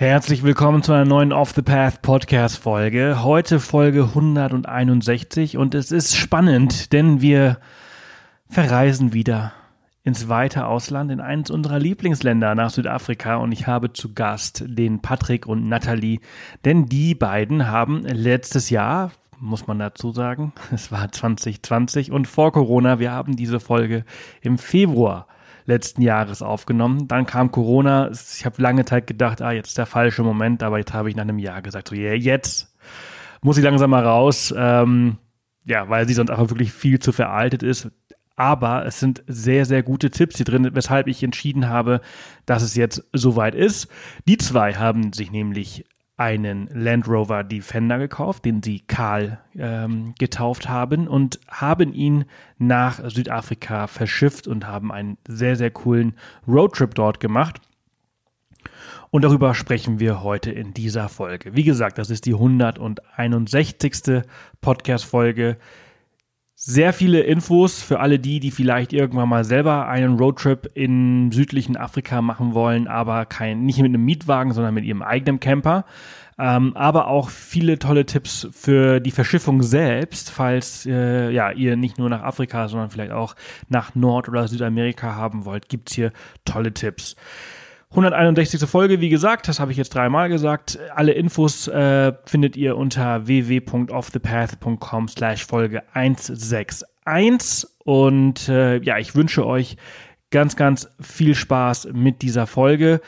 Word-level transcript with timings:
Herzlich 0.00 0.44
willkommen 0.44 0.84
zu 0.84 0.92
einer 0.92 1.04
neuen 1.04 1.32
Off 1.32 1.54
the 1.56 1.62
Path 1.62 2.02
Podcast 2.02 2.58
Folge. 2.58 3.24
Heute 3.24 3.58
Folge 3.58 4.04
161 4.04 5.56
und 5.56 5.74
es 5.74 5.90
ist 5.90 6.14
spannend, 6.14 6.92
denn 6.92 7.20
wir 7.20 7.58
verreisen 8.48 9.12
wieder 9.12 9.52
ins 10.04 10.28
weite 10.28 10.66
Ausland, 10.66 11.10
in 11.10 11.20
eines 11.20 11.50
unserer 11.50 11.80
Lieblingsländer 11.80 12.54
nach 12.54 12.70
Südafrika 12.70 13.38
und 13.38 13.50
ich 13.50 13.66
habe 13.66 13.92
zu 13.92 14.14
Gast 14.14 14.62
den 14.68 15.02
Patrick 15.02 15.46
und 15.46 15.68
Natalie, 15.68 16.20
denn 16.64 16.86
die 16.86 17.16
beiden 17.16 17.66
haben 17.66 18.04
letztes 18.04 18.70
Jahr, 18.70 19.10
muss 19.40 19.66
man 19.66 19.80
dazu 19.80 20.12
sagen, 20.12 20.52
es 20.72 20.92
war 20.92 21.10
2020 21.10 22.12
und 22.12 22.28
vor 22.28 22.52
Corona, 22.52 23.00
wir 23.00 23.10
haben 23.10 23.34
diese 23.34 23.58
Folge 23.58 24.04
im 24.42 24.58
Februar 24.58 25.26
letzten 25.68 26.02
Jahres 26.02 26.42
aufgenommen. 26.42 27.06
Dann 27.08 27.26
kam 27.26 27.52
Corona. 27.52 28.10
Ich 28.10 28.44
habe 28.44 28.60
lange 28.60 28.84
Zeit 28.84 29.06
gedacht, 29.06 29.42
ah, 29.42 29.52
jetzt 29.52 29.68
ist 29.68 29.78
der 29.78 29.86
falsche 29.86 30.22
Moment, 30.22 30.62
aber 30.62 30.78
jetzt 30.78 30.94
habe 30.94 31.10
ich 31.10 31.16
nach 31.16 31.22
einem 31.22 31.38
Jahr 31.38 31.62
gesagt, 31.62 31.88
so 31.88 31.94
yeah, 31.94 32.14
jetzt 32.14 32.74
muss 33.42 33.58
ich 33.58 33.64
langsam 33.64 33.90
mal 33.90 34.04
raus. 34.04 34.52
Ähm, 34.56 35.18
ja, 35.64 35.88
weil 35.88 36.08
sie 36.08 36.14
sonst 36.14 36.30
einfach 36.30 36.48
wirklich 36.48 36.72
viel 36.72 36.98
zu 36.98 37.12
veraltet 37.12 37.62
ist. 37.62 37.90
Aber 38.34 38.86
es 38.86 38.98
sind 39.00 39.22
sehr, 39.26 39.66
sehr 39.66 39.82
gute 39.82 40.10
Tipps 40.10 40.36
hier 40.36 40.46
drin, 40.46 40.70
weshalb 40.72 41.06
ich 41.06 41.22
entschieden 41.22 41.68
habe, 41.68 42.00
dass 42.46 42.62
es 42.62 42.74
jetzt 42.74 43.04
soweit 43.12 43.54
ist. 43.54 43.88
Die 44.26 44.38
zwei 44.38 44.74
haben 44.74 45.12
sich 45.12 45.30
nämlich 45.30 45.84
einen 46.18 46.68
Land 46.74 47.08
Rover 47.08 47.44
Defender 47.44 47.98
gekauft, 47.98 48.44
den 48.44 48.62
sie 48.62 48.80
Karl 48.80 49.38
ähm, 49.56 50.14
getauft 50.18 50.68
haben 50.68 51.06
und 51.06 51.38
haben 51.48 51.94
ihn 51.94 52.24
nach 52.58 53.00
Südafrika 53.08 53.86
verschifft 53.86 54.48
und 54.48 54.66
haben 54.66 54.90
einen 54.90 55.16
sehr, 55.26 55.54
sehr 55.54 55.70
coolen 55.70 56.14
Roadtrip 56.46 56.94
dort 56.96 57.20
gemacht. 57.20 57.60
Und 59.10 59.22
darüber 59.22 59.54
sprechen 59.54 60.00
wir 60.00 60.22
heute 60.22 60.50
in 60.50 60.74
dieser 60.74 61.08
Folge. 61.08 61.54
Wie 61.54 61.64
gesagt, 61.64 61.98
das 61.98 62.10
ist 62.10 62.26
die 62.26 62.34
161. 62.34 64.22
Podcast-Folge. 64.60 65.56
Sehr 66.70 66.92
viele 66.92 67.20
Infos 67.20 67.80
für 67.80 67.98
alle 67.98 68.18
die, 68.18 68.40
die 68.40 68.50
vielleicht 68.50 68.92
irgendwann 68.92 69.30
mal 69.30 69.42
selber 69.42 69.88
einen 69.88 70.18
Roadtrip 70.18 70.70
in 70.74 71.32
südlichen 71.32 71.78
Afrika 71.78 72.20
machen 72.20 72.52
wollen, 72.52 72.88
aber 72.88 73.24
kein, 73.24 73.64
nicht 73.64 73.78
mit 73.78 73.86
einem 73.86 74.04
Mietwagen, 74.04 74.52
sondern 74.52 74.74
mit 74.74 74.84
ihrem 74.84 75.00
eigenen 75.00 75.40
Camper. 75.40 75.86
Ähm, 76.38 76.76
aber 76.76 77.06
auch 77.06 77.30
viele 77.30 77.78
tolle 77.78 78.04
Tipps 78.04 78.48
für 78.52 79.00
die 79.00 79.12
Verschiffung 79.12 79.62
selbst, 79.62 80.28
falls 80.28 80.84
äh, 80.84 81.30
ja, 81.30 81.52
ihr 81.52 81.76
nicht 81.76 81.96
nur 81.96 82.10
nach 82.10 82.22
Afrika, 82.22 82.68
sondern 82.68 82.90
vielleicht 82.90 83.12
auch 83.12 83.34
nach 83.70 83.94
Nord- 83.94 84.28
oder 84.28 84.46
Südamerika 84.46 85.14
haben 85.14 85.46
wollt, 85.46 85.70
gibt's 85.70 85.94
hier 85.94 86.12
tolle 86.44 86.74
Tipps. 86.74 87.16
161. 87.90 88.68
Folge, 88.68 89.00
wie 89.00 89.08
gesagt, 89.08 89.48
das 89.48 89.60
habe 89.60 89.72
ich 89.72 89.78
jetzt 89.78 89.94
dreimal 89.94 90.28
gesagt. 90.28 90.78
Alle 90.94 91.12
Infos 91.12 91.68
äh, 91.68 92.12
findet 92.26 92.56
ihr 92.56 92.76
unter 92.76 93.26
www.offthepath.com 93.26 95.08
slash 95.08 95.46
Folge 95.46 95.82
161. 95.94 96.86
Und 97.84 98.48
äh, 98.48 98.78
ja, 98.82 98.98
ich 98.98 99.14
wünsche 99.14 99.46
euch 99.46 99.78
ganz, 100.30 100.56
ganz 100.56 100.90
viel 101.00 101.34
Spaß 101.34 101.88
mit 101.94 102.20
dieser 102.20 102.46
Folge. 102.46 103.00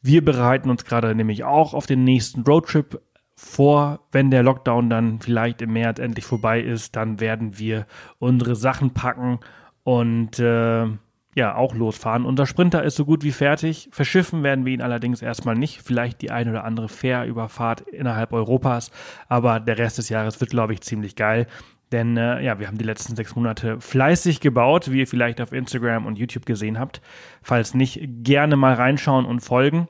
Wir 0.00 0.24
bereiten 0.24 0.70
uns 0.70 0.84
gerade 0.84 1.14
nämlich 1.14 1.42
auch 1.42 1.74
auf 1.74 1.86
den 1.86 2.04
nächsten 2.04 2.42
Roadtrip 2.42 3.02
vor, 3.34 4.00
wenn 4.12 4.30
der 4.30 4.42
Lockdown 4.42 4.90
dann 4.90 5.20
vielleicht 5.20 5.62
im 5.62 5.72
März 5.72 5.98
endlich 5.98 6.26
vorbei 6.26 6.60
ist, 6.60 6.94
dann 6.94 7.20
werden 7.20 7.58
wir 7.58 7.86
unsere 8.18 8.54
Sachen 8.54 8.90
packen 8.92 9.40
und 9.82 10.38
äh, 10.38 10.86
ja 11.34 11.54
auch 11.54 11.74
losfahren. 11.74 12.24
Unser 12.24 12.46
Sprinter 12.46 12.82
ist 12.82 12.96
so 12.96 13.04
gut 13.04 13.22
wie 13.22 13.32
fertig. 13.32 13.88
Verschiffen 13.92 14.42
werden 14.42 14.64
wir 14.64 14.72
ihn 14.72 14.82
allerdings 14.82 15.22
erstmal 15.22 15.54
nicht. 15.54 15.80
Vielleicht 15.82 16.22
die 16.22 16.30
ein 16.30 16.48
oder 16.48 16.64
andere 16.64 16.88
Fährüberfahrt 16.88 17.82
innerhalb 17.82 18.32
Europas. 18.32 18.90
Aber 19.28 19.60
der 19.60 19.78
Rest 19.78 19.98
des 19.98 20.08
Jahres 20.08 20.40
wird, 20.40 20.50
glaube 20.50 20.72
ich, 20.72 20.80
ziemlich 20.80 21.14
geil. 21.16 21.46
Denn 21.92 22.16
äh, 22.16 22.40
ja, 22.42 22.58
wir 22.58 22.66
haben 22.66 22.78
die 22.78 22.84
letzten 22.84 23.16
sechs 23.16 23.34
Monate 23.34 23.80
fleißig 23.80 24.40
gebaut, 24.40 24.90
wie 24.90 25.00
ihr 25.00 25.06
vielleicht 25.06 25.40
auf 25.40 25.52
Instagram 25.52 26.06
und 26.06 26.18
YouTube 26.18 26.46
gesehen 26.46 26.78
habt. 26.78 27.00
Falls 27.42 27.74
nicht, 27.74 28.00
gerne 28.22 28.56
mal 28.56 28.74
reinschauen 28.74 29.26
und 29.26 29.40
folgen. 29.40 29.88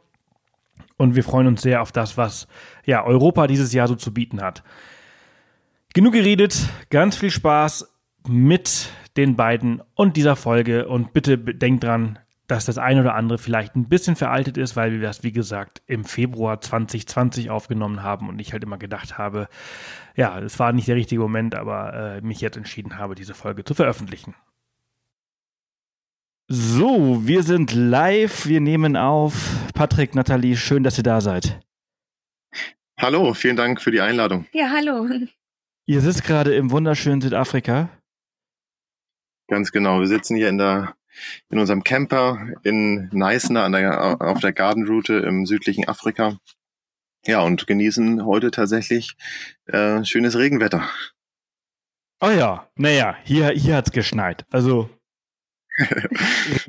Und 0.96 1.14
wir 1.14 1.24
freuen 1.24 1.46
uns 1.46 1.62
sehr 1.62 1.80
auf 1.80 1.92
das, 1.92 2.18
was 2.18 2.46
ja 2.84 3.04
Europa 3.04 3.46
dieses 3.46 3.72
Jahr 3.72 3.88
so 3.88 3.96
zu 3.96 4.12
bieten 4.12 4.42
hat. 4.42 4.62
Genug 5.94 6.12
geredet, 6.12 6.68
ganz 6.90 7.16
viel 7.16 7.30
Spaß 7.30 7.89
mit 8.28 8.90
den 9.16 9.36
beiden 9.36 9.82
und 9.94 10.16
dieser 10.16 10.36
Folge 10.36 10.88
und 10.88 11.12
bitte 11.12 11.38
denkt 11.38 11.84
dran, 11.84 12.18
dass 12.50 12.64
das 12.64 12.78
eine 12.78 13.00
oder 13.00 13.14
andere 13.14 13.38
vielleicht 13.38 13.76
ein 13.76 13.88
bisschen 13.88 14.16
veraltet 14.16 14.58
ist, 14.58 14.74
weil 14.74 14.92
wir 14.92 15.00
das, 15.00 15.22
wie 15.22 15.30
gesagt, 15.30 15.82
im 15.86 16.04
Februar 16.04 16.60
2020 16.60 17.48
aufgenommen 17.48 18.02
haben 18.02 18.28
und 18.28 18.40
ich 18.40 18.52
halt 18.52 18.64
immer 18.64 18.78
gedacht 18.78 19.18
habe, 19.18 19.48
ja, 20.16 20.38
es 20.40 20.58
war 20.58 20.72
nicht 20.72 20.88
der 20.88 20.96
richtige 20.96 21.20
Moment, 21.20 21.54
aber 21.54 21.94
äh, 21.94 22.20
mich 22.22 22.40
jetzt 22.40 22.56
entschieden 22.56 22.98
habe, 22.98 23.14
diese 23.14 23.34
Folge 23.34 23.64
zu 23.64 23.74
veröffentlichen. 23.74 24.34
So, 26.48 27.24
wir 27.24 27.44
sind 27.44 27.72
live, 27.72 28.46
wir 28.46 28.60
nehmen 28.60 28.96
auf. 28.96 29.56
Patrick, 29.72 30.16
Nathalie, 30.16 30.56
schön, 30.56 30.82
dass 30.82 30.98
ihr 30.98 31.04
da 31.04 31.20
seid. 31.20 31.60
Hallo, 32.98 33.32
vielen 33.34 33.56
Dank 33.56 33.80
für 33.80 33.92
die 33.92 34.00
Einladung. 34.00 34.46
Ja, 34.52 34.70
hallo. 34.70 35.08
Ihr 35.86 36.00
sitzt 36.00 36.24
gerade 36.24 36.54
im 36.56 36.72
wunderschönen 36.72 37.20
Südafrika. 37.20 37.88
Ganz 39.50 39.72
genau. 39.72 39.98
Wir 39.98 40.06
sitzen 40.06 40.36
hier 40.36 40.48
in 40.48 40.58
der 40.58 40.94
in 41.50 41.58
unserem 41.58 41.82
Camper 41.82 42.38
in 42.62 43.10
Neisner 43.12 43.64
an 43.64 43.72
der, 43.72 44.22
auf 44.22 44.38
der 44.38 44.52
Gardenroute 44.52 45.14
im 45.14 45.44
südlichen 45.44 45.88
Afrika. 45.88 46.38
Ja, 47.26 47.42
und 47.42 47.66
genießen 47.66 48.24
heute 48.24 48.52
tatsächlich 48.52 49.16
äh, 49.66 50.04
schönes 50.04 50.38
Regenwetter. 50.38 50.88
Oh 52.20 52.30
ja, 52.30 52.68
naja, 52.76 53.16
hier, 53.24 53.48
hier 53.50 53.76
hat's 53.76 53.90
geschneit. 53.90 54.46
Also 54.50 54.88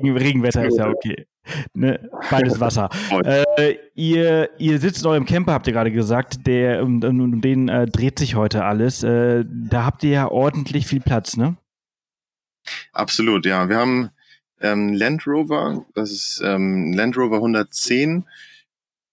Regen, 0.00 0.16
Regenwetter 0.16 0.64
ist 0.64 0.76
ja 0.76 0.88
okay. 0.88 1.26
Ne? 1.74 2.10
Beides 2.30 2.58
Wasser. 2.58 2.90
Äh, 3.24 3.76
ihr, 3.94 4.50
ihr 4.58 4.78
sitzt 4.80 5.02
in 5.02 5.08
eurem 5.08 5.26
Camper, 5.26 5.52
habt 5.52 5.66
ihr 5.68 5.72
gerade 5.72 5.92
gesagt, 5.92 6.46
der 6.46 6.82
um, 6.82 7.02
um 7.02 7.40
den 7.40 7.68
äh, 7.68 7.86
dreht 7.86 8.18
sich 8.18 8.34
heute 8.34 8.64
alles. 8.64 9.02
Äh, 9.04 9.44
da 9.46 9.84
habt 9.84 10.02
ihr 10.02 10.10
ja 10.10 10.28
ordentlich 10.28 10.86
viel 10.86 11.00
Platz, 11.00 11.36
ne? 11.36 11.56
Absolut, 12.92 13.46
ja. 13.46 13.68
Wir 13.68 13.76
haben 13.76 14.10
ähm, 14.60 14.92
Land 14.92 15.26
Rover, 15.26 15.84
das 15.94 16.10
ist 16.10 16.42
ähm, 16.44 16.92
Land 16.92 17.16
Rover 17.16 17.36
110, 17.36 18.24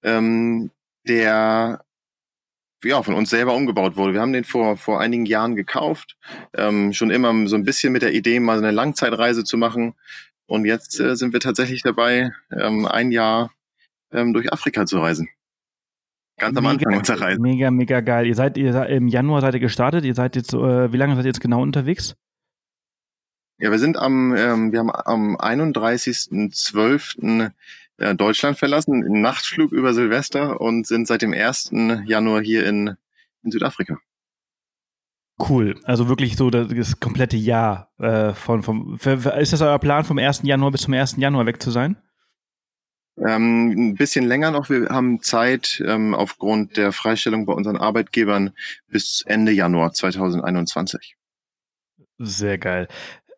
ähm, 0.03 0.71
der 1.07 1.83
ja, 2.83 3.03
von 3.03 3.13
uns 3.13 3.29
selber 3.29 3.55
umgebaut 3.55 3.97
wurde. 3.97 4.13
Wir 4.13 4.21
haben 4.21 4.33
den 4.33 4.45
vor, 4.45 4.77
vor 4.77 5.01
einigen 5.01 5.25
Jahren 5.25 5.55
gekauft, 5.55 6.17
ähm, 6.53 6.93
schon 6.93 7.11
immer 7.11 7.47
so 7.47 7.55
ein 7.55 7.65
bisschen 7.65 7.91
mit 7.91 8.01
der 8.01 8.13
Idee, 8.13 8.39
mal 8.39 8.57
eine 8.57 8.71
Langzeitreise 8.71 9.43
zu 9.43 9.57
machen. 9.57 9.95
Und 10.47 10.65
jetzt 10.65 10.99
äh, 10.99 11.15
sind 11.15 11.33
wir 11.33 11.39
tatsächlich 11.39 11.83
dabei, 11.83 12.31
ähm, 12.51 12.85
ein 12.85 13.11
Jahr 13.11 13.51
ähm, 14.11 14.33
durch 14.33 14.51
Afrika 14.51 14.85
zu 14.85 14.99
reisen. 14.99 15.29
Ganz 16.37 16.57
am 16.57 16.63
mega, 16.63 16.75
Anfang 16.75 16.97
unserer 16.97 17.21
Reise. 17.21 17.41
Mega, 17.41 17.69
mega 17.69 17.99
geil. 17.99 18.25
Ihr 18.25 18.35
seid, 18.35 18.57
ihr 18.57 18.71
seid 18.71 18.89
im 18.89 19.09
Januar 19.09 19.41
seid 19.41 19.53
ihr 19.55 19.59
gestartet. 19.59 20.05
Ihr 20.05 20.15
seid 20.15 20.37
jetzt, 20.37 20.53
äh, 20.53 20.91
wie 20.91 20.97
lange 20.97 21.15
seid 21.15 21.25
ihr 21.25 21.29
jetzt 21.29 21.41
genau 21.41 21.61
unterwegs? 21.61 22.15
Ja, 23.59 23.71
wir 23.71 23.79
sind 23.79 23.97
am, 23.97 24.33
ähm, 24.35 24.71
wir 24.71 24.79
haben 24.79 24.91
am 24.91 25.35
31.12. 25.35 27.51
Äh, 27.97 28.15
Deutschland 28.15 28.57
verlassen, 28.57 29.03
einen 29.03 29.21
Nachtflug 29.21 29.73
über 29.73 29.93
Silvester 29.93 30.61
und 30.61 30.87
sind 30.87 31.07
seit 31.07 31.21
dem 31.21 31.33
1. 31.33 31.71
Januar 32.05 32.41
hier 32.41 32.65
in, 32.65 32.95
in 33.43 33.51
Südafrika. 33.51 33.97
Cool. 35.37 35.77
Also 35.83 36.07
wirklich 36.07 36.37
so 36.37 36.49
das 36.49 36.99
komplette 36.99 37.37
Jahr 37.37 37.91
äh, 37.97 38.33
von 38.33 38.63
vom 38.63 38.97
ist 38.97 39.53
das 39.53 39.61
euer 39.61 39.79
Plan 39.79 40.03
vom 40.03 40.17
1. 40.17 40.41
Januar 40.43 40.71
bis 40.71 40.81
zum 40.81 40.93
1. 40.93 41.15
Januar 41.17 41.45
weg 41.45 41.61
zu 41.61 41.71
sein? 41.71 41.97
Ähm, 43.17 43.71
ein 43.71 43.95
bisschen 43.95 44.25
länger 44.25 44.51
noch. 44.51 44.69
Wir 44.69 44.87
haben 44.89 45.21
Zeit 45.21 45.83
ähm, 45.85 46.13
aufgrund 46.13 46.77
der 46.77 46.93
Freistellung 46.93 47.45
bei 47.45 47.53
unseren 47.53 47.77
Arbeitgebern 47.77 48.51
bis 48.87 49.23
Ende 49.25 49.51
Januar 49.51 49.91
2021. 49.91 51.17
Sehr 52.17 52.57
geil. 52.57 52.87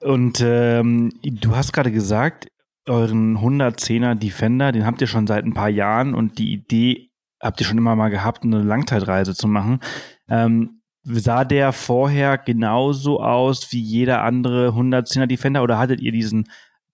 Und 0.01 0.41
ähm, 0.41 1.11
du 1.21 1.55
hast 1.55 1.73
gerade 1.73 1.91
gesagt, 1.91 2.47
euren 2.87 3.37
110er 3.37 4.15
Defender, 4.15 4.71
den 4.71 4.85
habt 4.85 4.99
ihr 5.01 5.07
schon 5.07 5.27
seit 5.27 5.45
ein 5.45 5.53
paar 5.53 5.69
Jahren 5.69 6.15
und 6.15 6.39
die 6.39 6.51
Idee 6.51 7.11
habt 7.39 7.59
ihr 7.59 7.67
schon 7.67 7.77
immer 7.77 7.95
mal 7.95 8.09
gehabt, 8.09 8.43
eine 8.43 8.63
Langzeitreise 8.63 9.35
zu 9.35 9.47
machen. 9.47 9.79
Ähm, 10.27 10.81
sah 11.03 11.45
der 11.45 11.71
vorher 11.71 12.37
genauso 12.37 13.21
aus 13.21 13.71
wie 13.71 13.81
jeder 13.81 14.23
andere 14.23 14.69
110er 14.69 15.27
Defender 15.27 15.63
oder 15.63 15.77
hattet 15.77 16.01
ihr 16.01 16.11
diesen 16.11 16.49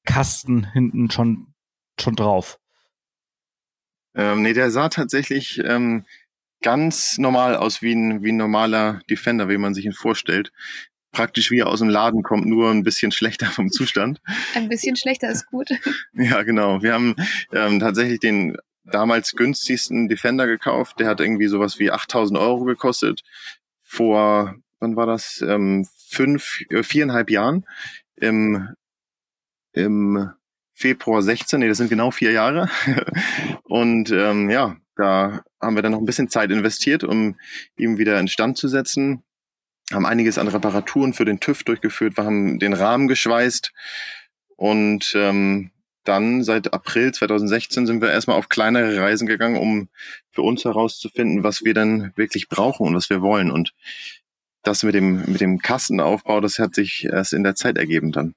Kasten 0.05 0.71
hinten 0.71 1.09
schon, 1.09 1.53
schon 1.99 2.15
drauf? 2.15 2.59
Ähm, 4.15 4.41
nee, 4.41 4.53
der 4.53 4.71
sah 4.71 4.89
tatsächlich 4.89 5.61
ähm, 5.63 6.05
ganz 6.61 7.17
normal 7.17 7.55
aus 7.55 7.81
wie 7.81 7.93
ein, 7.93 8.23
wie 8.23 8.31
ein 8.31 8.37
normaler 8.37 9.01
Defender, 9.09 9.47
wie 9.47 9.57
man 9.57 9.73
sich 9.73 9.85
ihn 9.85 9.93
vorstellt 9.93 10.51
praktisch 11.17 11.49
wie 11.49 11.63
aus 11.63 11.79
dem 11.79 11.89
Laden 11.89 12.21
kommt, 12.21 12.45
nur 12.45 12.69
ein 12.69 12.83
bisschen 12.83 13.11
schlechter 13.11 13.47
vom 13.47 13.71
Zustand. 13.71 14.21
Ein 14.53 14.69
bisschen 14.69 14.95
schlechter 14.95 15.31
ist 15.31 15.47
gut. 15.47 15.69
Ja, 16.13 16.43
genau. 16.43 16.83
Wir 16.83 16.93
haben 16.93 17.15
ähm, 17.51 17.79
tatsächlich 17.79 18.19
den 18.19 18.55
damals 18.85 19.31
günstigsten 19.31 20.09
Defender 20.09 20.45
gekauft. 20.45 20.99
Der 20.99 21.07
hat 21.07 21.19
irgendwie 21.19 21.47
sowas 21.47 21.79
wie 21.79 21.89
8000 21.89 22.37
Euro 22.37 22.65
gekostet. 22.65 23.23
Vor, 23.81 24.55
wann 24.79 24.95
war 24.95 25.07
das? 25.07 25.41
Ähm, 25.41 25.87
fünf, 26.07 26.59
äh, 26.69 26.83
viereinhalb 26.83 27.31
Jahren. 27.31 27.65
Im, 28.15 28.69
im 29.73 30.29
Februar 30.75 31.23
16, 31.23 31.59
nee, 31.59 31.67
das 31.67 31.77
sind 31.77 31.89
genau 31.89 32.11
vier 32.11 32.31
Jahre. 32.31 32.69
Und 33.63 34.11
ähm, 34.11 34.51
ja, 34.51 34.77
da 34.95 35.43
haben 35.59 35.75
wir 35.75 35.81
dann 35.81 35.93
noch 35.93 35.99
ein 35.99 36.05
bisschen 36.05 36.29
Zeit 36.29 36.51
investiert, 36.51 37.03
um 37.03 37.39
ihn 37.75 37.97
wieder 37.97 38.19
in 38.19 38.27
Stand 38.27 38.57
zu 38.57 38.67
setzen. 38.67 39.23
Haben 39.91 40.05
einiges 40.05 40.37
an 40.37 40.47
Reparaturen 40.47 41.13
für 41.13 41.25
den 41.25 41.39
TÜV 41.39 41.63
durchgeführt, 41.63 42.17
wir 42.17 42.25
haben 42.25 42.59
den 42.59 42.73
Rahmen 42.73 43.07
geschweißt 43.07 43.71
und 44.57 45.13
ähm, 45.15 45.71
dann 46.07 46.43
seit 46.43 46.73
April 46.73 47.13
2016 47.13 47.85
sind 47.85 48.01
wir 48.01 48.09
erstmal 48.09 48.37
auf 48.37 48.49
kleinere 48.49 48.99
Reisen 48.99 49.27
gegangen, 49.27 49.57
um 49.57 49.89
für 50.31 50.41
uns 50.41 50.63
herauszufinden, 50.63 51.43
was 51.43 51.63
wir 51.63 51.73
dann 51.73 52.13
wirklich 52.15 52.47
brauchen 52.47 52.87
und 52.87 52.95
was 52.95 53.09
wir 53.09 53.21
wollen. 53.21 53.51
Und 53.51 53.73
das 54.63 54.83
mit 54.83 54.95
dem, 54.95 55.23
mit 55.25 55.41
dem 55.41 55.59
Kastenaufbau, 55.59 56.39
das 56.39 56.59
hat 56.59 56.75
sich 56.75 57.05
erst 57.05 57.33
in 57.33 57.43
der 57.43 57.55
Zeit 57.55 57.77
ergeben 57.77 58.11
dann. 58.11 58.35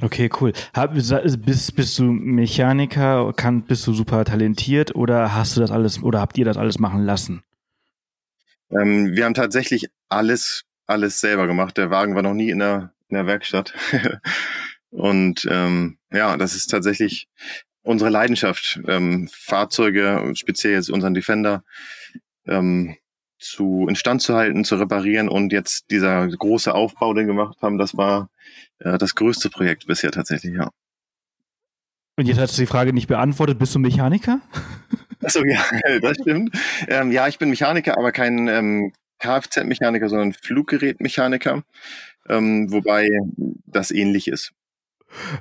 Okay, 0.00 0.30
cool. 0.40 0.52
Hab, 0.74 0.94
bist, 0.94 1.76
bist 1.76 1.98
du 1.98 2.04
Mechaniker, 2.04 3.32
kann, 3.34 3.62
bist 3.62 3.86
du 3.86 3.92
super 3.92 4.24
talentiert 4.24 4.94
oder 4.96 5.34
hast 5.34 5.56
du 5.56 5.60
das 5.60 5.70
alles 5.70 6.02
oder 6.02 6.20
habt 6.20 6.36
ihr 6.38 6.44
das 6.44 6.56
alles 6.56 6.80
machen 6.80 7.04
lassen? 7.04 7.44
Ähm, 8.72 9.14
wir 9.14 9.24
haben 9.24 9.34
tatsächlich 9.34 9.88
alles, 10.08 10.64
alles 10.86 11.20
selber 11.20 11.46
gemacht. 11.46 11.76
Der 11.76 11.90
Wagen 11.90 12.14
war 12.14 12.22
noch 12.22 12.34
nie 12.34 12.50
in 12.50 12.58
der, 12.58 12.92
in 13.08 13.16
der 13.16 13.26
Werkstatt. 13.26 13.74
Und 14.90 15.46
ähm, 15.50 15.98
ja, 16.12 16.36
das 16.36 16.54
ist 16.54 16.66
tatsächlich 16.66 17.28
unsere 17.82 18.10
Leidenschaft, 18.10 18.80
ähm, 18.86 19.28
Fahrzeuge, 19.32 20.32
speziell 20.34 20.74
jetzt 20.74 20.90
unseren 20.90 21.14
Defender, 21.14 21.64
ähm, 22.46 22.96
zu 23.38 23.86
instand 23.88 24.22
zu 24.22 24.34
halten, 24.34 24.64
zu 24.64 24.76
reparieren 24.76 25.28
und 25.28 25.52
jetzt 25.52 25.90
dieser 25.90 26.28
große 26.28 26.72
Aufbau, 26.72 27.12
den 27.12 27.26
wir 27.26 27.34
gemacht 27.34 27.58
haben, 27.60 27.76
das 27.76 27.96
war 27.96 28.30
äh, 28.78 28.98
das 28.98 29.14
größte 29.14 29.50
Projekt 29.50 29.86
bisher 29.86 30.12
tatsächlich, 30.12 30.54
ja. 30.54 30.70
Und 32.16 32.26
jetzt 32.26 32.38
hast 32.38 32.56
du 32.56 32.62
die 32.62 32.66
Frage 32.66 32.92
nicht 32.92 33.08
beantwortet, 33.08 33.58
bist 33.58 33.74
du 33.74 33.78
Mechaniker? 33.78 34.40
Achso, 35.22 35.44
ja, 35.44 35.64
das 36.00 36.16
stimmt. 36.20 36.56
Ähm, 36.88 37.12
ja, 37.12 37.28
ich 37.28 37.38
bin 37.38 37.50
Mechaniker, 37.50 37.96
aber 37.98 38.12
kein 38.12 38.48
ähm, 38.48 38.92
Kfz-Mechaniker, 39.18 40.08
sondern 40.08 40.32
Fluggerätmechaniker, 40.32 41.62
ähm, 42.28 42.72
wobei 42.72 43.08
das 43.66 43.90
ähnlich 43.90 44.28
ist. 44.28 44.52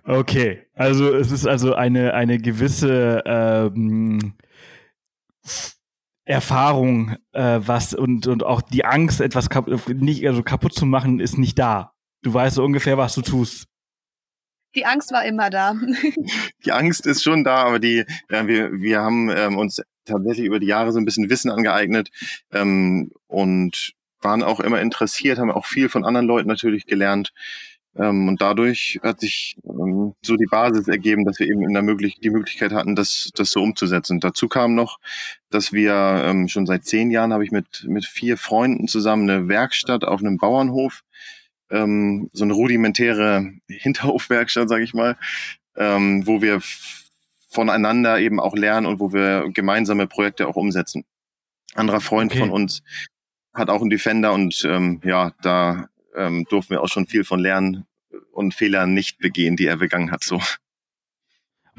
Okay, 0.03 0.63
also 0.75 1.15
es 1.15 1.31
ist 1.31 1.47
also 1.47 1.73
eine, 1.73 2.13
eine 2.13 2.39
gewisse 2.39 3.23
ähm, 3.25 4.33
Erfahrung, 6.25 7.15
äh, 7.31 7.59
was 7.61 7.93
und, 7.93 8.27
und 8.27 8.43
auch 8.43 8.61
die 8.61 8.85
Angst, 8.85 9.21
etwas 9.21 9.49
kap 9.49 9.67
nicht, 9.87 10.27
also 10.27 10.43
kaputt 10.43 10.73
zu 10.73 10.85
machen, 10.85 11.19
ist 11.19 11.37
nicht 11.37 11.57
da. 11.57 11.93
Du 12.21 12.33
weißt 12.33 12.55
so 12.55 12.63
ungefähr, 12.63 12.97
was 12.97 13.15
du 13.15 13.21
tust. 13.21 13.67
Die 14.75 14.85
Angst 14.85 15.12
war 15.12 15.25
immer 15.25 15.50
da. 15.50 15.75
die 16.65 16.71
Angst 16.71 17.06
ist 17.06 17.23
schon 17.23 17.44
da, 17.44 17.63
aber 17.63 17.79
die, 17.79 18.06
ja, 18.29 18.47
wir, 18.47 18.71
wir 18.71 19.01
haben 19.01 19.29
ähm, 19.29 19.57
uns 19.57 19.81
tatsächlich 20.06 20.45
über 20.45 20.59
die 20.59 20.68
Jahre 20.68 20.91
so 20.91 21.00
ein 21.00 21.06
bisschen 21.06 21.29
Wissen 21.29 21.51
angeeignet 21.51 22.09
ähm, 22.51 23.12
und 23.27 23.94
waren 24.21 24.44
auch 24.44 24.59
immer 24.59 24.79
interessiert, 24.79 25.39
haben 25.39 25.51
auch 25.51 25.65
viel 25.65 25.89
von 25.89 26.06
anderen 26.06 26.27
Leuten 26.27 26.47
natürlich 26.47 26.85
gelernt. 26.85 27.33
Ähm, 27.95 28.29
und 28.29 28.41
dadurch 28.41 29.00
hat 29.03 29.19
sich 29.19 29.57
ähm, 29.65 30.13
so 30.21 30.38
die 30.38 30.45
Basis 30.45 30.88
ergeben, 30.88 31.25
dass 31.25 31.39
wir 31.39 31.47
eben 31.47 31.63
in 31.63 31.74
der 31.74 31.81
möglich 31.81 32.19
die 32.21 32.29
Möglichkeit 32.29 32.71
hatten, 32.71 32.95
das, 32.95 33.31
das 33.35 33.51
so 33.51 33.62
umzusetzen. 33.62 34.19
dazu 34.21 34.47
kam 34.47 34.75
noch, 34.75 35.00
dass 35.50 35.74
wir 35.74 35.94
ähm, 36.25 36.47
schon 36.47 36.65
seit 36.65 36.85
zehn 36.85 37.12
Jahren 37.12 37.33
habe 37.33 37.44
ich 37.44 37.51
mit, 37.51 37.85
mit 37.88 38.06
vier 38.06 38.38
Freunden 38.38 38.88
zusammen 38.88 39.29
eine 39.29 39.47
Werkstatt 39.50 40.06
auf 40.06 40.21
einem 40.21 40.38
Bauernhof, 40.38 41.03
ähm, 41.71 42.29
so 42.33 42.44
eine 42.44 42.53
rudimentäre 42.53 43.53
Hinterhofwerkstatt, 43.68 44.69
sage 44.69 44.83
ich 44.83 44.94
mal, 44.94 45.18
ähm, 45.75 46.25
wo 46.27 46.41
wir 46.41 46.62
voneinander 47.50 48.19
eben 48.19 48.39
auch 48.39 48.56
lernen 48.56 48.85
und 48.85 49.00
wo 49.00 49.13
wir 49.13 49.50
gemeinsame 49.53 50.07
Projekte 50.07 50.47
auch 50.47 50.56
umsetzen. 50.56 51.03
Anderer 51.75 52.01
Freund 52.01 52.31
okay. 52.31 52.41
von 52.41 52.50
uns 52.50 52.83
hat 53.53 53.69
auch 53.69 53.81
einen 53.81 53.89
Defender 53.89 54.33
und 54.33 54.63
ähm, 54.65 55.01
ja, 55.03 55.33
da 55.41 55.89
ähm, 56.15 56.45
durften 56.50 56.71
wir 56.71 56.81
auch 56.81 56.88
schon 56.88 57.07
viel 57.07 57.23
von 57.23 57.39
lernen 57.39 57.85
und 58.31 58.53
Fehler 58.53 58.88
nicht 58.88 59.19
begehen, 59.19 59.56
die 59.56 59.65
er 59.65 59.77
begangen 59.77 60.12
hat. 60.12 60.24
So. 60.24 60.39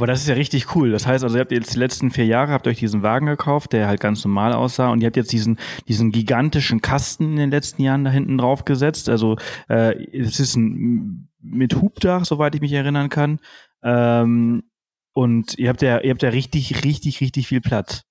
Aber 0.03 0.09
das 0.09 0.23
ist 0.23 0.27
ja 0.27 0.35
richtig 0.35 0.75
cool. 0.75 0.91
Das 0.91 1.07
heißt 1.07 1.23
also, 1.23 1.37
ihr 1.37 1.43
habt 1.43 1.53
jetzt 1.53 1.75
die 1.75 1.79
letzten 1.79 2.11
vier 2.11 2.27
Jahre, 2.27 2.51
habt 2.51 2.67
euch 2.67 2.81
diesen 2.81 3.05
Wagen 3.05 3.27
gekauft, 3.27 3.73
der 3.73 3.87
halt 3.87 4.01
ganz 4.01 4.25
normal 4.25 4.53
aussah 4.53 4.91
und 4.91 5.01
ihr 5.01 5.07
habt 5.07 5.17
jetzt 5.17 5.31
diesen, 5.31 5.61
diesen 5.87 6.11
gigantischen 6.11 6.83
Kasten 6.83 7.31
in 7.31 7.37
den 7.37 7.51
letzten 7.53 7.83
Jahren 7.83 8.03
da 8.03 8.11
hinten 8.11 8.37
drauf 8.37 8.65
gesetzt. 8.65 9.09
Also 9.09 9.37
äh, 9.69 9.95
es 10.07 10.41
ist 10.41 10.57
ein 10.57 11.29
mit 11.41 11.81
Hubdach, 11.81 12.25
soweit 12.25 12.53
ich 12.57 12.61
mich 12.61 12.73
erinnern 12.73 13.11
kann. 13.11 13.39
Ähm, 13.85 14.65
und 15.13 15.57
ihr 15.57 15.69
habt 15.69 15.83
ja, 15.83 16.01
ihr 16.01 16.11
habt 16.11 16.25
ja 16.25 16.31
richtig, 16.31 16.85
richtig, 16.85 17.21
richtig 17.21 17.47
viel 17.47 17.61
Platz. 17.61 18.03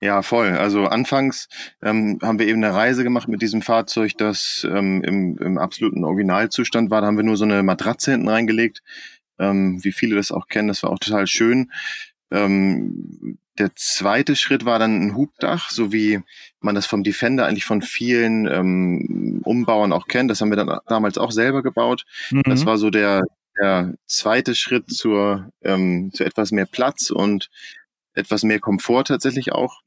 Ja, 0.00 0.22
voll. 0.22 0.50
Also 0.50 0.84
anfangs 0.84 1.48
ähm, 1.82 2.20
haben 2.22 2.38
wir 2.38 2.46
eben 2.46 2.62
eine 2.62 2.72
Reise 2.72 3.02
gemacht 3.02 3.26
mit 3.26 3.42
diesem 3.42 3.62
Fahrzeug, 3.62 4.12
das 4.16 4.64
ähm, 4.70 5.02
im, 5.02 5.36
im 5.38 5.58
absoluten 5.58 6.04
Originalzustand 6.04 6.90
war. 6.90 7.00
Da 7.00 7.08
haben 7.08 7.16
wir 7.16 7.24
nur 7.24 7.36
so 7.36 7.44
eine 7.44 7.64
Matratze 7.64 8.12
hinten 8.12 8.28
reingelegt, 8.28 8.84
ähm, 9.38 9.82
wie 9.82 9.92
viele 9.92 10.16
das 10.16 10.32
auch 10.32 10.48
kennen. 10.48 10.68
Das 10.68 10.82
war 10.82 10.90
auch 10.90 10.98
total 10.98 11.26
schön. 11.26 11.70
Ähm, 12.30 13.38
der 13.58 13.74
zweite 13.74 14.36
Schritt 14.36 14.64
war 14.64 14.78
dann 14.78 15.00
ein 15.00 15.16
Hubdach, 15.16 15.70
so 15.70 15.92
wie 15.92 16.20
man 16.60 16.74
das 16.74 16.86
vom 16.86 17.02
Defender 17.02 17.46
eigentlich 17.46 17.64
von 17.64 17.82
vielen 17.82 18.46
ähm, 18.46 19.40
Umbauern 19.44 19.92
auch 19.92 20.06
kennt. 20.06 20.30
Das 20.30 20.40
haben 20.40 20.50
wir 20.50 20.56
dann 20.56 20.78
damals 20.86 21.18
auch 21.18 21.32
selber 21.32 21.62
gebaut. 21.62 22.04
Mhm. 22.30 22.42
Das 22.44 22.66
war 22.66 22.78
so 22.78 22.90
der, 22.90 23.22
der 23.60 23.94
zweite 24.06 24.54
Schritt 24.54 24.90
zur, 24.90 25.50
ähm, 25.62 26.10
zu 26.12 26.24
etwas 26.24 26.52
mehr 26.52 26.66
Platz 26.66 27.10
und 27.10 27.50
etwas 28.14 28.42
mehr 28.42 28.60
Komfort 28.60 29.04
tatsächlich 29.04 29.52
auch. 29.52 29.80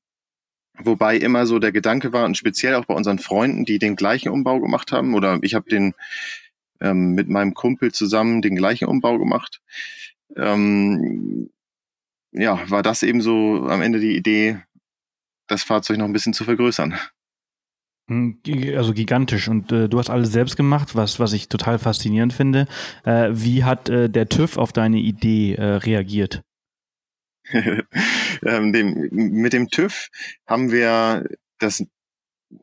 Wobei 0.77 1.17
immer 1.17 1.45
so 1.45 1.59
der 1.59 1.71
Gedanke 1.71 2.11
war, 2.13 2.25
und 2.25 2.37
speziell 2.37 2.75
auch 2.75 2.85
bei 2.85 2.93
unseren 2.93 3.19
Freunden, 3.19 3.65
die 3.65 3.77
den 3.77 3.95
gleichen 3.95 4.29
Umbau 4.29 4.59
gemacht 4.59 4.91
haben, 4.91 5.13
oder 5.13 5.37
ich 5.41 5.53
habe 5.53 5.69
den 5.69 5.93
ähm, 6.81 7.13
mit 7.13 7.29
meinem 7.29 7.53
Kumpel 7.53 7.91
zusammen 7.91 8.41
den 8.41 8.55
gleichen 8.55 8.87
Umbau 8.87 9.17
gemacht. 9.17 9.61
Ähm, 10.35 11.49
ja, 12.31 12.69
war 12.69 12.83
das 12.83 13.03
eben 13.03 13.21
so 13.21 13.67
am 13.67 13.81
Ende 13.81 13.99
die 13.99 14.15
Idee, 14.15 14.59
das 15.47 15.63
Fahrzeug 15.63 15.97
noch 15.97 16.05
ein 16.05 16.13
bisschen 16.13 16.33
zu 16.33 16.43
vergrößern. 16.43 16.97
Hm, 18.09 18.41
also 18.75 18.93
gigantisch. 18.93 19.47
Und 19.47 19.71
äh, 19.71 19.87
du 19.87 19.99
hast 19.99 20.09
alles 20.09 20.31
selbst 20.31 20.57
gemacht, 20.57 20.95
was, 20.95 21.19
was 21.19 21.33
ich 21.33 21.49
total 21.49 21.79
faszinierend 21.79 22.33
finde. 22.33 22.67
Äh, 23.03 23.29
wie 23.31 23.63
hat 23.63 23.89
äh, 23.89 24.09
der 24.09 24.27
TÜV 24.29 24.57
auf 24.57 24.73
deine 24.73 24.97
Idee 24.97 25.55
äh, 25.55 25.63
reagiert? 25.75 26.41
ähm, 27.53 28.73
dem, 28.73 29.09
mit 29.11 29.53
dem 29.53 29.69
TÜV 29.69 30.09
haben 30.47 30.71
wir 30.71 31.25
das 31.59 31.85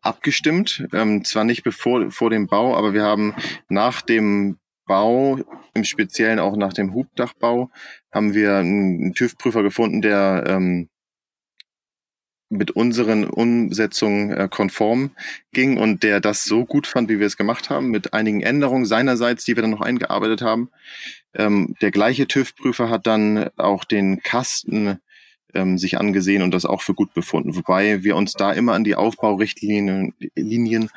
abgestimmt, 0.03 0.87
ähm, 0.93 1.25
zwar 1.25 1.45
nicht 1.45 1.63
bevor 1.63 2.11
vor 2.11 2.31
dem 2.31 2.47
Bau, 2.47 2.77
aber 2.77 2.93
wir 2.95 3.03
haben 3.03 3.35
nach 3.69 4.03
dem 4.03 4.59
Bau, 4.87 5.39
im 5.75 5.85
Speziellen 5.85 6.39
auch 6.39 6.57
nach 6.57 6.73
dem 6.73 6.95
Hubdachbau, 6.95 7.71
haben 8.11 8.35
wir 8.35 8.57
einen 8.57 9.15
TÜV-Prüfer 9.15 9.63
gefunden, 9.63 10.01
der 10.01 10.45
ähm, 10.47 10.89
mit 12.51 12.71
unseren 12.71 13.25
Umsetzungen 13.25 14.33
äh, 14.33 14.49
konform 14.51 15.11
ging 15.53 15.77
und 15.77 16.03
der 16.03 16.21
das 16.21 16.45
so 16.45 16.65
gut 16.65 16.87
fand, 16.87 17.11
wie 17.11 17.19
wir 17.19 17.27
es 17.27 17.37
gemacht 17.37 17.69
haben, 17.69 17.91
mit 17.91 18.15
einigen 18.15 18.41
Änderungen 18.41 18.87
seinerseits, 18.87 19.45
die 19.45 19.55
wir 19.55 19.63
dann 19.63 19.71
noch 19.71 19.83
eingearbeitet 19.83 20.41
haben. 20.41 20.71
Ähm, 21.35 21.75
der 21.83 21.91
gleiche 21.91 22.27
TÜV-Prüfer 22.27 22.89
hat 22.89 23.07
dann 23.07 23.51
auch 23.57 23.85
den 23.85 24.23
Kasten 24.23 24.99
ähm, 25.55 25.79
sich 25.79 25.99
angesehen 25.99 26.43
und 26.43 26.53
das 26.53 26.65
auch 26.65 26.83
für 26.83 26.95
gut 26.95 27.15
befunden, 27.15 27.57
wobei 27.57 28.05
wir 28.05 28.17
uns 28.17 28.33
da 28.33 28.53
immer 28.53 28.75
an 28.75 28.85
die 28.85 28.97
Aufbaurichtlinien 28.97 30.15
Linien 30.35 30.91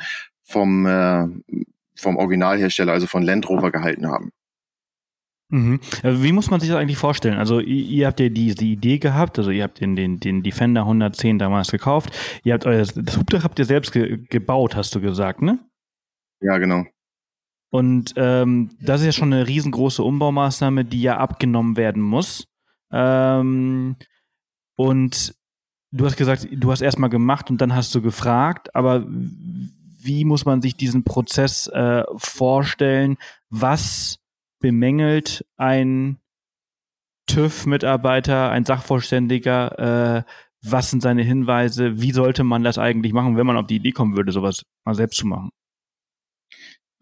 vom, 0.43 0.85
äh, 0.85 1.27
vom 1.95 2.17
Originalhersteller, 2.17 2.93
also 2.93 3.07
von 3.07 3.23
Land 3.23 3.47
Rover 3.49 3.71
gehalten 3.71 4.07
haben. 4.07 4.31
Mhm. 5.51 5.81
Also 6.01 6.23
wie 6.23 6.31
muss 6.31 6.49
man 6.49 6.61
sich 6.61 6.69
das 6.69 6.77
eigentlich 6.77 6.97
vorstellen? 6.97 7.37
Also 7.37 7.59
ihr, 7.59 7.85
ihr 7.85 8.07
habt 8.07 8.19
ja 8.19 8.29
diese 8.29 8.63
Idee 8.63 8.99
gehabt, 8.99 9.37
also 9.37 9.51
ihr 9.51 9.63
habt 9.63 9.81
den, 9.81 9.95
den, 9.95 10.19
den 10.19 10.43
Defender 10.43 10.81
110 10.81 11.39
damals 11.39 11.71
gekauft. 11.71 12.17
Ihr 12.43 12.53
habt 12.53 12.65
euer 12.65 12.79
das 12.79 13.17
Hubdach 13.17 13.43
habt 13.43 13.59
ihr 13.59 13.65
selbst 13.65 13.91
ge 13.91 14.19
gebaut, 14.29 14.75
hast 14.75 14.95
du 14.95 15.01
gesagt, 15.01 15.41
ne? 15.41 15.59
Ja, 16.41 16.57
genau. 16.57 16.85
Und 17.69 18.13
ähm, 18.15 18.69
das 18.81 19.01
ist 19.01 19.05
ja 19.05 19.11
schon 19.11 19.33
eine 19.33 19.47
riesengroße 19.47 20.03
Umbaumaßnahme, 20.03 20.85
die 20.85 21.01
ja 21.01 21.17
abgenommen 21.17 21.77
werden 21.77 22.01
muss. 22.01 22.47
Ähm, 22.91 23.95
und 24.81 25.35
du 25.91 26.05
hast 26.05 26.17
gesagt, 26.17 26.47
du 26.51 26.71
hast 26.71 26.81
erstmal 26.81 27.09
gemacht 27.09 27.49
und 27.49 27.59
dann 27.61 27.75
hast 27.75 27.93
du 27.93 28.01
gefragt, 28.01 28.75
aber 28.75 29.05
wie 29.07 30.25
muss 30.25 30.45
man 30.45 30.61
sich 30.61 30.75
diesen 30.75 31.03
Prozess 31.03 31.67
äh, 31.67 32.03
vorstellen? 32.17 33.17
Was 33.49 34.19
bemängelt 34.59 35.45
ein 35.57 36.17
TÜV-Mitarbeiter, 37.27 38.49
ein 38.49 38.65
Sachverständiger, 38.65 40.17
äh, 40.17 40.23
was 40.63 40.89
sind 40.89 41.01
seine 41.01 41.23
Hinweise, 41.23 42.01
wie 42.01 42.11
sollte 42.11 42.43
man 42.43 42.63
das 42.63 42.77
eigentlich 42.77 43.13
machen, 43.13 43.37
wenn 43.37 43.47
man 43.47 43.57
auf 43.57 43.67
die 43.67 43.77
Idee 43.77 43.91
kommen 43.91 44.15
würde, 44.15 44.31
sowas 44.31 44.63
mal 44.85 44.95
selbst 44.95 45.17
zu 45.17 45.27
machen? 45.27 45.49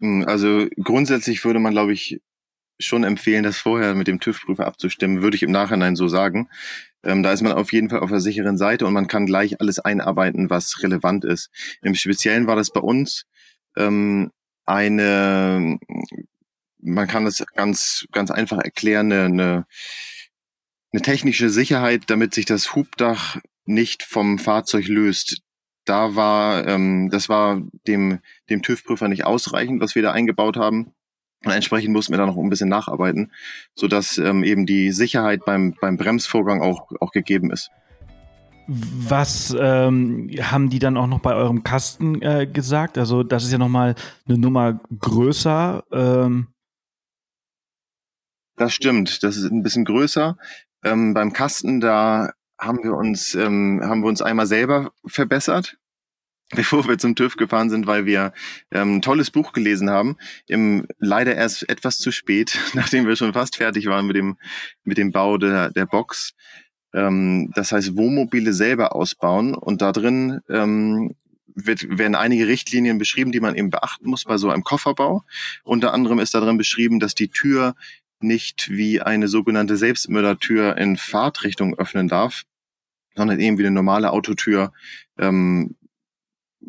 Hm, 0.00 0.24
also 0.26 0.66
grundsätzlich 0.82 1.44
würde 1.44 1.58
man, 1.60 1.72
glaube 1.72 1.92
ich, 1.92 2.20
schon 2.80 3.04
empfehlen, 3.04 3.42
das 3.42 3.58
vorher 3.58 3.94
mit 3.94 4.08
dem 4.08 4.20
TÜV-Prüfer 4.20 4.66
abzustimmen, 4.66 5.22
würde 5.22 5.36
ich 5.36 5.42
im 5.42 5.50
Nachhinein 5.50 5.96
so 5.96 6.08
sagen. 6.08 6.48
Ähm, 7.02 7.22
da 7.22 7.32
ist 7.32 7.42
man 7.42 7.52
auf 7.52 7.72
jeden 7.72 7.88
Fall 7.88 8.00
auf 8.00 8.10
der 8.10 8.20
sicheren 8.20 8.58
Seite 8.58 8.86
und 8.86 8.92
man 8.92 9.06
kann 9.06 9.26
gleich 9.26 9.60
alles 9.60 9.78
einarbeiten, 9.78 10.50
was 10.50 10.82
relevant 10.82 11.24
ist. 11.24 11.50
Im 11.82 11.94
Speziellen 11.94 12.46
war 12.46 12.56
das 12.56 12.70
bei 12.70 12.80
uns 12.80 13.26
ähm, 13.76 14.30
eine, 14.66 15.78
man 16.78 17.08
kann 17.08 17.24
das 17.24 17.44
ganz, 17.54 18.06
ganz 18.12 18.30
einfach 18.30 18.58
erklären, 18.58 19.12
eine, 19.12 19.66
eine 20.92 21.02
technische 21.02 21.50
Sicherheit, 21.50 22.04
damit 22.08 22.34
sich 22.34 22.46
das 22.46 22.74
Hubdach 22.74 23.38
nicht 23.64 24.02
vom 24.02 24.38
Fahrzeug 24.38 24.88
löst. 24.88 25.42
Da 25.84 26.14
war, 26.14 26.66
ähm, 26.66 27.08
das 27.10 27.28
war 27.28 27.62
dem, 27.86 28.20
dem 28.48 28.62
TÜV-Prüfer 28.62 29.08
nicht 29.08 29.24
ausreichend, 29.24 29.80
was 29.80 29.94
wir 29.94 30.02
da 30.02 30.12
eingebaut 30.12 30.56
haben. 30.56 30.94
Und 31.44 31.52
entsprechend 31.52 31.92
mussten 31.92 32.12
wir 32.12 32.18
da 32.18 32.26
noch 32.26 32.36
ein 32.36 32.50
bisschen 32.50 32.68
nacharbeiten, 32.68 33.32
sodass 33.74 34.18
ähm, 34.18 34.44
eben 34.44 34.66
die 34.66 34.92
Sicherheit 34.92 35.44
beim, 35.46 35.74
beim 35.80 35.96
Bremsvorgang 35.96 36.60
auch, 36.60 36.90
auch 37.00 37.12
gegeben 37.12 37.50
ist. 37.50 37.70
Was 38.72 39.56
ähm, 39.58 40.30
haben 40.40 40.70
die 40.70 40.78
dann 40.78 40.96
auch 40.96 41.08
noch 41.08 41.18
bei 41.18 41.34
eurem 41.34 41.64
Kasten 41.64 42.22
äh, 42.22 42.46
gesagt? 42.46 42.98
Also 42.98 43.24
das 43.24 43.42
ist 43.42 43.50
ja 43.50 43.58
nochmal 43.58 43.96
eine 44.28 44.38
Nummer 44.38 44.78
größer. 45.00 45.82
Ähm. 45.90 46.48
Das 48.56 48.72
stimmt, 48.72 49.24
das 49.24 49.36
ist 49.36 49.50
ein 49.50 49.64
bisschen 49.64 49.84
größer. 49.84 50.36
Ähm, 50.84 51.14
beim 51.14 51.32
Kasten, 51.32 51.80
da 51.80 52.30
haben 52.60 52.84
wir 52.84 52.94
uns, 52.94 53.34
ähm, 53.34 53.80
haben 53.82 54.02
wir 54.02 54.08
uns 54.08 54.22
einmal 54.22 54.46
selber 54.46 54.92
verbessert, 55.04 55.78
bevor 56.54 56.86
wir 56.88 56.98
zum 56.98 57.14
TÜV 57.14 57.36
gefahren 57.36 57.70
sind, 57.70 57.86
weil 57.86 58.06
wir 58.06 58.32
ähm, 58.72 58.96
ein 58.96 59.02
tolles 59.02 59.30
Buch 59.30 59.52
gelesen 59.52 59.90
haben. 59.90 60.16
Im, 60.46 60.86
leider 60.98 61.34
erst 61.34 61.68
etwas 61.68 61.98
zu 61.98 62.10
spät, 62.10 62.58
nachdem 62.74 63.06
wir 63.06 63.16
schon 63.16 63.32
fast 63.32 63.56
fertig 63.56 63.86
waren 63.86 64.06
mit 64.06 64.16
dem, 64.16 64.36
mit 64.84 64.98
dem 64.98 65.12
Bau 65.12 65.38
der, 65.38 65.70
der 65.70 65.86
Box. 65.86 66.34
Ähm, 66.92 67.52
das 67.54 67.72
heißt, 67.72 67.96
Wohnmobile 67.96 68.52
selber 68.52 68.94
ausbauen 68.94 69.54
und 69.54 69.80
da 69.80 69.92
drin 69.92 70.40
ähm, 70.48 71.14
wird, 71.54 71.86
werden 71.98 72.14
einige 72.14 72.48
Richtlinien 72.48 72.98
beschrieben, 72.98 73.32
die 73.32 73.40
man 73.40 73.54
eben 73.54 73.70
beachten 73.70 74.08
muss 74.08 74.24
bei 74.24 74.36
so 74.36 74.50
einem 74.50 74.64
Kofferbau. 74.64 75.22
Unter 75.62 75.92
anderem 75.92 76.18
ist 76.18 76.34
da 76.34 76.40
drin 76.40 76.58
beschrieben, 76.58 76.98
dass 76.98 77.14
die 77.14 77.28
Tür 77.28 77.74
nicht 78.20 78.70
wie 78.70 79.00
eine 79.00 79.28
sogenannte 79.28 79.76
Selbstmördertür 79.76 80.76
in 80.76 80.96
Fahrtrichtung 80.96 81.78
öffnen 81.78 82.08
darf, 82.08 82.42
sondern 83.14 83.40
eben 83.40 83.56
wie 83.58 83.62
eine 83.62 83.74
normale 83.74 84.10
Autotür 84.10 84.72
ähm, 85.18 85.76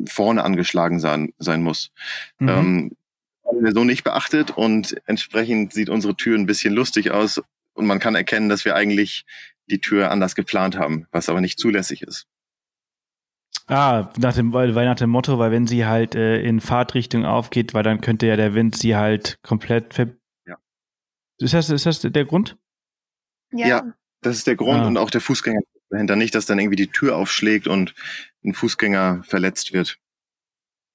vorne 0.06 0.44
angeschlagen 0.44 1.00
sein, 1.00 1.32
sein 1.38 1.62
muss. 1.62 1.90
Mhm. 2.38 2.48
Ähm, 2.48 2.96
haben 3.44 3.64
wir 3.64 3.72
so 3.72 3.84
nicht 3.84 4.04
beachtet 4.04 4.50
und 4.50 4.96
entsprechend 5.06 5.72
sieht 5.72 5.90
unsere 5.90 6.16
Tür 6.16 6.38
ein 6.38 6.46
bisschen 6.46 6.74
lustig 6.74 7.10
aus 7.10 7.42
und 7.74 7.86
man 7.86 7.98
kann 7.98 8.14
erkennen, 8.14 8.48
dass 8.48 8.64
wir 8.64 8.74
eigentlich 8.74 9.24
die 9.66 9.80
Tür 9.80 10.10
anders 10.10 10.34
geplant 10.34 10.76
haben, 10.76 11.06
was 11.10 11.28
aber 11.28 11.40
nicht 11.40 11.58
zulässig 11.58 12.02
ist. 12.02 12.26
Ah, 13.66 14.10
nach 14.18 14.34
dem, 14.34 14.52
weil, 14.52 14.74
weil 14.74 14.86
nach 14.86 14.96
dem 14.96 15.10
Motto, 15.10 15.38
weil 15.38 15.50
wenn 15.50 15.66
sie 15.66 15.86
halt 15.86 16.14
äh, 16.14 16.42
in 16.42 16.60
Fahrtrichtung 16.60 17.24
aufgeht, 17.24 17.74
weil 17.74 17.82
dann 17.82 18.00
könnte 18.00 18.26
ja 18.26 18.36
der 18.36 18.54
Wind 18.54 18.76
sie 18.76 18.96
halt 18.96 19.38
komplett 19.42 19.94
ver 19.94 20.08
ja. 20.46 20.56
Ist 21.38 21.54
das, 21.54 21.70
ist 21.70 21.86
das 21.86 22.00
der 22.00 22.24
Grund? 22.24 22.56
Ja, 23.52 23.66
ja 23.66 23.94
das 24.20 24.36
ist 24.38 24.46
der 24.46 24.56
Grund 24.56 24.80
ah. 24.80 24.86
und 24.86 24.96
auch 24.96 25.10
der 25.10 25.20
Fußgänger 25.20 25.60
dahinter 25.90 26.16
nicht, 26.16 26.34
dass 26.34 26.46
dann 26.46 26.58
irgendwie 26.58 26.76
die 26.76 26.88
Tür 26.88 27.16
aufschlägt 27.16 27.68
und 27.68 27.94
ein 28.44 28.54
Fußgänger 28.54 29.22
verletzt 29.24 29.72
wird. 29.72 29.98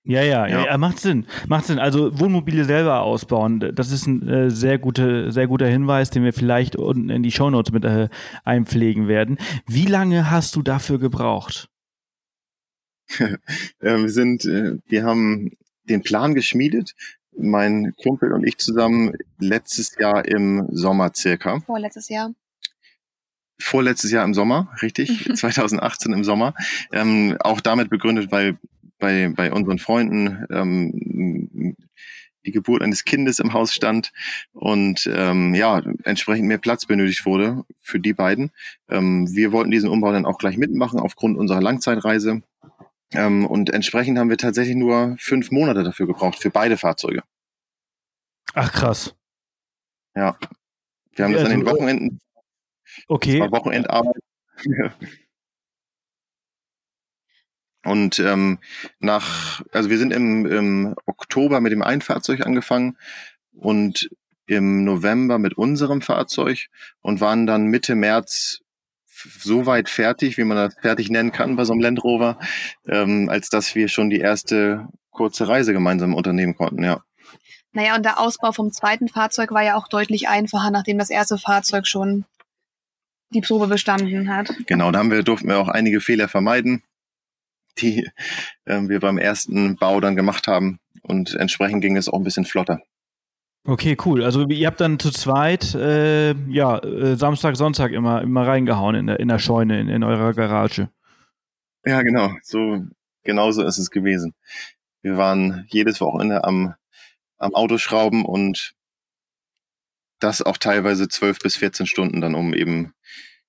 Ja, 0.03 0.21
ja, 0.21 0.47
ja, 0.47 0.65
ja, 0.65 0.77
macht 0.77 0.99
Sinn. 0.99 1.25
Macht 1.49 1.65
Sinn. 1.65 1.79
Also 1.79 2.17
Wohnmobile 2.17 2.63
selber 2.63 3.01
ausbauen, 3.01 3.59
das 3.75 3.91
ist 3.91 4.07
ein 4.07 4.25
äh, 4.25 4.49
sehr, 4.49 4.79
gute, 4.79 5.33
sehr 5.33 5.47
guter 5.47 5.67
Hinweis, 5.67 6.09
den 6.09 6.23
wir 6.23 6.31
vielleicht 6.31 6.77
unten 6.77 7.09
in 7.09 7.23
die 7.23 7.31
Shownotes 7.31 7.73
mit 7.73 7.83
äh, 7.83 8.07
einpflegen 8.45 9.09
werden. 9.09 9.37
Wie 9.65 9.85
lange 9.85 10.31
hast 10.31 10.55
du 10.55 10.61
dafür 10.61 10.97
gebraucht? 10.97 11.67
wir 13.79 14.09
sind, 14.09 14.45
äh, 14.45 14.77
wir 14.85 15.03
haben 15.03 15.51
den 15.83 16.03
Plan 16.03 16.35
geschmiedet, 16.35 16.93
mein 17.37 17.93
Kumpel 18.01 18.31
und 18.31 18.47
ich 18.47 18.57
zusammen 18.59 19.11
letztes 19.39 19.97
Jahr 19.97 20.25
im 20.25 20.67
Sommer 20.71 21.11
circa. 21.13 21.59
Vorletztes 21.59 22.07
Jahr 22.07 22.31
vorletztes 23.59 24.11
Jahr 24.11 24.25
im 24.25 24.33
Sommer, 24.33 24.69
richtig, 24.81 25.29
2018 25.33 26.13
im 26.13 26.23
Sommer. 26.23 26.53
Ähm, 26.91 27.37
auch 27.39 27.61
damit 27.61 27.89
begründet, 27.89 28.31
weil 28.31 28.57
bei, 28.99 29.31
bei 29.35 29.51
unseren 29.51 29.79
Freunden 29.79 30.45
ähm, 30.49 31.75
die 32.45 32.51
Geburt 32.51 32.81
eines 32.81 33.03
Kindes 33.03 33.39
im 33.39 33.53
Haus 33.53 33.73
stand 33.73 34.13
und 34.53 35.07
ähm, 35.13 35.53
ja, 35.53 35.81
entsprechend 36.03 36.47
mehr 36.47 36.57
Platz 36.57 36.85
benötigt 36.85 37.25
wurde 37.25 37.65
für 37.81 37.99
die 37.99 38.13
beiden. 38.13 38.51
Ähm, 38.89 39.27
wir 39.35 39.51
wollten 39.51 39.69
diesen 39.69 39.89
Umbau 39.89 40.11
dann 40.11 40.25
auch 40.25 40.37
gleich 40.37 40.57
mitmachen 40.57 40.99
aufgrund 40.99 41.37
unserer 41.37 41.61
Langzeitreise. 41.61 42.41
Ähm, 43.13 43.45
und 43.45 43.69
entsprechend 43.69 44.17
haben 44.17 44.29
wir 44.29 44.37
tatsächlich 44.37 44.75
nur 44.75 45.15
fünf 45.19 45.51
Monate 45.51 45.83
dafür 45.83 46.07
gebraucht, 46.07 46.39
für 46.39 46.49
beide 46.49 46.77
Fahrzeuge. 46.77 47.21
Ach 48.53 48.71
krass. 48.71 49.13
Ja. 50.15 50.37
Wir 51.15 51.25
haben 51.25 51.31
ja, 51.31 51.39
das 51.39 51.49
an 51.49 51.51
den 51.51 51.67
also, 51.67 51.75
Wochenenden 51.75 52.19
Okay. 53.07 53.39
Das 53.39 53.51
war 53.51 53.59
Wochenendarbeit. 53.59 54.15
Und 57.87 58.19
ähm, 58.19 58.59
nach, 58.99 59.61
also 59.71 59.89
wir 59.89 59.97
sind 59.97 60.11
im, 60.11 60.45
im 60.45 60.95
Oktober 61.05 61.61
mit 61.61 61.71
dem 61.71 61.81
einen 61.81 62.01
Fahrzeug 62.01 62.45
angefangen 62.45 62.97
und 63.53 64.09
im 64.45 64.83
November 64.83 65.37
mit 65.37 65.57
unserem 65.57 66.01
Fahrzeug 66.01 66.67
und 66.99 67.21
waren 67.21 67.47
dann 67.47 67.67
Mitte 67.67 67.95
März 67.95 68.59
so 69.07 69.65
weit 69.65 69.87
fertig, 69.87 70.37
wie 70.37 70.43
man 70.43 70.57
das 70.57 70.75
fertig 70.81 71.09
nennen 71.09 71.31
kann 71.31 71.55
bei 71.55 71.63
so 71.63 71.71
einem 71.71 71.81
Land 71.81 72.03
Rover, 72.03 72.37
ähm, 72.87 73.29
als 73.29 73.49
dass 73.49 73.73
wir 73.73 73.87
schon 73.87 74.09
die 74.09 74.19
erste 74.19 74.89
kurze 75.11 75.47
Reise 75.47 75.71
gemeinsam 75.71 76.13
unternehmen 76.13 76.55
konnten, 76.55 76.83
ja. 76.83 77.03
Naja, 77.71 77.95
und 77.95 78.03
der 78.03 78.19
Ausbau 78.19 78.51
vom 78.51 78.71
zweiten 78.71 79.07
Fahrzeug 79.07 79.51
war 79.51 79.63
ja 79.63 79.75
auch 79.75 79.87
deutlich 79.87 80.27
einfacher, 80.27 80.71
nachdem 80.71 80.97
das 80.97 81.09
erste 81.09 81.37
Fahrzeug 81.37 81.87
schon 81.87 82.25
die 83.31 83.41
Probe 83.41 83.67
bestanden 83.67 84.29
hat. 84.29 84.49
Genau, 84.67 84.91
da 84.91 84.99
haben 84.99 85.11
wir, 85.11 85.23
durften 85.23 85.49
wir 85.49 85.59
auch 85.59 85.67
einige 85.67 86.01
Fehler 86.01 86.27
vermeiden, 86.27 86.83
die 87.79 88.07
äh, 88.65 88.81
wir 88.81 88.99
beim 88.99 89.17
ersten 89.17 89.75
Bau 89.75 89.99
dann 89.99 90.15
gemacht 90.15 90.47
haben. 90.47 90.79
Und 91.03 91.35
entsprechend 91.35 91.81
ging 91.81 91.97
es 91.97 92.09
auch 92.09 92.17
ein 92.17 92.23
bisschen 92.23 92.45
flotter. 92.45 92.81
Okay, 93.65 93.97
cool. 94.05 94.23
Also 94.23 94.47
ihr 94.47 94.65
habt 94.65 94.79
dann 94.79 94.97
zu 94.97 95.11
zweit 95.11 95.75
äh, 95.75 96.33
ja 96.47 96.79
äh, 96.79 97.17
Samstag, 97.17 97.57
Sonntag 97.57 97.91
immer 97.91 98.21
immer 98.21 98.47
reingehauen 98.47 98.95
in 98.95 99.07
der 99.07 99.19
in 99.19 99.27
der 99.27 99.39
Scheune 99.39 99.81
in, 99.81 99.89
in 99.89 100.03
eurer 100.03 100.33
Garage. 100.33 100.89
Ja, 101.85 102.01
genau. 102.01 102.31
So 102.43 102.85
genauso 103.23 103.63
ist 103.63 103.77
es 103.77 103.91
gewesen. 103.91 104.33
Wir 105.01 105.17
waren 105.17 105.65
jedes 105.67 105.99
Wochenende 105.99 106.45
am 106.45 106.75
am 107.37 107.53
Autoschrauben 107.55 108.23
und 108.23 108.73
das 110.19 110.41
auch 110.41 110.57
teilweise 110.57 111.07
zwölf 111.09 111.39
bis 111.39 111.55
14 111.57 111.85
Stunden 111.85 112.21
dann, 112.21 112.35
um 112.35 112.53
eben 112.53 112.93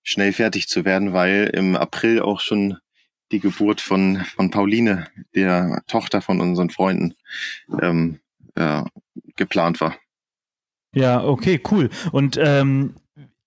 schnell 0.03 0.33
fertig 0.33 0.69
zu 0.69 0.85
werden, 0.85 1.13
weil 1.13 1.51
im 1.55 1.77
April 1.77 2.21
auch 2.21 2.41
schon 2.41 2.79
die 3.31 3.41
Geburt 3.41 3.81
von, 3.81 4.25
von 4.37 4.51
Pauline, 4.51 5.09
der 5.35 5.83
Tochter 5.87 6.23
von 6.23 6.41
unseren 6.41 6.71
Freunden, 6.71 7.15
ähm, 7.81 8.21
äh, 8.55 8.83
geplant 9.37 9.81
war. 9.81 9.97
Ja, 10.95 11.23
okay, 11.23 11.61
cool. 11.71 11.91
Und 12.13 12.39
ähm, 12.43 12.97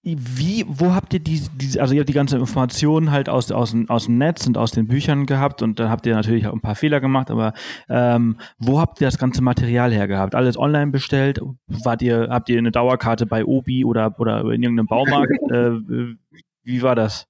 wie, 0.03 0.65
wo 0.67 0.95
habt 0.95 1.13
ihr 1.13 1.19
die, 1.19 1.43
die, 1.55 1.79
also 1.79 1.93
ihr 1.93 1.99
habt 1.99 2.09
die 2.09 2.13
ganze 2.13 2.37
Informationen 2.37 3.11
halt 3.11 3.29
aus, 3.29 3.51
aus, 3.51 3.75
aus 3.87 4.05
dem 4.05 4.17
Netz 4.17 4.47
und 4.47 4.57
aus 4.57 4.71
den 4.71 4.87
Büchern 4.87 5.27
gehabt 5.27 5.61
und 5.61 5.79
dann 5.79 5.89
habt 5.89 6.07
ihr 6.07 6.15
natürlich 6.15 6.47
auch 6.47 6.53
ein 6.53 6.61
paar 6.61 6.75
Fehler 6.75 6.99
gemacht, 6.99 7.29
aber 7.29 7.53
ähm, 7.87 8.37
wo 8.57 8.79
habt 8.79 8.99
ihr 8.99 9.07
das 9.07 9.19
ganze 9.19 9.43
Material 9.43 9.93
hergehabt? 9.93 10.33
Alles 10.33 10.57
online 10.57 10.91
bestellt? 10.91 11.39
Wart 11.67 12.01
ihr, 12.01 12.29
habt 12.31 12.49
ihr 12.49 12.57
eine 12.57 12.71
Dauerkarte 12.71 13.27
bei 13.27 13.45
Obi 13.45 13.85
oder, 13.85 14.19
oder 14.19 14.41
in 14.51 14.63
irgendeinem 14.63 14.87
Baumarkt? 14.87 15.33
äh, 15.51 16.15
wie 16.63 16.81
war 16.81 16.95
das? 16.95 17.27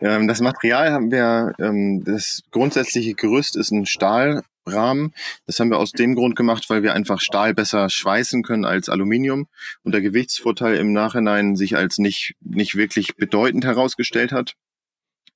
Ähm, 0.00 0.28
das 0.28 0.42
Material 0.42 0.92
haben 0.92 1.10
wir, 1.10 1.52
ähm, 1.58 2.04
das 2.04 2.42
grundsätzliche 2.50 3.14
Gerüst 3.14 3.56
ist 3.56 3.70
ein 3.70 3.86
Stahl, 3.86 4.42
Rahmen. 4.66 5.14
Das 5.46 5.60
haben 5.60 5.70
wir 5.70 5.78
aus 5.78 5.92
dem 5.92 6.14
Grund 6.14 6.36
gemacht, 6.36 6.68
weil 6.68 6.82
wir 6.82 6.94
einfach 6.94 7.20
Stahl 7.20 7.54
besser 7.54 7.88
schweißen 7.88 8.42
können 8.42 8.64
als 8.64 8.88
Aluminium 8.88 9.46
und 9.82 9.92
der 9.92 10.00
Gewichtsvorteil 10.00 10.76
im 10.76 10.92
Nachhinein 10.92 11.56
sich 11.56 11.76
als 11.76 11.98
nicht, 11.98 12.34
nicht 12.40 12.74
wirklich 12.74 13.16
bedeutend 13.16 13.64
herausgestellt 13.64 14.32
hat. 14.32 14.54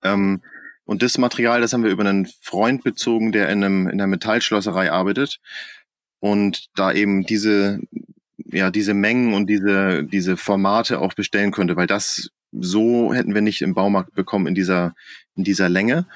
Ähm, 0.03 0.43
und 0.85 1.03
das 1.03 1.19
Material, 1.19 1.61
das 1.61 1.73
haben 1.73 1.85
wir 1.85 1.91
über 1.91 2.05
einen 2.05 2.27
Freund 2.41 2.83
bezogen, 2.83 3.33
der 3.33 3.49
in, 3.49 3.63
einem, 3.63 3.87
in 3.87 3.93
einer 3.93 4.09
Metallschlosserei 4.09 4.91
arbeitet. 4.91 5.39
Und 6.19 6.67
da 6.75 6.93
eben 6.93 7.25
diese 7.25 7.81
ja 8.53 8.71
diese 8.71 8.95
Mengen 8.95 9.33
und 9.33 9.47
diese 9.47 10.05
diese 10.05 10.37
Formate 10.37 11.01
auch 11.01 11.15
bestellen 11.15 11.53
konnte, 11.53 11.77
weil 11.77 11.87
das 11.87 12.31
so 12.53 13.15
hätten 13.15 13.35
wir 13.35 13.43
nicht 13.43 13.63
im 13.63 13.75
Baumarkt 13.75 14.15
bekommen 14.15 14.49
in 14.49 14.55
dieser 14.55 14.95
in 15.37 15.45
dieser 15.45 15.69
Länge. 15.69 16.07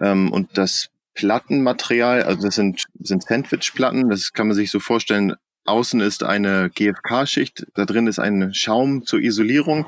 Ähm, 0.00 0.32
und 0.32 0.56
das 0.56 0.88
Plattenmaterial, 1.16 2.22
also 2.22 2.42
das 2.42 2.54
sind 2.54 2.86
sind 3.00 3.24
Sandwichplatten, 3.24 4.08
das 4.08 4.32
kann 4.32 4.46
man 4.46 4.56
sich 4.56 4.70
so 4.70 4.78
vorstellen. 4.78 5.34
Außen 5.64 6.00
ist 6.00 6.22
eine 6.22 6.70
GFK-Schicht, 6.70 7.66
da 7.74 7.86
drin 7.86 8.06
ist 8.06 8.20
ein 8.20 8.54
Schaum 8.54 9.04
zur 9.04 9.18
Isolierung 9.18 9.86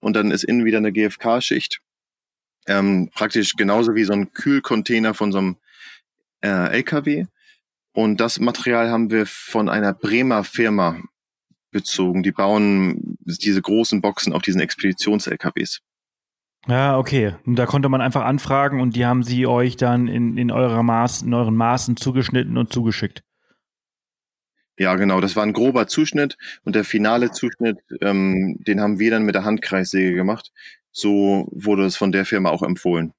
und 0.00 0.16
dann 0.16 0.30
ist 0.30 0.44
innen 0.44 0.64
wieder 0.64 0.78
eine 0.78 0.92
GFK-Schicht. 0.92 1.80
Ähm, 2.66 3.10
praktisch 3.14 3.52
genauso 3.56 3.94
wie 3.94 4.04
so 4.04 4.14
ein 4.14 4.32
Kühlcontainer 4.32 5.12
von 5.12 5.32
so 5.32 5.38
einem 5.38 5.56
äh, 6.42 6.76
LKW. 6.76 7.26
Und 7.92 8.20
das 8.20 8.38
Material 8.38 8.90
haben 8.90 9.10
wir 9.10 9.26
von 9.26 9.68
einer 9.68 9.92
Bremer 9.92 10.44
Firma 10.44 10.98
bezogen. 11.70 12.22
Die 12.22 12.32
bauen 12.32 13.18
diese 13.20 13.60
großen 13.60 14.00
Boxen 14.00 14.32
auf 14.32 14.42
diesen 14.42 14.60
Expeditions-LKWs. 14.60 15.80
Ja, 16.68 16.98
okay. 16.98 17.34
Und 17.46 17.56
da 17.56 17.64
konnte 17.64 17.88
man 17.88 18.02
einfach 18.02 18.24
anfragen 18.24 18.80
und 18.80 18.94
die 18.94 19.06
haben 19.06 19.22
sie 19.22 19.46
euch 19.46 19.76
dann 19.76 20.06
in, 20.06 20.36
in, 20.36 20.50
eurer 20.50 20.82
Maß, 20.82 21.22
in 21.22 21.32
euren 21.32 21.56
Maßen 21.56 21.96
zugeschnitten 21.96 22.58
und 22.58 22.72
zugeschickt. 22.72 23.22
Ja, 24.78 24.94
genau. 24.96 25.20
Das 25.20 25.34
war 25.34 25.44
ein 25.44 25.54
grober 25.54 25.86
Zuschnitt 25.88 26.36
und 26.64 26.76
der 26.76 26.84
finale 26.84 27.30
Zuschnitt, 27.30 27.78
ähm, 28.02 28.58
den 28.66 28.80
haben 28.80 28.98
wir 28.98 29.10
dann 29.10 29.24
mit 29.24 29.34
der 29.34 29.44
Handkreissäge 29.44 30.14
gemacht. 30.14 30.52
So 30.92 31.48
wurde 31.52 31.86
es 31.86 31.96
von 31.96 32.12
der 32.12 32.26
Firma 32.26 32.50
auch 32.50 32.62
empfohlen. 32.62 33.12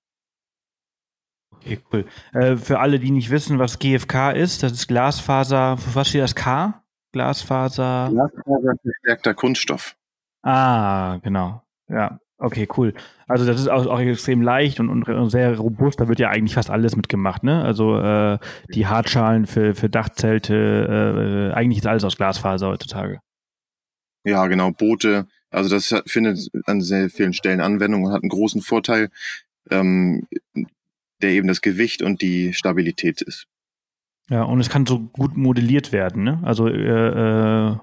Okay, 1.51 1.79
cool. 1.91 2.05
Äh, 2.33 2.55
für 2.55 2.79
alle, 2.79 2.99
die 2.99 3.11
nicht 3.11 3.31
wissen, 3.31 3.57
was 3.57 3.79
GFK 3.79 4.31
ist, 4.31 4.61
das 4.61 4.73
ist 4.73 4.87
Glasfaser, 4.87 5.77
für 5.77 5.95
was 5.95 6.07
steht 6.07 6.21
das 6.21 6.35
K? 6.35 6.83
Glasfaser. 7.11 8.09
Glasfaser 8.11 8.75
verstärkter 8.81 9.33
Kunststoff. 9.33 9.97
Ah, 10.43 11.17
genau. 11.23 11.63
Ja, 11.89 12.19
okay, 12.39 12.67
cool. 12.77 12.93
Also 13.27 13.45
das 13.45 13.59
ist 13.59 13.67
auch, 13.67 13.85
auch 13.85 13.99
extrem 13.99 14.41
leicht 14.41 14.79
und, 14.79 14.89
und, 14.89 15.29
sehr 15.29 15.57
robust. 15.57 15.99
Da 15.99 16.07
wird 16.07 16.19
ja 16.19 16.29
eigentlich 16.29 16.55
fast 16.55 16.69
alles 16.69 16.95
mitgemacht, 16.95 17.43
ne? 17.43 17.63
Also 17.63 17.97
äh, 17.99 18.39
die 18.73 18.87
Hartschalen 18.87 19.45
für, 19.45 19.75
für 19.75 19.89
Dachzelte, 19.89 21.51
äh, 21.51 21.55
eigentlich 21.55 21.79
ist 21.79 21.87
alles 21.87 22.03
aus 22.03 22.17
Glasfaser 22.17 22.67
heutzutage. 22.67 23.19
Ja, 24.23 24.47
genau. 24.47 24.71
Boote. 24.71 25.27
Also 25.51 25.69
das 25.69 26.03
findet 26.07 26.49
an 26.65 26.81
sehr 26.81 27.09
vielen 27.09 27.33
Stellen 27.33 27.61
Anwendung 27.61 28.03
und 28.03 28.11
hat 28.11 28.21
einen 28.23 28.29
großen 28.29 28.61
Vorteil. 28.61 29.09
Ähm, 29.71 30.27
der 31.21 31.31
eben 31.31 31.47
das 31.47 31.61
Gewicht 31.61 32.01
und 32.01 32.21
die 32.21 32.53
Stabilität 32.53 33.21
ist. 33.21 33.45
Ja, 34.29 34.43
und 34.43 34.59
es 34.59 34.69
kann 34.69 34.85
so 34.85 34.99
gut 34.99 35.35
modelliert 35.37 35.91
werden, 35.91 36.23
ne? 36.23 36.39
Also 36.43 36.67
äh, 36.67 37.69
äh, 37.71 37.75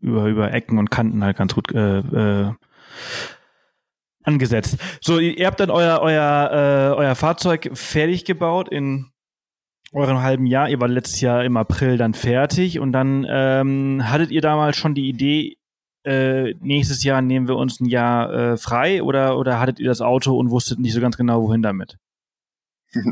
über, 0.00 0.26
über 0.26 0.52
Ecken 0.52 0.78
und 0.78 0.90
Kanten 0.90 1.24
halt 1.24 1.36
ganz 1.36 1.54
gut 1.54 1.72
äh, 1.72 1.98
äh, 1.98 2.52
angesetzt. 4.28 4.76
So, 5.00 5.18
ihr 5.18 5.46
habt 5.46 5.58
dann 5.58 5.70
euer, 5.70 6.00
euer, 6.00 6.50
äh, 6.52 6.96
euer 6.96 7.14
Fahrzeug 7.14 7.70
fertig 7.72 8.24
gebaut 8.24 8.68
in 8.68 9.06
eurem 9.92 10.20
halben 10.20 10.46
Jahr. 10.46 10.68
Ihr 10.68 10.80
war 10.80 10.88
letztes 10.88 11.20
Jahr 11.20 11.44
im 11.44 11.56
April 11.56 11.96
dann 11.96 12.14
fertig 12.14 12.78
und 12.78 12.92
dann 12.92 13.26
ähm, 13.28 14.02
hattet 14.04 14.30
ihr 14.30 14.42
damals 14.42 14.76
schon 14.76 14.94
die 14.94 15.08
Idee, 15.08 15.56
äh, 16.04 16.54
nächstes 16.60 17.02
Jahr 17.02 17.22
nehmen 17.22 17.48
wir 17.48 17.56
uns 17.56 17.80
ein 17.80 17.86
Jahr 17.86 18.32
äh, 18.32 18.56
frei 18.56 19.02
oder, 19.02 19.38
oder 19.38 19.58
hattet 19.58 19.80
ihr 19.80 19.88
das 19.88 20.00
Auto 20.00 20.38
und 20.38 20.50
wusstet 20.50 20.78
nicht 20.78 20.92
so 20.92 21.00
ganz 21.00 21.16
genau, 21.16 21.42
wohin 21.42 21.62
damit? 21.62 21.96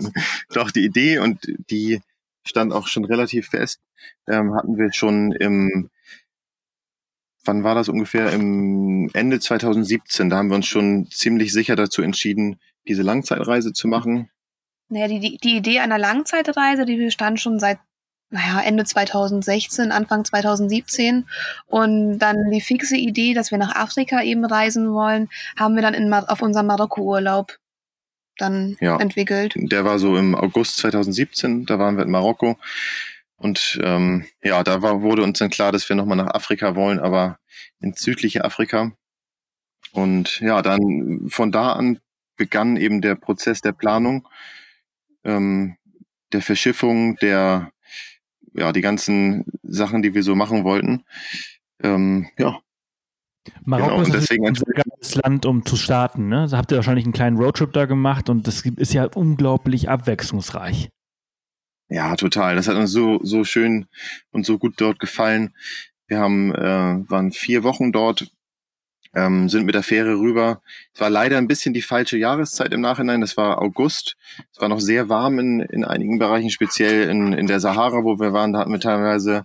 Doch, 0.51 0.71
die 0.71 0.85
Idee 0.85 1.19
und 1.19 1.47
die 1.71 2.01
stand 2.45 2.73
auch 2.73 2.87
schon 2.87 3.05
relativ 3.05 3.49
fest, 3.49 3.81
ähm, 4.29 4.55
hatten 4.55 4.79
wir 4.79 4.93
schon 4.93 5.33
im, 5.33 5.91
wann 7.47 7.65
war 7.65 7.75
das 7.75 7.89
ungefähr? 7.89 8.33
Im 8.33 9.11
Ende 9.13 9.41
2017. 9.41 10.31
Da 10.31 10.37
haben 10.37 10.49
wir 10.49 10.57
uns 10.57 10.67
schon 10.67 11.09
ziemlich 11.11 11.53
sicher 11.53 11.77
dazu 11.77 12.03
entschieden, 12.03 12.59
diese 12.87 13.03
Langzeitreise 13.03 13.73
zu 13.73 13.89
machen. 13.89 14.31
Naja, 14.89 15.09
die, 15.09 15.21
die, 15.21 15.39
die 15.39 15.57
Idee 15.57 15.81
einer 15.81 15.99
Langzeitreise, 15.99 16.85
die 16.85 16.97
bestand 16.97 17.41
schon 17.41 17.59
seit 17.59 17.79
naja, 18.31 18.61
Ende 18.61 18.85
2016, 18.85 19.93
Anfang 19.93 20.25
2017. 20.25 21.27
Und 21.67 22.19
dann 22.19 22.51
die 22.51 22.61
fixe 22.61 22.97
Idee, 22.97 23.35
dass 23.35 23.51
wir 23.51 23.59
nach 23.59 23.75
Afrika 23.75 24.23
eben 24.23 24.45
reisen 24.45 24.93
wollen, 24.93 25.29
haben 25.59 25.75
wir 25.75 25.83
dann 25.83 25.95
in, 25.95 26.13
auf 26.13 26.43
unserem 26.43 26.67
Marokko-Urlaub 26.67 27.59
dann 28.39 28.77
ja, 28.81 28.99
entwickelt. 28.99 29.55
Der 29.57 29.85
war 29.85 29.99
so 29.99 30.17
im 30.17 30.35
August 30.35 30.77
2017, 30.79 31.67
da 31.67 31.79
waren 31.79 31.97
wir 31.97 32.05
in 32.05 32.11
Marokko. 32.11 32.57
Und 33.37 33.79
ähm, 33.83 34.27
ja, 34.43 34.65
da 34.65 34.83
war, 34.83 35.03
wurde 35.03 35.23
uns 35.23 35.39
dann 35.39 35.51
klar, 35.51 35.73
dass 35.73 35.89
wir 35.89 35.97
nochmal 35.97 36.17
nach 36.17 36.35
Afrika 36.35 36.75
wollen, 36.75 36.99
aber 36.99 37.39
ins 37.81 38.01
südliche 38.01 38.45
Afrika. 38.45 38.93
Und 39.93 40.41
ja, 40.41 40.63
dann 40.63 41.27
von 41.29 41.53
da 41.53 41.73
an 41.73 42.01
begann 42.37 42.77
eben 42.77 43.01
der 43.01 43.15
Prozess 43.15 43.61
der 43.61 43.73
Planung, 43.73 44.27
ähm, 45.25 45.77
der 46.33 46.43
Verschiffung, 46.43 47.17
der 47.17 47.71
ja 48.53 48.73
die 48.73 48.81
ganzen 48.81 49.45
Sachen, 49.63 50.03
die 50.03 50.15
wir 50.15 50.23
so 50.23 50.35
machen 50.35 50.65
wollten. 50.65 51.05
Ähm, 51.83 52.29
ja, 52.39 52.61
Marokko 53.65 54.03
genau, 54.03 54.19
ist 54.19 54.31
ein 54.31 54.55
sehr 54.55 54.75
geiles 54.75 55.15
Land, 55.15 55.47
um 55.47 55.65
zu 55.65 55.77
starten. 55.77 56.29
Ne? 56.29 56.47
Da 56.51 56.57
habt 56.57 56.73
ihr 56.73 56.77
wahrscheinlich 56.77 57.05
einen 57.05 57.13
kleinen 57.13 57.37
Roadtrip 57.37 57.73
da 57.73 57.87
gemacht 57.87 58.29
und 58.29 58.47
das 58.47 58.63
ist 58.63 58.93
ja 58.93 59.05
unglaublich 59.15 59.89
abwechslungsreich. 59.89 60.89
Ja, 61.89 62.17
total. 62.17 62.57
Das 62.57 62.69
hat 62.69 62.77
uns 62.77 62.91
so, 62.91 63.21
so 63.23 63.45
schön 63.45 63.87
und 64.33 64.45
so 64.45 64.59
gut 64.59 64.75
dort 64.79 64.99
gefallen. 64.99 65.55
Wir 66.09 66.19
haben, 66.19 66.55
äh, 66.55 67.11
waren 67.11 67.33
vier 67.33 67.63
Wochen 67.63 67.93
dort, 67.93 68.31
ähm, 69.15 69.49
sind 69.49 69.67
mit 69.67 69.75
der 69.75 69.83
Fähre 69.83 70.19
rüber. 70.19 70.63
Es 70.93 71.01
war 71.01 71.11
leider 71.11 71.39
ein 71.39 71.47
bisschen 71.47 71.75
die 71.75 71.83
falsche 71.83 72.19
Jahreszeit 72.19 72.73
im 72.73 72.81
Nachhinein. 72.81 73.21
Das 73.21 73.37
war 73.37 73.63
August. 73.63 74.17
Es 74.53 74.61
war 74.61 74.69
noch 74.69 74.81
sehr 74.81 75.09
warm 75.09 75.39
in, 75.39 75.61
in 75.61 75.85
einigen 75.85 76.19
Bereichen, 76.19 76.51
speziell 76.51 77.09
in, 77.09 77.33
in 77.33 77.47
der 77.47 77.61
Sahara, 77.61 78.05
wo 78.05 78.19
wir 78.19 78.33
waren. 78.33 78.53
Da 78.53 78.61
hatten 78.61 78.73
wir 78.73 78.81
teilweise 78.81 79.45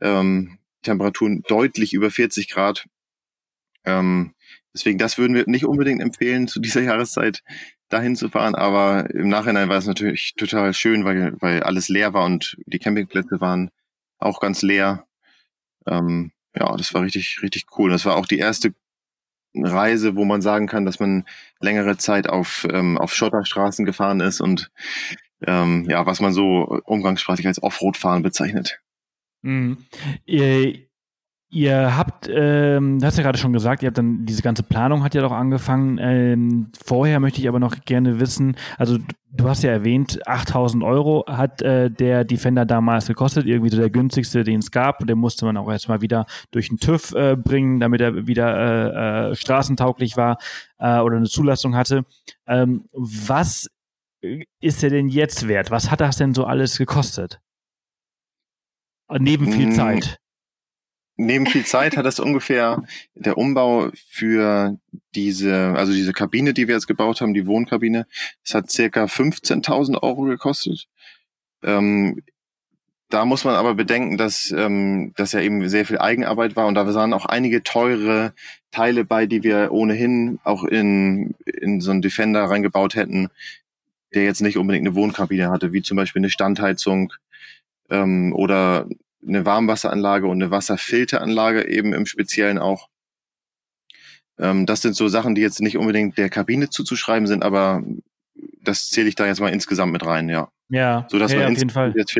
ähm, 0.00 0.58
Temperaturen 0.82 1.42
deutlich 1.48 1.92
über 1.94 2.10
40 2.10 2.48
Grad. 2.48 2.86
Ähm, 3.84 4.34
deswegen, 4.72 4.98
das 4.98 5.18
würden 5.18 5.34
wir 5.34 5.44
nicht 5.46 5.64
unbedingt 5.64 6.00
empfehlen, 6.00 6.46
zu 6.46 6.60
dieser 6.60 6.80
Jahreszeit 6.82 7.42
dahin 7.92 8.16
zu 8.16 8.28
fahren. 8.28 8.54
Aber 8.54 9.10
im 9.10 9.28
Nachhinein 9.28 9.68
war 9.68 9.78
es 9.78 9.86
natürlich 9.86 10.34
total 10.36 10.74
schön, 10.74 11.04
weil, 11.04 11.34
weil 11.40 11.62
alles 11.62 11.88
leer 11.88 12.14
war 12.14 12.24
und 12.24 12.56
die 12.66 12.78
Campingplätze 12.78 13.40
waren 13.40 13.70
auch 14.18 14.40
ganz 14.40 14.62
leer. 14.62 15.06
Ähm, 15.86 16.32
ja, 16.54 16.76
das 16.76 16.94
war 16.94 17.02
richtig, 17.02 17.40
richtig 17.42 17.66
cool. 17.78 17.90
Das 17.90 18.04
war 18.04 18.16
auch 18.16 18.26
die 18.26 18.38
erste 18.38 18.74
Reise, 19.54 20.16
wo 20.16 20.24
man 20.24 20.40
sagen 20.40 20.66
kann, 20.66 20.84
dass 20.84 21.00
man 21.00 21.24
längere 21.60 21.96
Zeit 21.96 22.28
auf, 22.28 22.66
ähm, 22.70 22.98
auf 22.98 23.14
Schotterstraßen 23.14 23.84
gefahren 23.84 24.20
ist 24.20 24.40
und 24.40 24.70
ähm, 25.46 25.86
ja, 25.88 26.06
was 26.06 26.20
man 26.20 26.32
so 26.32 26.80
umgangssprachlich 26.84 27.46
als 27.46 27.62
Offroad-Fahren 27.62 28.22
bezeichnet. 28.22 28.80
Mhm. 29.42 29.84
Ihr, 30.24 30.86
Ihr 31.54 31.98
habt, 31.98 32.30
ähm, 32.32 32.98
du 32.98 33.06
hast 33.06 33.18
ja 33.18 33.22
gerade 33.22 33.36
schon 33.36 33.52
gesagt, 33.52 33.82
ihr 33.82 33.88
habt 33.88 33.98
dann 33.98 34.24
diese 34.24 34.40
ganze 34.40 34.62
Planung 34.62 35.04
hat 35.04 35.14
ja 35.14 35.20
doch 35.20 35.32
angefangen. 35.32 35.98
Ähm, 36.00 36.72
vorher 36.82 37.20
möchte 37.20 37.42
ich 37.42 37.48
aber 37.48 37.58
noch 37.58 37.84
gerne 37.84 38.20
wissen, 38.20 38.56
also 38.78 38.96
du 39.30 39.48
hast 39.50 39.62
ja 39.62 39.70
erwähnt, 39.70 40.26
8000 40.26 40.82
Euro 40.82 41.26
hat 41.28 41.60
äh, 41.60 41.90
der 41.90 42.24
Defender 42.24 42.64
damals 42.64 43.06
gekostet, 43.06 43.44
irgendwie 43.44 43.68
so 43.68 43.76
der 43.76 43.90
günstigste, 43.90 44.44
den 44.44 44.60
es 44.60 44.70
gab. 44.70 45.06
Der 45.06 45.14
musste 45.14 45.44
man 45.44 45.58
auch 45.58 45.70
erstmal 45.70 46.00
wieder 46.00 46.24
durch 46.52 46.70
den 46.70 46.78
TÜV 46.78 47.12
äh, 47.12 47.36
bringen, 47.36 47.80
damit 47.80 48.00
er 48.00 48.26
wieder 48.26 49.28
äh, 49.28 49.32
äh, 49.32 49.34
straßentauglich 49.34 50.16
war 50.16 50.38
äh, 50.78 51.00
oder 51.00 51.18
eine 51.18 51.28
Zulassung 51.28 51.76
hatte. 51.76 52.06
Ähm, 52.46 52.88
was 52.94 53.68
ist 54.58 54.82
er 54.82 54.88
denn 54.88 55.10
jetzt 55.10 55.46
wert? 55.48 55.70
Was 55.70 55.90
hat 55.90 56.00
das 56.00 56.16
denn 56.16 56.32
so 56.32 56.46
alles 56.46 56.78
gekostet? 56.78 57.42
Neben 59.10 59.52
viel 59.52 59.66
hm. 59.66 59.72
Zeit 59.72 60.21
neben 61.26 61.46
viel 61.46 61.64
Zeit 61.64 61.96
hat 61.96 62.06
das 62.06 62.20
ungefähr 62.20 62.82
der 63.14 63.38
Umbau 63.38 63.90
für 64.08 64.78
diese, 65.14 65.74
also 65.76 65.92
diese 65.92 66.12
Kabine, 66.12 66.54
die 66.54 66.68
wir 66.68 66.74
jetzt 66.74 66.86
gebaut 66.86 67.20
haben, 67.20 67.34
die 67.34 67.46
Wohnkabine, 67.46 68.06
das 68.44 68.54
hat 68.54 68.70
circa 68.70 69.04
15.000 69.04 70.02
Euro 70.02 70.22
gekostet. 70.22 70.88
Ähm, 71.62 72.22
da 73.08 73.26
muss 73.26 73.44
man 73.44 73.54
aber 73.54 73.74
bedenken, 73.74 74.16
dass 74.16 74.50
ähm, 74.52 75.12
das 75.16 75.32
ja 75.32 75.40
eben 75.40 75.68
sehr 75.68 75.84
viel 75.84 75.98
Eigenarbeit 75.98 76.56
war 76.56 76.66
und 76.66 76.74
da 76.74 76.92
waren 76.94 77.12
auch 77.12 77.26
einige 77.26 77.62
teure 77.62 78.32
Teile 78.70 79.04
bei, 79.04 79.26
die 79.26 79.42
wir 79.42 79.70
ohnehin 79.70 80.40
auch 80.44 80.64
in, 80.64 81.34
in 81.44 81.82
so 81.82 81.90
einen 81.90 82.00
Defender 82.00 82.44
reingebaut 82.44 82.94
hätten, 82.94 83.28
der 84.14 84.24
jetzt 84.24 84.40
nicht 84.40 84.56
unbedingt 84.56 84.86
eine 84.86 84.96
Wohnkabine 84.96 85.50
hatte, 85.50 85.72
wie 85.72 85.82
zum 85.82 85.98
Beispiel 85.98 86.20
eine 86.20 86.30
Standheizung 86.30 87.12
ähm, 87.90 88.32
oder 88.34 88.86
eine 89.26 89.44
Warmwasseranlage 89.44 90.26
und 90.26 90.42
eine 90.42 90.50
Wasserfilteranlage 90.50 91.68
eben 91.68 91.92
im 91.92 92.06
Speziellen 92.06 92.58
auch. 92.58 92.88
Ähm, 94.38 94.66
das 94.66 94.82
sind 94.82 94.96
so 94.96 95.08
Sachen, 95.08 95.34
die 95.34 95.40
jetzt 95.40 95.60
nicht 95.60 95.76
unbedingt 95.76 96.18
der 96.18 96.30
Kabine 96.30 96.70
zuzuschreiben 96.70 97.26
sind, 97.26 97.44
aber 97.44 97.82
das 98.62 98.90
zähle 98.90 99.08
ich 99.08 99.14
da 99.14 99.26
jetzt 99.26 99.40
mal 99.40 99.52
insgesamt 99.52 99.92
mit 99.92 100.04
rein, 100.04 100.28
ja. 100.28 100.50
Ja, 100.68 101.06
so 101.10 101.18
dass 101.18 101.32
ja, 101.32 101.40
man 101.40 101.52
auf 101.52 101.58
jeden 101.58 101.70
Fall. 101.70 101.92
Jetzt 101.96 102.16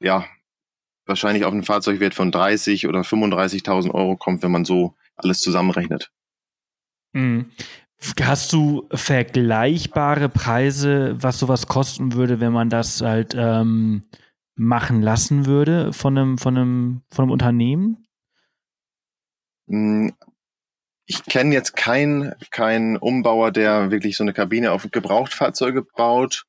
ja, 0.00 0.24
wahrscheinlich 1.06 1.44
auf 1.44 1.52
einen 1.52 1.62
Fahrzeugwert 1.62 2.14
von 2.14 2.32
30 2.32 2.88
oder 2.88 3.00
35.000 3.00 3.92
Euro 3.92 4.16
kommt, 4.16 4.42
wenn 4.42 4.50
man 4.50 4.64
so 4.64 4.94
alles 5.16 5.40
zusammenrechnet. 5.40 6.10
Mhm. 7.12 7.50
Hast 8.20 8.52
du 8.52 8.88
vergleichbare 8.92 10.28
Preise, 10.28 11.16
was 11.20 11.38
sowas 11.38 11.68
kosten 11.68 12.14
würde, 12.14 12.40
wenn 12.40 12.52
man 12.52 12.68
das 12.68 13.00
halt 13.00 13.34
ähm, 13.36 14.02
machen 14.54 15.02
lassen 15.02 15.46
würde 15.46 15.92
von 15.92 16.16
einem, 16.16 16.38
von 16.38 16.56
einem, 16.56 17.02
von 17.10 17.24
einem 17.24 17.32
Unternehmen? 17.32 18.06
Hm, 19.68 20.12
ich 21.06 21.24
kenne 21.24 21.54
jetzt 21.54 21.76
keinen 21.76 22.34
kein 22.50 22.96
Umbauer, 22.96 23.50
der 23.50 23.90
wirklich 23.90 24.16
so 24.16 24.24
eine 24.24 24.32
Kabine 24.32 24.72
auf 24.72 24.88
Gebrauchtfahrzeuge 24.90 25.82
baut. 25.82 26.46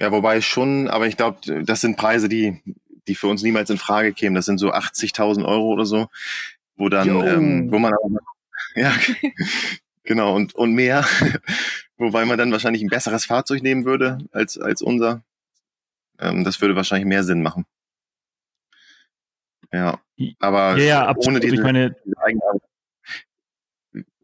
Ja, 0.00 0.10
wobei 0.10 0.40
schon, 0.40 0.88
aber 0.88 1.06
ich 1.06 1.16
glaube, 1.16 1.64
das 1.64 1.80
sind 1.80 1.96
Preise, 1.96 2.28
die, 2.28 2.60
die 3.06 3.14
für 3.14 3.28
uns 3.28 3.42
niemals 3.42 3.70
in 3.70 3.78
Frage 3.78 4.12
kämen. 4.12 4.34
Das 4.34 4.46
sind 4.46 4.58
so 4.58 4.72
80.000 4.72 5.44
Euro 5.44 5.68
oder 5.68 5.86
so, 5.86 6.08
wo 6.76 6.88
dann, 6.88 7.08
ähm, 7.08 7.70
wo 7.70 7.78
man 7.78 7.92
auch, 7.92 8.10
ja, 8.74 8.92
genau, 10.02 10.34
und, 10.34 10.54
und 10.54 10.74
mehr, 10.74 11.04
wobei 11.96 12.24
man 12.24 12.38
dann 12.38 12.50
wahrscheinlich 12.50 12.82
ein 12.82 12.88
besseres 12.88 13.26
Fahrzeug 13.26 13.62
nehmen 13.62 13.84
würde 13.84 14.18
als, 14.32 14.58
als 14.58 14.82
unser. 14.82 15.22
Ähm, 16.18 16.44
das 16.44 16.60
würde 16.60 16.76
wahrscheinlich 16.76 17.06
mehr 17.06 17.24
Sinn 17.24 17.42
machen. 17.42 17.66
Ja, 19.72 20.00
aber 20.38 20.76
ja, 20.76 20.84
ja, 21.06 21.14
ohne 21.16 21.40
diese, 21.40 21.56
ich 21.56 21.60
meine, 21.60 21.96
diese 22.06 22.60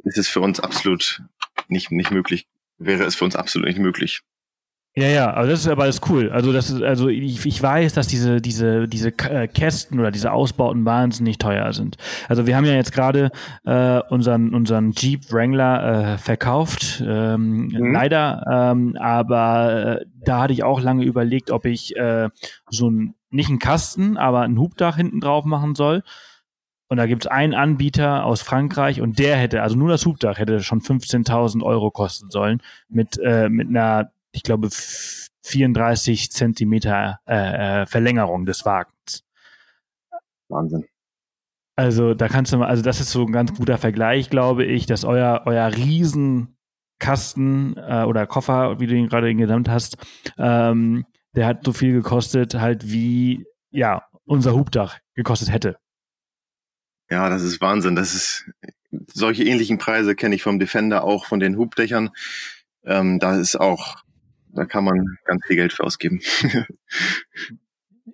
ist 0.04 0.18
es 0.18 0.28
für 0.28 0.40
uns 0.40 0.60
absolut 0.60 1.22
nicht, 1.68 1.90
nicht 1.90 2.10
möglich, 2.10 2.46
wäre 2.78 3.04
es 3.04 3.16
für 3.16 3.24
uns 3.24 3.36
absolut 3.36 3.66
nicht 3.66 3.78
möglich. 3.78 4.22
Ja, 5.00 5.08
ja, 5.08 5.32
aber 5.32 5.46
das 5.46 5.60
ist 5.60 5.68
aber 5.68 5.84
alles 5.84 6.02
cool. 6.10 6.30
Also 6.30 6.52
das 6.52 6.68
ist, 6.68 6.82
also 6.82 7.08
ich, 7.08 7.46
ich 7.46 7.62
weiß, 7.62 7.94
dass 7.94 8.06
diese 8.06 8.42
diese 8.42 8.86
diese 8.86 9.08
äh, 9.08 9.48
Kästen 9.48 9.98
oder 9.98 10.10
diese 10.10 10.30
Ausbauten 10.30 10.84
wahnsinnig 10.84 11.38
teuer 11.38 11.72
sind. 11.72 11.96
Also 12.28 12.46
wir 12.46 12.54
haben 12.54 12.66
ja 12.66 12.74
jetzt 12.74 12.92
gerade 12.92 13.30
äh, 13.64 14.00
unseren 14.10 14.52
unseren 14.52 14.92
Jeep 14.92 15.32
Wrangler 15.32 16.14
äh, 16.14 16.18
verkauft, 16.18 17.02
ähm, 17.06 17.68
mhm. 17.68 17.94
leider. 17.94 18.44
Ähm, 18.50 18.94
aber 19.00 20.00
äh, 20.00 20.06
da 20.22 20.42
hatte 20.42 20.52
ich 20.52 20.64
auch 20.64 20.82
lange 20.82 21.04
überlegt, 21.04 21.50
ob 21.50 21.64
ich 21.64 21.96
äh, 21.96 22.28
so 22.68 22.90
ein 22.90 23.14
nicht 23.30 23.48
einen 23.48 23.58
Kasten, 23.58 24.18
aber 24.18 24.42
ein 24.42 24.58
Hubdach 24.58 24.96
hinten 24.96 25.20
drauf 25.20 25.46
machen 25.46 25.74
soll. 25.74 26.02
Und 26.88 26.98
da 26.98 27.06
gibt 27.06 27.24
es 27.24 27.30
einen 27.30 27.54
Anbieter 27.54 28.26
aus 28.26 28.42
Frankreich 28.42 29.00
und 29.00 29.18
der 29.18 29.36
hätte, 29.36 29.62
also 29.62 29.76
nur 29.76 29.88
das 29.88 30.04
Hubdach 30.04 30.38
hätte 30.38 30.60
schon 30.60 30.80
15.000 30.80 31.62
Euro 31.62 31.90
kosten 31.90 32.28
sollen 32.28 32.60
mit 32.90 33.18
äh, 33.24 33.48
mit 33.48 33.68
einer 33.68 34.10
ich 34.32 34.42
glaube, 34.42 34.68
34 35.44 36.30
Zentimeter 36.30 37.20
äh, 37.26 37.82
äh, 37.82 37.86
Verlängerung 37.86 38.46
des 38.46 38.64
Wagens. 38.64 39.24
Wahnsinn. 40.48 40.84
Also 41.76 42.14
da 42.14 42.28
kannst 42.28 42.52
du 42.52 42.58
mal, 42.58 42.68
also 42.68 42.82
das 42.82 43.00
ist 43.00 43.10
so 43.10 43.24
ein 43.24 43.32
ganz 43.32 43.54
guter 43.54 43.78
Vergleich, 43.78 44.28
glaube 44.28 44.64
ich, 44.64 44.86
dass 44.86 45.04
euer 45.04 45.42
euer 45.46 45.74
Riesenkasten 45.74 47.76
äh, 47.76 48.04
oder 48.06 48.26
Koffer, 48.26 48.80
wie 48.80 48.86
du 48.86 48.94
ihn 48.94 49.08
gerade 49.08 49.34
genannt 49.34 49.68
hast, 49.68 49.96
ähm, 50.36 51.06
der 51.34 51.46
hat 51.46 51.64
so 51.64 51.72
viel 51.72 51.92
gekostet, 51.92 52.54
halt 52.54 52.90
wie 52.90 53.46
ja 53.70 54.02
unser 54.24 54.54
Hubdach 54.54 54.98
gekostet 55.14 55.52
hätte. 55.52 55.78
Ja, 57.08 57.28
das 57.28 57.42
ist 57.42 57.60
Wahnsinn. 57.60 57.96
Das 57.96 58.14
ist 58.14 58.50
solche 59.12 59.44
ähnlichen 59.44 59.78
Preise 59.78 60.14
kenne 60.14 60.34
ich 60.34 60.42
vom 60.42 60.58
Defender 60.58 61.04
auch 61.04 61.26
von 61.26 61.40
den 61.40 61.56
Hubdächern. 61.56 62.10
Ähm, 62.84 63.18
da 63.18 63.36
ist 63.36 63.56
auch 63.56 64.02
da 64.54 64.64
kann 64.64 64.84
man 64.84 65.18
ganz 65.24 65.44
viel 65.46 65.56
Geld 65.56 65.72
für 65.72 65.84
ausgeben. 65.84 66.20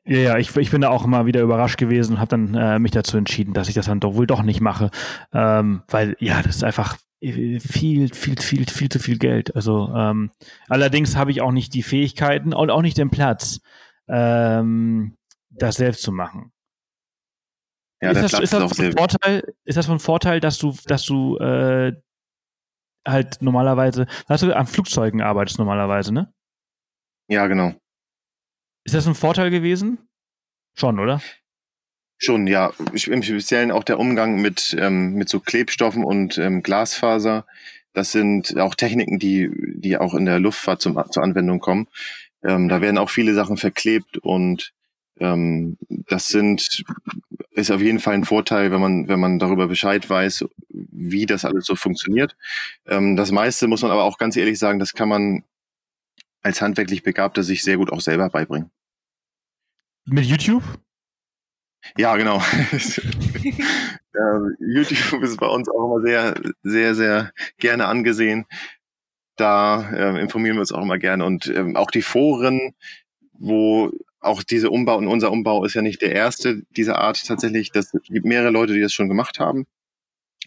Ja, 0.05 0.18
ja, 0.18 0.38
ich, 0.38 0.55
ich 0.57 0.70
bin 0.70 0.83
da 0.83 0.90
auch 0.90 1.05
immer 1.05 1.27
wieder 1.27 1.40
überrascht 1.40 1.79
gewesen 1.79 2.14
und 2.14 2.20
habe 2.20 2.29
dann 2.29 2.55
äh, 2.55 2.79
mich 2.79 2.92
dazu 2.92 3.16
entschieden, 3.16 3.55
dass 3.55 3.68
ich 3.68 3.75
das 3.75 3.87
dann 3.87 3.99
doch 3.99 4.14
wohl 4.14 4.27
doch 4.27 4.42
nicht 4.42 4.61
mache, 4.61 4.90
ähm, 5.33 5.83
weil 5.88 6.16
ja, 6.20 6.42
das 6.42 6.57
ist 6.57 6.64
einfach 6.64 6.96
viel, 7.20 7.61
viel, 7.61 8.37
viel, 8.38 8.66
viel 8.66 8.88
zu 8.88 8.99
viel 8.99 9.18
Geld. 9.18 9.57
Also 9.57 9.92
ähm, 9.94 10.31
allerdings 10.68 11.16
habe 11.16 11.31
ich 11.31 11.40
auch 11.40 11.51
nicht 11.51 11.75
die 11.75 11.83
Fähigkeiten 11.83 12.53
und 12.53 12.70
auch 12.70 12.83
nicht 12.83 12.99
den 12.99 13.11
Platz, 13.11 13.61
ähm, 14.09 15.16
das 15.51 15.77
selbst 15.77 16.03
zu 16.03 16.12
machen. 16.12 16.53
Ja, 18.01 18.11
ist, 18.11 18.33
das, 18.33 18.40
ist, 18.40 18.53
das 18.53 18.77
von 18.77 18.92
Vorteil, 18.92 19.55
ist 19.64 19.77
das 19.77 19.87
von 19.87 19.99
Vorteil, 19.99 20.40
dass 20.40 20.59
du, 20.59 20.75
dass 20.87 21.05
du 21.05 21.38
äh, 21.38 21.94
halt 23.07 23.40
normalerweise, 23.40 24.07
hast 24.29 24.42
du 24.42 24.55
an 24.55 24.66
Flugzeugen 24.66 25.23
arbeitest 25.23 25.59
normalerweise, 25.59 26.12
ne? 26.12 26.33
Ja, 27.29 27.47
genau. 27.47 27.75
Ist 28.85 28.95
das 28.95 29.07
ein 29.07 29.14
Vorteil 29.14 29.51
gewesen? 29.51 29.99
Schon, 30.79 31.01
oder? 31.01 31.21
Schon, 32.19 32.47
ja. 32.47 32.73
Im 33.07 33.23
Speziellen 33.23 33.71
auch 33.71 33.85
der 33.85 33.99
Umgang 33.99 34.40
mit, 34.40 34.77
ähm, 34.79 35.14
mit 35.14 35.29
so 35.29 35.40
Klebstoffen 35.40 36.05
und 36.05 36.38
ähm, 36.38 36.62
Glasfaser. 36.62 37.47
Das 37.92 38.12
sind 38.12 38.57
auch 38.59 38.75
Techniken, 38.75 39.19
die, 39.19 39.51
die 39.75 39.97
auch 39.97 40.14
in 40.14 40.25
der 40.25 40.38
Luftfahrt 40.38 40.81
zum, 40.81 41.03
zur 41.11 41.23
Anwendung 41.23 41.61
kommen. 41.61 41.88
Ähm, 42.45 42.69
da 42.69 42.81
werden 42.81 42.99
auch 42.99 43.11
viele 43.11 43.35
Sachen 43.35 43.57
verklebt 43.57 44.19
und 44.19 44.73
ähm, 45.18 45.79
das 45.88 46.29
sind 46.29 46.85
ist 47.52 47.70
auf 47.70 47.81
jeden 47.81 48.00
Fall 48.00 48.14
ein 48.14 48.24
Vorteil, 48.24 48.70
wenn 48.70 48.81
man 48.81 49.09
wenn 49.09 49.20
man 49.20 49.38
darüber 49.38 49.66
Bescheid 49.66 50.09
weiß, 50.09 50.44
wie 50.68 51.26
das 51.26 51.44
alles 51.44 51.66
so 51.66 51.74
funktioniert. 51.74 52.37
Ähm, 52.87 53.16
das 53.16 53.31
meiste 53.33 53.66
muss 53.66 53.83
man 53.83 53.90
aber 53.90 54.05
auch 54.05 54.18
ganz 54.18 54.37
ehrlich 54.37 54.59
sagen, 54.59 54.79
das 54.79 54.92
kann 54.92 55.09
man 55.09 55.44
als 56.42 56.61
handwerklich 56.61 57.02
Begabter 57.02 57.42
sich 57.42 57.62
sehr 57.62 57.76
gut 57.76 57.90
auch 57.92 58.00
selber 58.00 58.29
beibringen. 58.29 58.70
Mit 60.05 60.26
YouTube? 60.26 60.62
Ja, 61.96 62.16
genau. 62.16 62.40
YouTube 64.61 65.22
ist 65.22 65.38
bei 65.38 65.46
uns 65.46 65.68
auch 65.68 65.87
immer 65.87 66.00
sehr, 66.02 66.35
sehr, 66.62 66.94
sehr 66.94 67.33
gerne 67.59 67.87
angesehen. 67.87 68.46
Da 69.37 69.90
äh, 69.90 70.20
informieren 70.20 70.57
wir 70.57 70.61
uns 70.61 70.72
auch 70.72 70.83
immer 70.83 70.98
gerne. 70.98 71.24
Und 71.24 71.46
ähm, 71.48 71.76
auch 71.76 71.90
die 71.90 72.02
Foren, 72.02 72.74
wo 73.33 73.90
auch 74.26 74.42
diese 74.42 74.70
Umbauten, 74.70 75.08
unser 75.08 75.30
Umbau 75.30 75.64
ist 75.64 75.74
ja 75.74 75.82
nicht 75.82 76.02
der 76.02 76.12
erste 76.12 76.62
dieser 76.70 76.98
Art 76.98 77.24
tatsächlich. 77.26 77.70
Das 77.72 77.92
gibt 78.08 78.26
mehrere 78.26 78.50
Leute, 78.50 78.74
die 78.74 78.80
das 78.80 78.92
schon 78.92 79.08
gemacht 79.08 79.38
haben. 79.38 79.66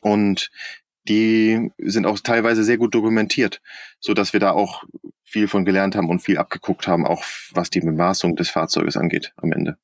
Und 0.02 0.52
die 1.08 1.72
sind 1.78 2.06
auch 2.06 2.20
teilweise 2.20 2.64
sehr 2.64 2.78
gut 2.78 2.94
dokumentiert, 2.94 3.62
so 4.00 4.14
dass 4.14 4.34
wir 4.34 4.40
da 4.40 4.52
auch 4.52 4.84
viel 5.24 5.48
von 5.48 5.66
gelernt 5.66 5.96
haben 5.96 6.10
und 6.10 6.20
viel 6.20 6.38
abgeguckt 6.38 6.88
haben, 6.88 7.06
auch 7.06 7.24
was 7.52 7.70
die 7.70 7.82
Bemaßung 7.82 8.36
des 8.36 8.50
Fahrzeuges 8.50 8.98
angeht 8.98 9.34
am 9.38 9.52
Ende. 9.52 9.78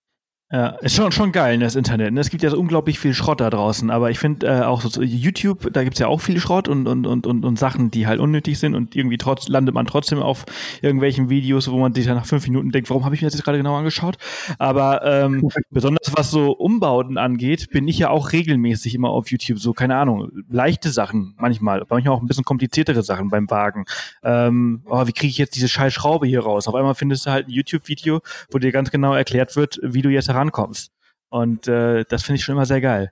Ja, 0.52 0.68
ist 0.82 0.96
schon, 0.96 1.12
schon 1.12 1.32
geil, 1.32 1.58
ne, 1.58 1.64
das 1.64 1.76
Internet. 1.76 2.14
Ne? 2.14 2.20
Es 2.20 2.30
gibt 2.30 2.44
ja 2.44 2.52
so 2.52 2.60
unglaublich 2.60 3.00
viel 3.00 3.16
Schrott 3.16 3.42
da 3.42 3.50
draußen, 3.50 3.90
aber 3.90 4.12
ich 4.12 4.20
finde 4.20 4.46
äh, 4.46 4.62
auch 4.62 4.80
so, 4.82 5.02
YouTube, 5.02 5.74
da 5.74 5.84
gibt's 5.84 5.98
ja 5.98 6.06
auch 6.06 6.22
viel 6.22 6.40
Schrott 6.40 6.68
und, 6.68 6.86
und, 6.86 7.08
und, 7.08 7.26
und, 7.26 7.44
und 7.44 7.58
Sachen, 7.58 7.90
die 7.90 8.06
halt 8.06 8.20
unnötig 8.20 8.60
sind 8.60 8.76
und 8.76 8.96
irgendwie 8.96 9.18
trotz, 9.18 9.48
landet 9.48 9.74
man 9.74 9.88
trotzdem 9.88 10.20
auf 10.20 10.46
irgendwelchen 10.84 11.30
Videos, 11.32 11.72
wo 11.72 11.80
man 11.80 11.96
sich 11.96 12.06
dann 12.06 12.16
nach 12.16 12.28
fünf 12.28 12.46
Minuten 12.48 12.70
denkt, 12.70 12.92
warum 12.92 13.06
habe 13.06 13.16
ich 13.16 13.24
mir 13.24 13.26
das 13.28 13.34
jetzt 13.34 13.44
gerade 13.44 13.58
genau 13.58 13.76
angeschaut? 13.76 14.18
Aber 14.60 15.04
ähm, 15.04 15.50
besonders 15.72 16.14
was 16.16 16.30
so 16.30 16.52
Umbauten 16.52 17.18
angeht, 17.18 17.72
bin 17.72 17.88
ich 17.88 17.98
ja 17.98 18.12
auch 18.12 18.32
regelmäßig 18.32 18.94
immer 18.94 19.10
auf 19.10 19.32
YouTube 19.32 19.58
so, 19.58 19.74
keine 19.74 19.96
Ahnung, 19.96 20.30
leichte 20.48 20.92
Sachen 20.92 21.34
manchmal, 21.40 21.84
manchmal 21.90 22.14
auch 22.14 22.22
ein 22.22 22.28
bisschen 22.28 22.46
kompliziertere 22.46 23.02
Sachen 23.02 23.30
beim 23.30 23.50
Wagen. 23.50 23.86
Ähm, 24.22 24.84
oh, 24.86 25.08
wie 25.08 25.12
kriege 25.12 25.32
ich 25.32 25.40
jetzt 25.40 25.56
diese 25.56 25.70
scheiß 25.70 25.92
Schraube 25.92 26.28
hier 26.28 26.42
raus? 26.42 26.68
Auf 26.68 26.76
einmal 26.76 26.94
findest 26.94 27.26
du 27.26 27.32
halt 27.32 27.48
ein 27.48 27.52
YouTube-Video, 27.52 28.22
wo 28.52 28.60
dir 28.60 28.72
ganz 28.72 28.92
genau 28.92 29.16
erklärt 29.16 29.56
wird, 29.56 29.80
wie 29.82 30.04
du 30.04 30.10
jetzt 30.10 30.35
rankommst. 30.36 30.92
Und 31.30 31.68
äh, 31.68 32.06
das 32.08 32.24
finde 32.24 32.38
ich 32.38 32.46
schon 32.46 32.54
immer 32.54 32.66
sehr 32.66 32.82
geil. 32.82 33.12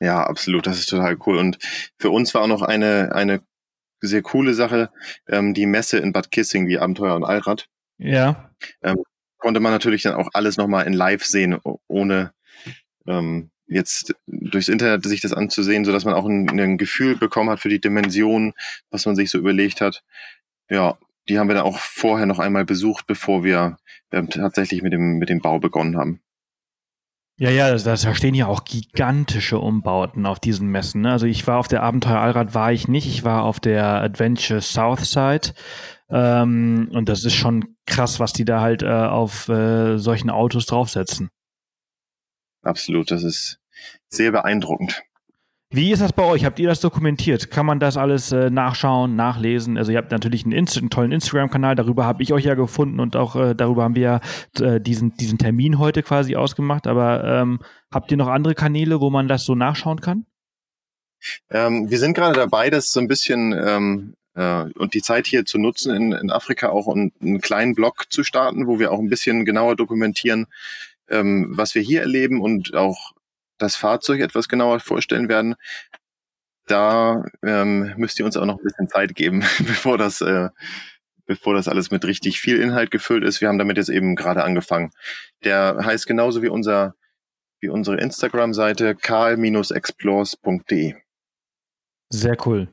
Ja, 0.00 0.24
absolut, 0.24 0.66
das 0.66 0.78
ist 0.78 0.88
total 0.88 1.16
cool. 1.26 1.38
Und 1.38 1.58
für 1.98 2.10
uns 2.10 2.34
war 2.34 2.42
auch 2.42 2.48
noch 2.48 2.62
eine, 2.62 3.14
eine 3.14 3.40
sehr 4.00 4.22
coole 4.22 4.54
Sache, 4.54 4.90
ähm, 5.28 5.54
die 5.54 5.66
Messe 5.66 5.98
in 5.98 6.12
Bad 6.12 6.30
Kissing, 6.30 6.66
wie 6.66 6.78
Abenteuer 6.78 7.14
und 7.14 7.24
Allrad. 7.24 7.68
Ja. 7.98 8.50
Ähm, 8.82 9.02
konnte 9.38 9.60
man 9.60 9.72
natürlich 9.72 10.02
dann 10.02 10.14
auch 10.14 10.30
alles 10.32 10.56
nochmal 10.56 10.86
in 10.86 10.92
live 10.92 11.24
sehen, 11.24 11.58
ohne 11.88 12.32
ähm, 13.06 13.50
jetzt 13.66 14.14
durchs 14.26 14.68
Internet 14.68 15.04
sich 15.04 15.20
das 15.20 15.32
anzusehen, 15.32 15.84
so 15.84 15.92
dass 15.92 16.04
man 16.04 16.14
auch 16.14 16.26
ein, 16.26 16.48
ein 16.48 16.78
Gefühl 16.78 17.16
bekommen 17.16 17.50
hat 17.50 17.60
für 17.60 17.68
die 17.68 17.80
Dimension, 17.80 18.54
was 18.90 19.06
man 19.06 19.16
sich 19.16 19.30
so 19.30 19.38
überlegt 19.38 19.80
hat. 19.80 20.02
Ja, 20.68 20.98
die 21.28 21.38
haben 21.38 21.48
wir 21.48 21.54
dann 21.54 21.64
auch 21.64 21.78
vorher 21.78 22.26
noch 22.26 22.38
einmal 22.38 22.64
besucht, 22.64 23.06
bevor 23.06 23.44
wir 23.44 23.76
ähm, 24.10 24.28
tatsächlich 24.28 24.82
mit 24.82 24.92
dem, 24.92 25.18
mit 25.18 25.28
dem 25.28 25.40
Bau 25.40 25.58
begonnen 25.58 25.96
haben. 25.96 26.20
Ja, 27.38 27.50
ja, 27.50 27.74
da, 27.76 27.96
da 27.96 28.14
stehen 28.14 28.34
ja 28.34 28.46
auch 28.46 28.64
gigantische 28.64 29.58
Umbauten 29.58 30.26
auf 30.26 30.38
diesen 30.38 30.68
Messen. 30.68 31.00
Ne? 31.00 31.12
Also 31.12 31.26
ich 31.26 31.46
war 31.46 31.58
auf 31.58 31.66
der 31.66 31.82
Abenteuer 31.82 32.18
Allrad, 32.18 32.54
war 32.54 32.72
ich 32.72 32.88
nicht. 32.88 33.06
Ich 33.06 33.24
war 33.24 33.44
auf 33.44 33.58
der 33.58 33.84
Adventure 33.84 34.60
Southside. 34.60 35.54
Ähm, 36.10 36.90
und 36.92 37.08
das 37.08 37.24
ist 37.24 37.34
schon 37.34 37.76
krass, 37.86 38.20
was 38.20 38.32
die 38.32 38.44
da 38.44 38.60
halt 38.60 38.82
äh, 38.82 38.86
auf 38.86 39.48
äh, 39.48 39.98
solchen 39.98 40.30
Autos 40.30 40.66
draufsetzen. 40.66 41.30
Absolut, 42.62 43.10
das 43.10 43.24
ist 43.24 43.58
sehr 44.08 44.30
beeindruckend. 44.30 45.02
Wie 45.74 45.90
ist 45.90 46.02
das 46.02 46.12
bei 46.12 46.24
euch? 46.24 46.44
Habt 46.44 46.58
ihr 46.58 46.68
das 46.68 46.80
dokumentiert? 46.80 47.50
Kann 47.50 47.64
man 47.64 47.80
das 47.80 47.96
alles 47.96 48.30
äh, 48.30 48.50
nachschauen, 48.50 49.16
nachlesen? 49.16 49.78
Also 49.78 49.90
ihr 49.90 49.96
habt 49.96 50.10
natürlich 50.10 50.44
einen, 50.44 50.52
Inst 50.52 50.76
einen 50.76 50.90
tollen 50.90 51.12
Instagram-Kanal, 51.12 51.76
darüber 51.76 52.04
habe 52.04 52.22
ich 52.22 52.34
euch 52.34 52.44
ja 52.44 52.52
gefunden 52.52 53.00
und 53.00 53.16
auch 53.16 53.36
äh, 53.36 53.54
darüber 53.54 53.84
haben 53.84 53.94
wir 53.94 54.02
ja 54.02 54.20
äh, 54.60 54.82
diesen, 54.82 55.16
diesen 55.16 55.38
Termin 55.38 55.78
heute 55.78 56.02
quasi 56.02 56.36
ausgemacht. 56.36 56.86
Aber 56.86 57.24
ähm, 57.24 57.60
habt 57.90 58.10
ihr 58.10 58.18
noch 58.18 58.28
andere 58.28 58.54
Kanäle, 58.54 59.00
wo 59.00 59.08
man 59.08 59.28
das 59.28 59.46
so 59.46 59.54
nachschauen 59.54 60.02
kann? 60.02 60.26
Ähm, 61.48 61.90
wir 61.90 61.98
sind 61.98 62.12
gerade 62.12 62.34
dabei, 62.34 62.68
das 62.68 62.92
so 62.92 63.00
ein 63.00 63.08
bisschen 63.08 63.54
ähm, 63.58 64.14
äh, 64.34 64.64
und 64.78 64.92
die 64.92 65.00
Zeit 65.00 65.26
hier 65.26 65.46
zu 65.46 65.56
nutzen 65.56 65.94
in, 65.96 66.12
in 66.12 66.30
Afrika 66.30 66.68
auch 66.68 66.86
und 66.86 67.14
einen 67.22 67.40
kleinen 67.40 67.74
Blog 67.74 68.12
zu 68.12 68.24
starten, 68.24 68.66
wo 68.66 68.78
wir 68.78 68.92
auch 68.92 68.98
ein 68.98 69.08
bisschen 69.08 69.46
genauer 69.46 69.76
dokumentieren, 69.76 70.48
ähm, 71.08 71.46
was 71.50 71.74
wir 71.74 71.80
hier 71.80 72.02
erleben 72.02 72.42
und 72.42 72.74
auch 72.74 73.11
das 73.62 73.76
Fahrzeug 73.76 74.20
etwas 74.20 74.48
genauer 74.48 74.80
vorstellen 74.80 75.28
werden. 75.28 75.54
Da 76.66 77.24
ähm, 77.44 77.94
müsst 77.96 78.18
ihr 78.18 78.24
uns 78.24 78.36
auch 78.36 78.44
noch 78.44 78.58
ein 78.58 78.64
bisschen 78.64 78.88
Zeit 78.88 79.14
geben, 79.14 79.40
bevor 79.58 79.98
das, 79.98 80.20
äh, 80.20 80.48
bevor 81.26 81.54
das 81.54 81.68
alles 81.68 81.90
mit 81.90 82.04
richtig 82.04 82.40
viel 82.40 82.60
Inhalt 82.60 82.90
gefüllt 82.90 83.24
ist. 83.24 83.40
Wir 83.40 83.48
haben 83.48 83.58
damit 83.58 83.76
jetzt 83.76 83.88
eben 83.90 84.16
gerade 84.16 84.44
angefangen. 84.44 84.90
Der 85.44 85.78
heißt 85.84 86.06
genauso 86.06 86.42
wie 86.42 86.48
unser 86.48 86.94
wie 87.62 87.68
unsere 87.68 87.96
Instagram-Seite 87.98 88.96
karl-explores.de. 88.96 90.94
Sehr 92.10 92.36
cool. 92.44 92.68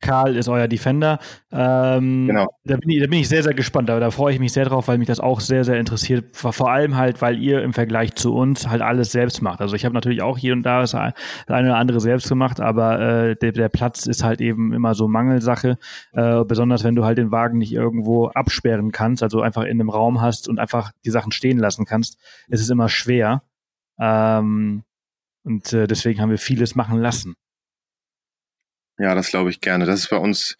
Karl 0.00 0.36
ist 0.36 0.48
euer 0.48 0.68
Defender. 0.68 1.18
Ähm, 1.50 2.26
genau. 2.26 2.46
Da 2.64 2.76
bin, 2.76 2.90
ich, 2.90 3.00
da 3.00 3.06
bin 3.06 3.20
ich 3.20 3.28
sehr, 3.28 3.42
sehr 3.42 3.54
gespannt. 3.54 3.88
Da, 3.88 3.98
da 3.98 4.10
freue 4.10 4.34
ich 4.34 4.40
mich 4.40 4.52
sehr 4.52 4.66
drauf, 4.66 4.88
weil 4.88 4.98
mich 4.98 5.08
das 5.08 5.20
auch 5.20 5.40
sehr, 5.40 5.64
sehr 5.64 5.76
interessiert. 5.76 6.36
Vor 6.36 6.70
allem 6.70 6.96
halt, 6.96 7.22
weil 7.22 7.38
ihr 7.38 7.62
im 7.62 7.72
Vergleich 7.72 8.14
zu 8.14 8.34
uns 8.34 8.68
halt 8.68 8.82
alles 8.82 9.12
selbst 9.12 9.40
macht. 9.42 9.60
Also 9.60 9.74
ich 9.74 9.84
habe 9.84 9.94
natürlich 9.94 10.22
auch 10.22 10.36
hier 10.36 10.52
und 10.52 10.62
da 10.62 10.80
das 10.80 10.94
eine 10.94 11.14
oder 11.46 11.76
andere 11.76 12.00
selbst 12.00 12.28
gemacht, 12.28 12.60
aber 12.60 13.00
äh, 13.00 13.36
der, 13.36 13.52
der 13.52 13.68
Platz 13.68 14.06
ist 14.06 14.22
halt 14.22 14.40
eben 14.40 14.72
immer 14.72 14.94
so 14.94 15.08
Mangelsache. 15.08 15.78
Äh, 16.12 16.44
besonders 16.44 16.84
wenn 16.84 16.94
du 16.94 17.04
halt 17.04 17.18
den 17.18 17.30
Wagen 17.30 17.58
nicht 17.58 17.72
irgendwo 17.72 18.28
absperren 18.28 18.92
kannst, 18.92 19.22
also 19.22 19.40
einfach 19.40 19.62
in 19.62 19.80
einem 19.80 19.90
Raum 19.90 20.20
hast 20.20 20.48
und 20.48 20.58
einfach 20.58 20.92
die 21.04 21.10
Sachen 21.10 21.32
stehen 21.32 21.58
lassen 21.58 21.86
kannst, 21.86 22.18
ist 22.48 22.60
es 22.60 22.70
immer 22.70 22.88
schwer. 22.88 23.42
Ähm, 23.98 24.82
und 25.44 25.72
äh, 25.72 25.86
deswegen 25.86 26.20
haben 26.20 26.30
wir 26.30 26.38
vieles 26.38 26.74
machen 26.74 26.98
lassen. 27.00 27.34
Ja, 28.98 29.14
das 29.14 29.28
glaube 29.28 29.50
ich 29.50 29.60
gerne. 29.60 29.84
Das 29.84 30.00
ist 30.00 30.10
bei 30.10 30.18
uns 30.18 30.56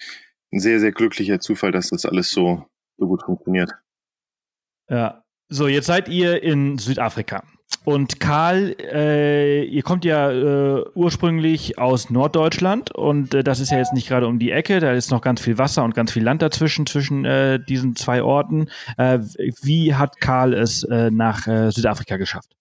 ein 0.52 0.60
sehr, 0.60 0.80
sehr 0.80 0.92
glücklicher 0.92 1.40
Zufall, 1.40 1.72
dass 1.72 1.90
das 1.90 2.04
alles 2.04 2.30
so, 2.30 2.66
so 2.98 3.06
gut 3.06 3.22
funktioniert. 3.24 3.72
Ja. 4.88 5.22
So, 5.48 5.68
jetzt 5.68 5.86
seid 5.86 6.08
ihr 6.08 6.42
in 6.42 6.76
Südafrika. 6.76 7.44
Und 7.84 8.18
Karl, 8.18 8.74
äh, 8.80 9.62
ihr 9.62 9.82
kommt 9.82 10.04
ja 10.04 10.30
äh, 10.30 10.84
ursprünglich 10.94 11.78
aus 11.78 12.10
Norddeutschland 12.10 12.92
und 12.92 13.32
äh, 13.32 13.44
das 13.44 13.60
ist 13.60 13.70
ja 13.70 13.78
jetzt 13.78 13.92
nicht 13.92 14.08
gerade 14.08 14.26
um 14.26 14.40
die 14.40 14.50
Ecke, 14.50 14.80
da 14.80 14.92
ist 14.92 15.12
noch 15.12 15.20
ganz 15.20 15.40
viel 15.40 15.56
Wasser 15.58 15.84
und 15.84 15.94
ganz 15.94 16.10
viel 16.10 16.24
Land 16.24 16.42
dazwischen, 16.42 16.86
zwischen 16.86 17.24
äh, 17.24 17.60
diesen 17.64 17.94
zwei 17.94 18.22
Orten. 18.22 18.70
Äh, 18.96 19.20
wie 19.62 19.94
hat 19.94 20.20
Karl 20.20 20.52
es 20.52 20.82
äh, 20.84 21.10
nach 21.12 21.44
Südafrika 21.70 22.16
geschafft? 22.16 22.56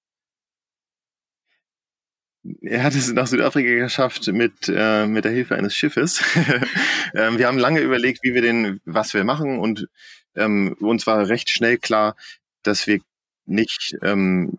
Er 2.61 2.83
hat 2.83 2.95
es 2.95 3.11
nach 3.11 3.27
Südafrika 3.27 3.69
geschafft 3.83 4.27
mit, 4.27 4.67
äh, 4.67 5.07
mit 5.07 5.25
der 5.25 5.31
Hilfe 5.31 5.55
eines 5.55 5.75
Schiffes. 5.75 6.23
ähm, 7.13 7.37
wir 7.37 7.47
haben 7.47 7.57
lange 7.57 7.81
überlegt, 7.81 8.19
wie 8.23 8.33
wir 8.33 8.41
den, 8.41 8.81
was 8.85 9.13
wir 9.13 9.23
machen 9.23 9.59
und 9.59 9.87
ähm, 10.35 10.75
uns 10.79 11.07
war 11.07 11.27
recht 11.27 11.49
schnell 11.49 11.77
klar, 11.77 12.15
dass 12.63 12.87
wir 12.87 12.99
nicht 13.45 13.95
ähm, 14.01 14.53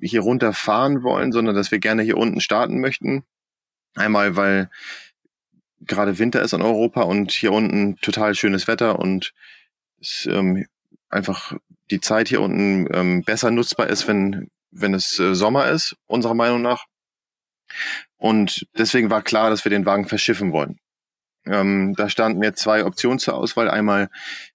hier 0.00 0.20
runterfahren 0.20 1.02
wollen, 1.02 1.32
sondern 1.32 1.54
dass 1.54 1.70
wir 1.70 1.78
gerne 1.78 2.02
hier 2.02 2.16
unten 2.16 2.40
starten 2.40 2.80
möchten. 2.80 3.24
Einmal, 3.94 4.36
weil 4.36 4.70
gerade 5.80 6.18
Winter 6.18 6.42
ist 6.42 6.52
in 6.52 6.62
Europa 6.62 7.02
und 7.02 7.32
hier 7.32 7.52
unten 7.52 7.96
total 7.96 8.34
schönes 8.34 8.68
Wetter 8.68 8.98
und 8.98 9.32
es 10.00 10.28
ähm, 10.30 10.66
einfach 11.08 11.54
die 11.90 12.00
Zeit 12.00 12.28
hier 12.28 12.40
unten 12.40 12.86
ähm, 12.92 13.22
besser 13.22 13.50
nutzbar 13.50 13.88
ist, 13.88 14.06
wenn, 14.06 14.50
wenn 14.70 14.94
es 14.94 15.18
äh, 15.18 15.34
Sommer 15.34 15.68
ist, 15.68 15.96
unserer 16.06 16.34
Meinung 16.34 16.62
nach. 16.62 16.84
Und 18.16 18.66
deswegen 18.76 19.10
war 19.10 19.22
klar, 19.22 19.50
dass 19.50 19.64
wir 19.64 19.70
den 19.70 19.86
Wagen 19.86 20.06
verschiffen 20.06 20.52
wollen. 20.52 20.78
Ähm, 21.46 21.94
da 21.96 22.08
standen 22.08 22.40
mir 22.40 22.54
zwei 22.54 22.84
Optionen 22.84 23.18
zur 23.18 23.34
Auswahl. 23.34 23.70
Einmal 23.70 24.10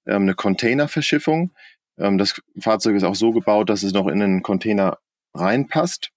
ähm, 0.06 0.24
eine 0.24 0.36
Containerverschiffung. 0.36 1.52
Ähm, 1.98 2.18
das 2.18 2.42
Fahrzeug 2.60 2.96
ist 2.96 3.04
auch 3.04 3.16
so 3.16 3.32
gebaut, 3.32 3.70
dass 3.70 3.84
es 3.84 3.94
noch 3.94 4.08
in 4.08 4.22
einen 4.22 4.44
Container 4.44 5.00
reinpasst. 5.34 6.10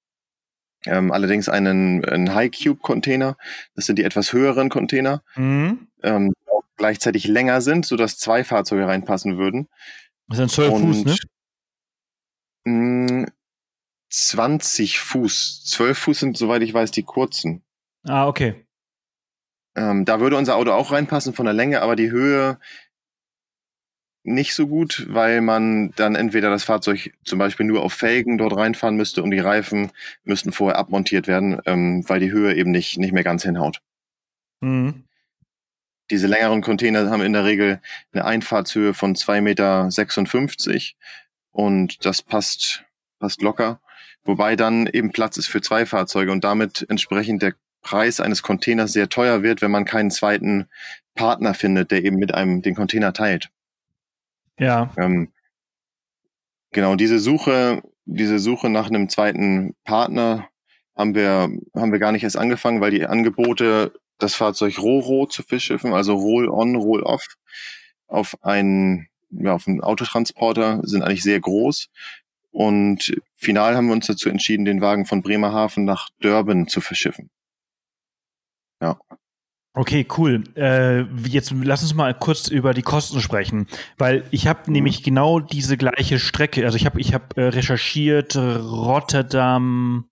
Ähm, 0.85 1.13
allerdings 1.13 1.49
einen, 1.49 2.05
einen 2.05 2.35
High-Cube-Container. 2.35 3.37
Das 3.75 3.87
sind 3.87 3.99
die 3.99 4.05
etwas 4.05 4.33
höheren 4.33 4.69
Container, 4.69 5.23
mhm. 5.35 5.89
ähm, 6.03 6.33
die 6.33 6.51
auch 6.51 6.63
gleichzeitig 6.77 7.27
länger 7.27 7.61
sind, 7.61 7.87
sodass 7.87 8.19
zwei 8.19 8.45
Fahrzeuge 8.45 8.87
reinpassen 8.87 9.39
würden. 9.39 9.69
Das 10.29 10.39
sind 10.39 10.51
zwölf 10.51 10.79
Fuß, 10.79 11.05
ne? 11.05 11.17
Mh, 14.17 14.59
20 14.61 14.99
Fuß. 14.99 15.65
12 15.65 15.99
Fuß 15.99 16.21
sind, 16.21 16.37
soweit 16.39 16.63
ich 16.63 16.73
weiß, 16.73 16.91
die 16.91 17.03
kurzen. 17.03 17.63
Ah, 18.05 18.27
okay. 18.27 18.67
Ähm, 19.77 20.05
da 20.05 20.21
würde 20.21 20.37
unser 20.37 20.57
Auto 20.57 20.73
auch 20.73 20.91
reinpassen 20.91 21.35
von 21.35 21.45
der 21.45 21.55
Länge, 21.55 21.83
aber 21.83 21.97
die 21.97 22.11
Höhe 22.11 22.59
nicht 24.25 24.55
so 24.55 24.67
gut, 24.67 25.07
weil 25.09 25.41
man 25.41 25.93
dann 25.93 26.17
entweder 26.17 26.51
das 26.51 26.65
Fahrzeug 26.65 27.13
zum 27.25 27.39
Beispiel 27.39 27.67
nur 27.67 27.83
auf 27.83 27.93
Felgen 27.93 28.39
dort 28.39 28.57
reinfahren 28.57 28.97
müsste 28.97 29.23
und 29.23 29.31
die 29.31 29.39
Reifen 29.39 29.93
müssten 30.25 30.51
vorher 30.51 30.79
abmontiert 30.79 31.29
werden, 31.29 31.61
ähm, 31.67 32.09
weil 32.09 32.19
die 32.19 32.33
Höhe 32.33 32.55
eben 32.55 32.73
nicht, 32.73 32.99
nicht 32.99 33.13
mehr 33.13 33.23
ganz 33.23 33.45
hinhaut. 33.45 33.83
Mhm. 34.61 35.05
Diese 36.11 36.27
längeren 36.27 36.63
Container 36.63 37.09
haben 37.11 37.23
in 37.23 37.35
der 37.35 37.45
Regel 37.45 37.81
eine 38.13 38.25
Einfahrtshöhe 38.25 38.95
von 38.95 39.15
2,56 39.15 39.43
Meter 39.43 40.97
und 41.53 42.05
das 42.05 42.23
passt, 42.23 42.85
passt 43.21 43.43
locker 43.43 43.81
wobei 44.27 44.57
dann 44.57 44.87
eben 44.87 45.13
Platz 45.13 45.37
ist 45.37 45.47
für 45.47 45.61
zwei 45.61 45.87
Fahrzeuge 45.87 46.33
und 46.33 46.45
damit 46.45 46.87
entsprechend 46.89 47.43
der 47.43 47.55
Preis 47.83 48.21
eines 48.21 48.43
Containers 48.43 48.93
sehr 48.93 49.09
teuer 49.09 49.43
wird, 49.43 49.63
wenn 49.63 49.71
man 49.71 49.85
keinen 49.85 50.11
zweiten 50.11 50.69
Partner 51.15 51.55
findet, 51.55 51.91
der 51.91 52.05
eben 52.05 52.17
mit 52.17 52.35
einem 52.35 52.63
den 52.63 52.75
Container 52.75 53.13
teilt. 53.13 53.51
Ja. 54.59 54.91
Ähm, 54.97 55.33
genau, 56.73 56.97
diese 56.97 57.19
Suche, 57.19 57.83
diese 58.05 58.39
Suche 58.39 58.71
nach 58.71 58.89
einem 58.89 59.09
zweiten 59.09 59.75
Partner 59.85 60.49
haben 60.97 61.15
wir, 61.15 61.51
haben 61.75 61.93
wir 61.93 61.99
gar 61.99 62.13
nicht 62.13 62.25
erst 62.25 62.39
angefangen, 62.39 62.81
weil 62.81 62.91
die 62.91 63.07
Angebote, 63.07 63.93
das 64.19 64.35
Fahrzeug 64.35 64.79
Roro 64.79 65.27
zu 65.27 65.43
verschiffen, 65.43 65.93
also 65.93 66.15
Roll-on, 66.15 66.75
Roll-off, 66.75 67.37
auf 68.07 68.37
einen, 68.43 69.09
ja, 69.31 69.53
auf 69.53 69.69
einen 69.69 69.83
Autotransporter 69.83 70.81
sind 70.85 71.03
eigentlich 71.03 71.23
sehr 71.23 71.39
groß. 71.39 71.89
Und 72.57 73.15
final 73.35 73.77
haben 73.77 73.89
wir 73.89 73.93
uns 73.93 74.07
dazu 74.07 74.31
entschieden, 74.31 74.65
den 74.65 74.81
Wagen 74.81 75.05
von 75.05 75.21
Bremerhaven 75.21 75.85
nach 75.85 76.09
Durban 76.21 76.69
zu 76.69 76.81
verschiffen. 76.81 77.29
Ja. 78.81 78.99
Okay, 79.75 80.07
cool. 80.17 80.43
Äh, 80.57 81.03
jetzt 81.29 81.53
lass 81.55 81.83
uns 81.83 81.93
mal 81.93 82.15
kurz 82.15 82.49
über 82.49 82.73
die 82.73 82.81
Kosten 82.81 83.21
sprechen, 83.21 83.67
weil 83.99 84.25
ich 84.31 84.47
habe 84.47 84.61
mhm. 84.69 84.73
nämlich 84.73 85.03
genau 85.03 85.39
diese 85.39 85.77
gleiche 85.77 86.19
Strecke. 86.19 86.65
Also 86.65 86.77
ich 86.79 86.87
habe 86.87 86.99
ich 86.99 87.13
habe 87.13 87.27
äh, 87.37 87.49
recherchiert 87.49 88.37
Rotterdam, 88.37 90.09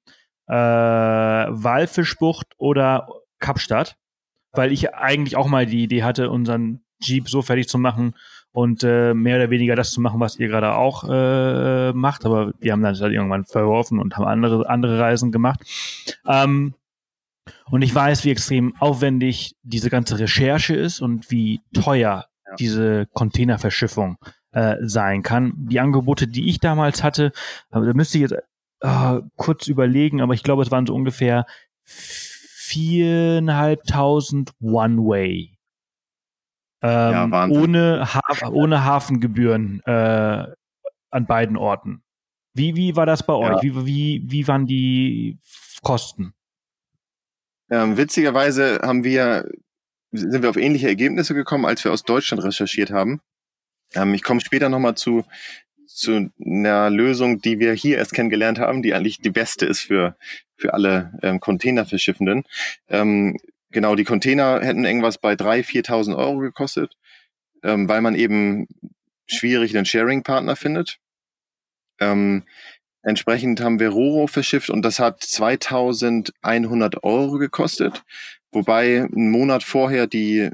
äh, 0.46 0.52
Walfischbucht 0.54 2.48
oder 2.58 3.08
Kapstadt, 3.38 3.96
weil 4.52 4.70
ich 4.70 4.92
eigentlich 4.94 5.36
auch 5.36 5.46
mal 5.46 5.64
die 5.64 5.82
Idee 5.82 6.02
hatte, 6.02 6.28
unseren 6.28 6.84
Jeep 7.00 7.30
so 7.30 7.40
fertig 7.40 7.68
zu 7.68 7.78
machen, 7.78 8.14
und 8.54 8.82
äh, 8.84 9.12
mehr 9.14 9.36
oder 9.36 9.50
weniger 9.50 9.74
das 9.74 9.90
zu 9.90 10.00
machen, 10.00 10.20
was 10.20 10.38
ihr 10.38 10.46
gerade 10.46 10.76
auch 10.76 11.02
äh, 11.08 11.92
macht. 11.92 12.24
Aber 12.24 12.52
wir 12.60 12.70
haben 12.70 12.82
dann 12.82 12.96
halt 12.96 13.12
irgendwann 13.12 13.44
verworfen 13.44 13.98
und 13.98 14.16
haben 14.16 14.26
andere, 14.26 14.70
andere 14.70 15.00
Reisen 15.00 15.32
gemacht. 15.32 15.58
Ähm, 16.24 16.74
und 17.68 17.82
ich 17.82 17.92
weiß, 17.92 18.24
wie 18.24 18.30
extrem 18.30 18.76
aufwendig 18.78 19.56
diese 19.64 19.90
ganze 19.90 20.20
Recherche 20.20 20.76
ist 20.76 21.00
und 21.00 21.32
wie 21.32 21.62
teuer 21.74 22.26
ja. 22.46 22.54
diese 22.54 23.06
Containerverschiffung 23.12 24.18
äh, 24.52 24.76
sein 24.82 25.24
kann. 25.24 25.54
Die 25.56 25.80
Angebote, 25.80 26.28
die 26.28 26.48
ich 26.48 26.60
damals 26.60 27.02
hatte, 27.02 27.32
da 27.72 27.80
müsste 27.80 28.18
ich 28.18 28.22
jetzt 28.22 28.36
äh, 28.82 29.20
kurz 29.34 29.66
überlegen, 29.66 30.20
aber 30.20 30.34
ich 30.34 30.44
glaube, 30.44 30.62
es 30.62 30.70
waren 30.70 30.86
so 30.86 30.94
ungefähr 30.94 31.44
viereinhalbtausend 31.82 34.52
One-Way 34.60 35.53
ähm, 36.84 37.32
ja, 37.32 37.48
ohne, 37.48 38.14
Haf 38.14 38.42
ohne 38.50 38.84
Hafengebühren 38.84 39.80
äh, 39.86 40.44
an 41.10 41.26
beiden 41.26 41.56
Orten. 41.56 42.02
Wie, 42.52 42.76
wie 42.76 42.94
war 42.94 43.06
das 43.06 43.24
bei 43.24 43.32
euch? 43.32 43.62
Ja. 43.62 43.62
Wie, 43.62 43.86
wie, 43.86 44.22
wie 44.26 44.46
waren 44.46 44.66
die 44.66 45.38
Kosten? 45.82 46.34
Ähm, 47.70 47.96
witzigerweise 47.96 48.80
haben 48.82 49.02
wir, 49.02 49.50
sind 50.12 50.42
wir 50.42 50.50
auf 50.50 50.56
ähnliche 50.56 50.88
Ergebnisse 50.88 51.34
gekommen, 51.34 51.64
als 51.64 51.82
wir 51.84 51.92
aus 51.92 52.02
Deutschland 52.02 52.44
recherchiert 52.44 52.90
haben. 52.90 53.20
Ähm, 53.94 54.12
ich 54.12 54.22
komme 54.22 54.40
später 54.40 54.68
nochmal 54.68 54.94
zu 54.94 55.24
zu 55.94 56.28
einer 56.44 56.90
Lösung, 56.90 57.40
die 57.40 57.60
wir 57.60 57.72
hier 57.72 57.98
erst 57.98 58.14
kennengelernt 58.14 58.58
haben, 58.58 58.82
die 58.82 58.94
eigentlich 58.94 59.20
die 59.20 59.30
beste 59.30 59.64
ist 59.64 59.80
für, 59.80 60.16
für 60.56 60.74
alle 60.74 61.12
ähm, 61.22 61.38
Containerverschiffenden. 61.38 62.42
Ähm, 62.88 63.38
genau, 63.74 63.94
die 63.94 64.04
Container 64.04 64.60
hätten 64.62 64.86
irgendwas 64.86 65.18
bei 65.18 65.34
3.000, 65.34 65.86
4.000 65.86 66.16
Euro 66.16 66.38
gekostet, 66.38 66.96
ähm, 67.62 67.88
weil 67.88 68.00
man 68.00 68.14
eben 68.14 68.66
schwierig 69.26 69.76
einen 69.76 69.84
Sharing-Partner 69.84 70.56
findet. 70.56 70.98
Ähm, 72.00 72.44
entsprechend 73.02 73.60
haben 73.60 73.80
wir 73.80 73.90
Roro 73.90 74.26
verschifft 74.26 74.70
und 74.70 74.82
das 74.82 74.98
hat 74.98 75.22
2100 75.22 77.04
Euro 77.04 77.38
gekostet, 77.38 78.02
wobei 78.52 79.02
einen 79.02 79.30
Monat 79.30 79.62
vorher 79.62 80.06
die, 80.06 80.50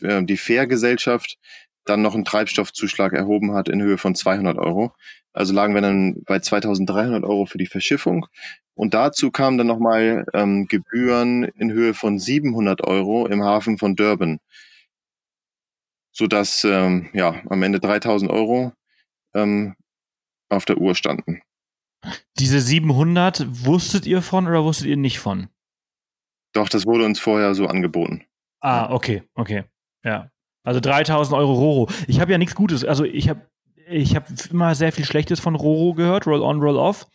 äh, 0.00 0.22
die 0.24 0.36
Fair-Gesellschaft 0.36 1.38
dann 1.84 2.02
noch 2.02 2.14
einen 2.14 2.24
Treibstoffzuschlag 2.24 3.12
erhoben 3.12 3.54
hat 3.54 3.68
in 3.68 3.80
Höhe 3.80 3.98
von 3.98 4.16
200 4.16 4.58
Euro. 4.58 4.92
Also 5.32 5.52
lagen 5.52 5.74
wir 5.74 5.82
dann 5.82 6.22
bei 6.24 6.40
2300 6.40 7.22
Euro 7.24 7.46
für 7.46 7.58
die 7.58 7.66
Verschiffung. 7.66 8.26
Und 8.76 8.92
dazu 8.92 9.30
kamen 9.30 9.56
dann 9.56 9.66
nochmal 9.66 10.26
ähm, 10.34 10.68
Gebühren 10.68 11.44
in 11.44 11.72
Höhe 11.72 11.94
von 11.94 12.18
700 12.18 12.82
Euro 12.82 13.26
im 13.26 13.42
Hafen 13.42 13.78
von 13.78 13.96
Durban. 13.96 14.38
Sodass 16.12 16.62
ähm, 16.64 17.08
ja, 17.14 17.40
am 17.48 17.62
Ende 17.62 17.80
3000 17.80 18.30
Euro 18.30 18.72
ähm, 19.34 19.74
auf 20.50 20.66
der 20.66 20.78
Uhr 20.78 20.94
standen. 20.94 21.40
Diese 22.38 22.60
700 22.60 23.64
wusstet 23.64 24.06
ihr 24.06 24.20
von 24.20 24.46
oder 24.46 24.62
wusstet 24.62 24.88
ihr 24.88 24.96
nicht 24.98 25.18
von? 25.20 25.48
Doch, 26.52 26.68
das 26.68 26.86
wurde 26.86 27.04
uns 27.04 27.18
vorher 27.18 27.54
so 27.54 27.66
angeboten. 27.66 28.24
Ah, 28.60 28.92
okay, 28.92 29.22
okay. 29.34 29.64
Ja. 30.04 30.30
Also 30.64 30.80
3000 30.80 31.36
Euro 31.36 31.54
Roro. 31.54 31.88
Ich 32.08 32.20
habe 32.20 32.32
ja 32.32 32.38
nichts 32.38 32.54
Gutes. 32.54 32.84
Also 32.84 33.04
ich 33.04 33.28
habe 33.30 33.48
ich 33.88 34.16
hab 34.16 34.26
immer 34.50 34.74
sehr 34.74 34.92
viel 34.92 35.04
Schlechtes 35.04 35.40
von 35.40 35.54
Roro 35.54 35.94
gehört, 35.94 36.26
Roll 36.26 36.42
on, 36.42 36.60
Roll 36.60 36.76
off. 36.76 37.06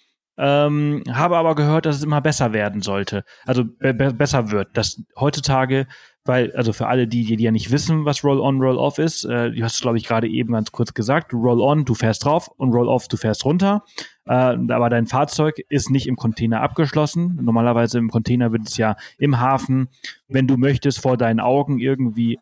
Ähm, 0.43 1.03
habe 1.07 1.37
aber 1.37 1.53
gehört, 1.53 1.85
dass 1.85 1.97
es 1.97 2.03
immer 2.03 2.19
besser 2.19 2.51
werden 2.51 2.81
sollte. 2.81 3.23
Also 3.45 3.63
be 3.63 3.93
besser 3.93 4.49
wird. 4.49 4.75
Dass 4.75 5.03
heutzutage, 5.15 5.85
weil, 6.25 6.51
also 6.55 6.73
für 6.73 6.87
alle 6.87 7.07
die, 7.07 7.35
die 7.35 7.43
ja 7.43 7.51
nicht 7.51 7.69
wissen, 7.69 8.05
was 8.05 8.23
Roll 8.23 8.39
on, 8.39 8.59
Roll 8.59 8.77
off 8.77 8.97
ist, 8.97 9.23
äh, 9.23 9.51
du 9.51 9.63
hast 9.63 9.75
es, 9.75 9.81
glaube 9.81 9.99
ich, 9.99 10.03
gerade 10.07 10.27
eben 10.27 10.53
ganz 10.53 10.71
kurz 10.71 10.95
gesagt, 10.95 11.31
Roll 11.31 11.61
on, 11.61 11.85
du 11.85 11.93
fährst 11.93 12.25
drauf 12.25 12.49
und 12.57 12.73
Roll 12.73 12.87
off, 12.87 13.07
du 13.07 13.17
fährst 13.17 13.45
runter. 13.45 13.83
Äh, 14.25 14.33
aber 14.33 14.89
dein 14.89 15.05
Fahrzeug 15.05 15.61
ist 15.69 15.91
nicht 15.91 16.07
im 16.07 16.15
Container 16.15 16.61
abgeschlossen. 16.61 17.37
Normalerweise 17.39 17.99
im 17.99 18.09
Container 18.09 18.51
wird 18.51 18.67
es 18.67 18.77
ja 18.77 18.95
im 19.19 19.39
Hafen, 19.39 19.89
wenn 20.27 20.47
du 20.47 20.57
möchtest, 20.57 21.01
vor 21.01 21.17
deinen 21.17 21.39
Augen 21.39 21.77
irgendwie 21.77 22.39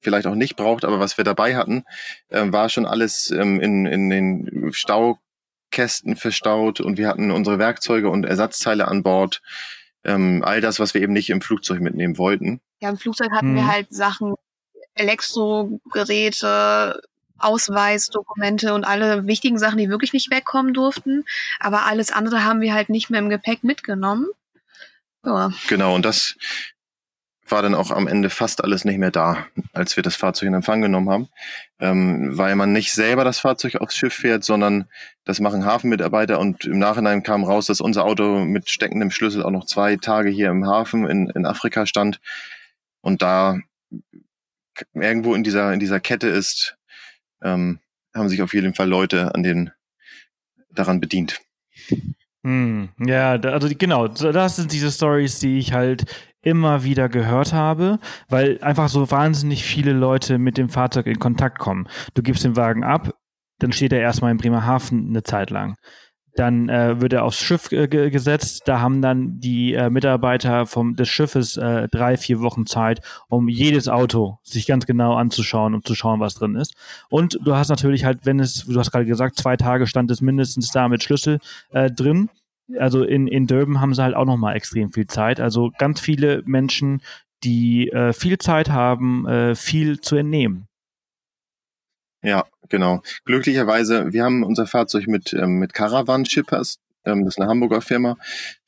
vielleicht 0.00 0.28
auch 0.28 0.36
nicht 0.36 0.54
braucht, 0.54 0.84
aber 0.84 1.00
was 1.00 1.16
wir 1.18 1.24
dabei 1.24 1.56
hatten, 1.56 1.84
äh, 2.28 2.44
war 2.46 2.68
schon 2.68 2.86
alles 2.86 3.32
ähm, 3.32 3.60
in, 3.60 3.86
in 3.86 4.08
den 4.08 4.72
Staukästen 4.72 6.14
verstaut 6.14 6.80
und 6.80 6.96
wir 6.96 7.08
hatten 7.08 7.32
unsere 7.32 7.58
Werkzeuge 7.58 8.08
und 8.08 8.24
Ersatzteile 8.24 8.86
an 8.86 9.02
Bord. 9.02 9.42
Ähm, 10.04 10.42
all 10.44 10.60
das, 10.60 10.80
was 10.80 10.94
wir 10.94 11.00
eben 11.00 11.12
nicht 11.12 11.30
im 11.30 11.40
Flugzeug 11.40 11.80
mitnehmen 11.80 12.18
wollten. 12.18 12.60
Ja, 12.80 12.90
im 12.90 12.96
Flugzeug 12.96 13.30
hatten 13.30 13.50
hm. 13.50 13.56
wir 13.56 13.66
halt 13.66 13.94
Sachen, 13.94 14.34
Elektrogeräte, 14.94 17.00
Ausweisdokumente 17.38 18.74
und 18.74 18.84
alle 18.84 19.26
wichtigen 19.26 19.58
Sachen, 19.58 19.78
die 19.78 19.88
wirklich 19.88 20.12
nicht 20.12 20.30
wegkommen 20.30 20.74
durften. 20.74 21.24
Aber 21.60 21.86
alles 21.86 22.12
andere 22.12 22.44
haben 22.44 22.60
wir 22.60 22.74
halt 22.74 22.88
nicht 22.88 23.10
mehr 23.10 23.20
im 23.20 23.28
Gepäck 23.28 23.64
mitgenommen. 23.64 24.26
Ja. 25.24 25.52
Genau, 25.68 25.94
und 25.94 26.04
das 26.04 26.36
war 27.52 27.62
dann 27.62 27.76
auch 27.76 27.92
am 27.92 28.08
Ende 28.08 28.30
fast 28.30 28.64
alles 28.64 28.84
nicht 28.84 28.98
mehr 28.98 29.12
da, 29.12 29.46
als 29.72 29.94
wir 29.96 30.02
das 30.02 30.16
Fahrzeug 30.16 30.48
in 30.48 30.54
Empfang 30.54 30.82
genommen 30.82 31.10
haben, 31.10 31.28
ähm, 31.78 32.36
weil 32.36 32.56
man 32.56 32.72
nicht 32.72 32.92
selber 32.92 33.22
das 33.22 33.38
Fahrzeug 33.38 33.76
aufs 33.76 33.96
Schiff 33.96 34.14
fährt, 34.14 34.42
sondern 34.42 34.88
das 35.24 35.38
machen 35.38 35.64
Hafenmitarbeiter 35.64 36.40
und 36.40 36.64
im 36.64 36.78
Nachhinein 36.78 37.22
kam 37.22 37.44
raus, 37.44 37.66
dass 37.66 37.80
unser 37.80 38.04
Auto 38.04 38.44
mit 38.44 38.68
steckendem 38.68 39.12
Schlüssel 39.12 39.44
auch 39.44 39.50
noch 39.50 39.66
zwei 39.66 39.96
Tage 39.96 40.30
hier 40.30 40.50
im 40.50 40.66
Hafen 40.66 41.06
in, 41.08 41.28
in 41.30 41.46
Afrika 41.46 41.86
stand 41.86 42.20
und 43.00 43.22
da 43.22 43.58
irgendwo 44.94 45.34
in 45.34 45.44
dieser 45.44 45.72
in 45.72 45.80
dieser 45.80 46.00
Kette 46.00 46.28
ist, 46.28 46.76
ähm, 47.42 47.78
haben 48.14 48.28
sich 48.28 48.42
auf 48.42 48.54
jeden 48.54 48.74
Fall 48.74 48.88
Leute 48.88 49.34
an 49.34 49.42
den 49.42 49.70
daran 50.70 51.00
bedient. 51.00 51.40
Hm, 52.44 52.88
ja, 52.98 53.32
also 53.34 53.68
genau, 53.78 54.08
das 54.08 54.56
sind 54.56 54.72
diese 54.72 54.90
Stories, 54.90 55.38
die 55.38 55.58
ich 55.58 55.72
halt 55.72 56.04
immer 56.42 56.84
wieder 56.84 57.08
gehört 57.08 57.52
habe, 57.52 57.98
weil 58.28 58.58
einfach 58.62 58.88
so 58.88 59.10
wahnsinnig 59.10 59.64
viele 59.64 59.92
Leute 59.92 60.38
mit 60.38 60.58
dem 60.58 60.68
Fahrzeug 60.68 61.06
in 61.06 61.18
Kontakt 61.18 61.58
kommen. 61.58 61.88
Du 62.14 62.22
gibst 62.22 62.44
den 62.44 62.56
Wagen 62.56 62.84
ab, 62.84 63.14
dann 63.58 63.72
steht 63.72 63.92
er 63.92 64.00
erstmal 64.00 64.32
in 64.32 64.38
Bremerhaven 64.38 65.08
eine 65.08 65.22
Zeit 65.22 65.50
lang. 65.50 65.76
Dann 66.34 66.70
äh, 66.70 67.00
wird 67.00 67.12
er 67.12 67.24
aufs 67.24 67.38
Schiff 67.38 67.70
äh, 67.72 67.86
gesetzt. 67.86 68.62
Da 68.64 68.80
haben 68.80 69.02
dann 69.02 69.38
die 69.38 69.74
äh, 69.74 69.90
Mitarbeiter 69.90 70.64
vom, 70.64 70.96
des 70.96 71.08
Schiffes 71.08 71.58
äh, 71.58 71.88
drei, 71.88 72.16
vier 72.16 72.40
Wochen 72.40 72.64
Zeit, 72.64 73.00
um 73.28 73.48
jedes 73.48 73.86
Auto 73.86 74.38
sich 74.42 74.66
ganz 74.66 74.86
genau 74.86 75.14
anzuschauen, 75.14 75.74
um 75.74 75.84
zu 75.84 75.94
schauen, 75.94 76.20
was 76.20 76.34
drin 76.34 76.54
ist. 76.54 76.74
Und 77.10 77.38
du 77.44 77.54
hast 77.54 77.68
natürlich 77.68 78.06
halt, 78.06 78.24
wenn 78.24 78.40
es, 78.40 78.64
du 78.64 78.78
hast 78.78 78.90
gerade 78.90 79.04
gesagt, 79.04 79.36
zwei 79.36 79.58
Tage 79.58 79.86
stand 79.86 80.10
es 80.10 80.22
mindestens 80.22 80.70
da 80.72 80.88
mit 80.88 81.02
Schlüssel 81.02 81.38
äh, 81.70 81.90
drin. 81.90 82.30
Also 82.78 83.02
in, 83.04 83.26
in 83.26 83.46
Durban 83.46 83.80
haben 83.80 83.94
sie 83.94 84.02
halt 84.02 84.14
auch 84.14 84.24
nochmal 84.24 84.56
extrem 84.56 84.92
viel 84.92 85.06
Zeit. 85.06 85.40
Also 85.40 85.70
ganz 85.78 86.00
viele 86.00 86.42
Menschen, 86.44 87.02
die 87.44 87.88
äh, 87.88 88.12
viel 88.12 88.38
Zeit 88.38 88.70
haben, 88.70 89.26
äh, 89.26 89.54
viel 89.54 90.00
zu 90.00 90.16
entnehmen. 90.16 90.66
Ja, 92.22 92.46
genau. 92.68 93.02
Glücklicherweise, 93.24 94.12
wir 94.12 94.24
haben 94.24 94.44
unser 94.44 94.66
Fahrzeug 94.66 95.08
mit, 95.08 95.32
ähm, 95.32 95.58
mit 95.58 95.74
Caravan 95.74 96.24
Shippers, 96.24 96.78
ähm, 97.04 97.24
das 97.24 97.34
ist 97.34 97.40
eine 97.40 97.50
Hamburger 97.50 97.80
Firma, 97.80 98.16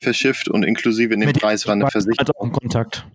verschifft 0.01 0.49
und 0.49 0.63
inklusive 0.63 1.13
in 1.13 1.21
dem 1.21 1.27
mit 1.27 1.39
Preis 1.39 1.65
war 1.65 1.73
eine 1.73 1.89
Versicherung. 1.89 2.51
Auch 2.53 2.59
Kontakt. 2.59 3.07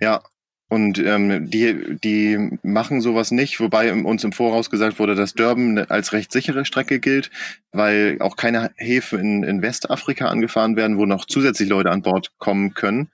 Ja, 0.00 0.22
und 0.70 0.98
ähm, 0.98 1.50
die, 1.50 1.96
die 1.98 2.58
machen 2.62 3.00
sowas 3.00 3.30
nicht, 3.30 3.58
wobei 3.58 3.92
uns 3.92 4.22
im 4.22 4.32
Voraus 4.32 4.68
gesagt 4.68 4.98
wurde, 4.98 5.14
dass 5.14 5.32
Durban 5.32 5.78
als 5.78 6.12
recht 6.12 6.30
sichere 6.30 6.66
Strecke 6.66 7.00
gilt, 7.00 7.30
weil 7.72 8.18
auch 8.20 8.36
keine 8.36 8.70
Häfen 8.76 9.18
in, 9.18 9.42
in 9.44 9.62
Westafrika 9.62 10.26
angefahren 10.26 10.76
werden, 10.76 10.98
wo 10.98 11.06
noch 11.06 11.24
zusätzlich 11.24 11.70
Leute 11.70 11.90
an 11.90 12.02
Bord 12.02 12.32
kommen 12.36 12.74
können, 12.74 13.08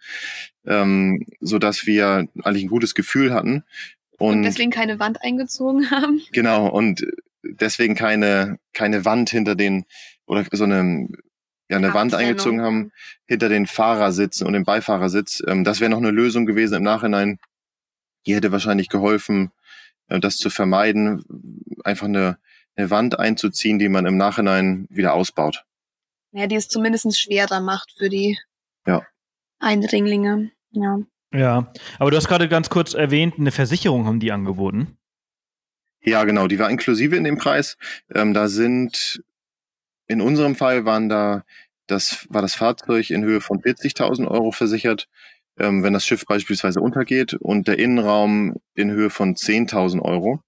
ähm, 0.66 1.24
so 1.40 1.60
dass 1.60 1.86
wir 1.86 2.26
eigentlich 2.42 2.64
ein 2.64 2.70
gutes 2.70 2.94
Gefühl 2.94 3.32
hatten. 3.32 3.62
Und, 4.18 4.38
und 4.38 4.42
deswegen 4.42 4.72
keine 4.72 4.98
Wand 4.98 5.22
eingezogen 5.22 5.90
haben. 5.92 6.22
Genau, 6.32 6.66
und 6.66 7.06
deswegen 7.44 7.94
keine, 7.94 8.58
keine 8.72 9.04
Wand 9.04 9.30
hinter 9.30 9.54
den, 9.54 9.84
oder 10.26 10.44
so 10.50 10.64
eine 10.64 11.08
ja, 11.70 11.78
eine 11.78 11.94
Wand 11.94 12.14
eingezogen 12.14 12.60
haben 12.60 12.92
hinter 13.26 13.48
den 13.48 13.66
Fahrersitzen 13.66 14.46
und 14.46 14.52
dem 14.52 14.64
Beifahrersitz. 14.64 15.42
Ähm, 15.46 15.64
das 15.64 15.80
wäre 15.80 15.90
noch 15.90 15.98
eine 15.98 16.10
Lösung 16.10 16.46
gewesen 16.46 16.74
im 16.74 16.82
Nachhinein. 16.82 17.38
Die 18.26 18.34
hätte 18.34 18.52
wahrscheinlich 18.52 18.88
geholfen, 18.88 19.52
äh, 20.08 20.20
das 20.20 20.36
zu 20.36 20.50
vermeiden, 20.50 21.24
einfach 21.84 22.06
eine, 22.06 22.38
eine 22.76 22.90
Wand 22.90 23.18
einzuziehen, 23.18 23.78
die 23.78 23.88
man 23.88 24.06
im 24.06 24.16
Nachhinein 24.16 24.86
wieder 24.90 25.14
ausbaut. 25.14 25.64
Ja, 26.32 26.46
die 26.46 26.56
es 26.56 26.68
zumindest 26.68 27.18
schwerer 27.18 27.60
macht 27.60 27.94
für 27.96 28.08
die 28.08 28.38
ja. 28.86 29.06
Eindringlinge. 29.60 30.50
Ja. 30.72 30.98
Ja, 31.32 31.72
aber 31.98 32.10
du 32.12 32.16
hast 32.16 32.28
gerade 32.28 32.48
ganz 32.48 32.70
kurz 32.70 32.94
erwähnt, 32.94 33.34
eine 33.38 33.50
Versicherung 33.50 34.06
haben 34.06 34.20
die 34.20 34.30
angeboten. 34.30 34.96
Ja, 36.00 36.22
genau, 36.24 36.46
die 36.46 36.58
war 36.58 36.70
inklusive 36.70 37.16
in 37.16 37.24
dem 37.24 37.38
Preis. 37.38 37.76
Ähm, 38.14 38.34
da 38.34 38.48
sind, 38.48 39.22
in 40.06 40.20
unserem 40.20 40.54
Fall 40.54 40.84
waren 40.84 41.08
da, 41.08 41.44
das 41.86 42.26
war 42.30 42.42
das 42.42 42.54
Fahrzeug 42.54 43.10
in 43.10 43.24
Höhe 43.24 43.40
von 43.40 43.60
40.000 43.60 44.28
Euro 44.28 44.52
versichert, 44.52 45.08
ähm, 45.58 45.82
wenn 45.82 45.92
das 45.92 46.04
Schiff 46.06 46.24
beispielsweise 46.26 46.80
untergeht 46.80 47.34
und 47.34 47.68
der 47.68 47.78
Innenraum 47.78 48.56
in 48.74 48.90
Höhe 48.90 49.10
von 49.10 49.34
10.000 49.34 50.02
Euro. 50.02 50.40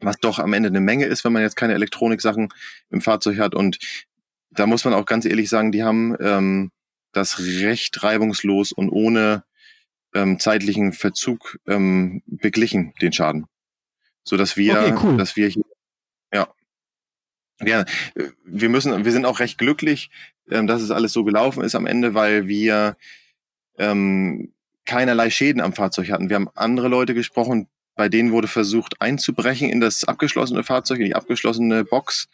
Was 0.00 0.16
doch 0.18 0.38
am 0.38 0.52
Ende 0.52 0.68
eine 0.68 0.80
Menge 0.80 1.06
ist, 1.06 1.24
wenn 1.24 1.32
man 1.32 1.42
jetzt 1.42 1.56
keine 1.56 1.74
Elektroniksachen 1.74 2.50
im 2.90 3.00
Fahrzeug 3.00 3.38
hat. 3.38 3.54
Und 3.54 3.78
da 4.50 4.66
muss 4.66 4.84
man 4.84 4.94
auch 4.94 5.06
ganz 5.06 5.24
ehrlich 5.24 5.48
sagen, 5.48 5.72
die 5.72 5.82
haben 5.82 6.16
ähm, 6.20 6.70
das 7.12 7.40
recht 7.40 8.02
reibungslos 8.02 8.70
und 8.70 8.90
ohne 8.90 9.42
ähm, 10.14 10.38
zeitlichen 10.38 10.92
Verzug 10.92 11.58
ähm, 11.66 12.22
beglichen, 12.26 12.94
den 13.02 13.12
Schaden. 13.12 13.46
So 14.22 14.36
dass 14.36 14.56
wir, 14.56 14.78
okay, 14.78 14.94
cool. 15.02 15.16
dass 15.16 15.36
wir 15.36 15.48
hier, 15.48 15.64
ja. 16.32 16.48
Ja, 17.60 17.84
wir 18.44 18.68
müssen, 18.68 19.04
wir 19.04 19.10
sind 19.10 19.26
auch 19.26 19.40
recht 19.40 19.58
glücklich, 19.58 20.10
ähm, 20.48 20.68
dass 20.68 20.80
es 20.80 20.92
alles 20.92 21.12
so 21.12 21.24
gelaufen 21.24 21.64
ist 21.64 21.74
am 21.74 21.86
Ende, 21.86 22.14
weil 22.14 22.46
wir 22.46 22.96
ähm, 23.78 24.52
keinerlei 24.84 25.30
Schäden 25.30 25.60
am 25.60 25.72
Fahrzeug 25.72 26.10
hatten. 26.10 26.28
Wir 26.28 26.36
haben 26.36 26.48
andere 26.54 26.88
Leute 26.88 27.14
gesprochen, 27.14 27.68
bei 27.98 28.08
denen 28.08 28.30
wurde 28.30 28.46
versucht 28.46 29.00
einzubrechen 29.00 29.68
in 29.70 29.80
das 29.80 30.04
abgeschlossene 30.04 30.62
Fahrzeug, 30.62 31.00
in 31.00 31.06
die 31.06 31.16
abgeschlossene 31.16 31.84
Box. 31.84 32.28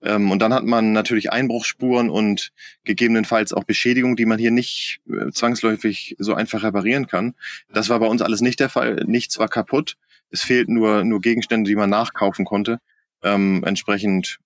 Ähm, 0.00 0.30
und 0.30 0.38
dann 0.38 0.54
hat 0.54 0.64
man 0.64 0.92
natürlich 0.92 1.32
Einbruchsspuren 1.32 2.08
und 2.08 2.52
gegebenenfalls 2.84 3.52
auch 3.52 3.64
Beschädigungen, 3.64 4.16
die 4.16 4.26
man 4.26 4.38
hier 4.38 4.52
nicht 4.52 5.00
äh, 5.08 5.32
zwangsläufig 5.32 6.14
so 6.18 6.34
einfach 6.34 6.62
reparieren 6.62 7.08
kann. 7.08 7.34
Das 7.72 7.88
war 7.88 7.98
bei 7.98 8.06
uns 8.06 8.22
alles 8.22 8.40
nicht 8.42 8.60
der 8.60 8.68
Fall. 8.68 9.02
Nichts 9.06 9.38
war 9.40 9.48
kaputt. 9.48 9.96
Es 10.30 10.42
fehlten 10.42 10.74
nur, 10.74 11.02
nur 11.02 11.20
Gegenstände, 11.20 11.68
die 11.68 11.76
man 11.76 11.90
nachkaufen 11.90 12.44
konnte. 12.44 12.78
Ähm, 13.22 13.64
entsprechend 13.66 14.38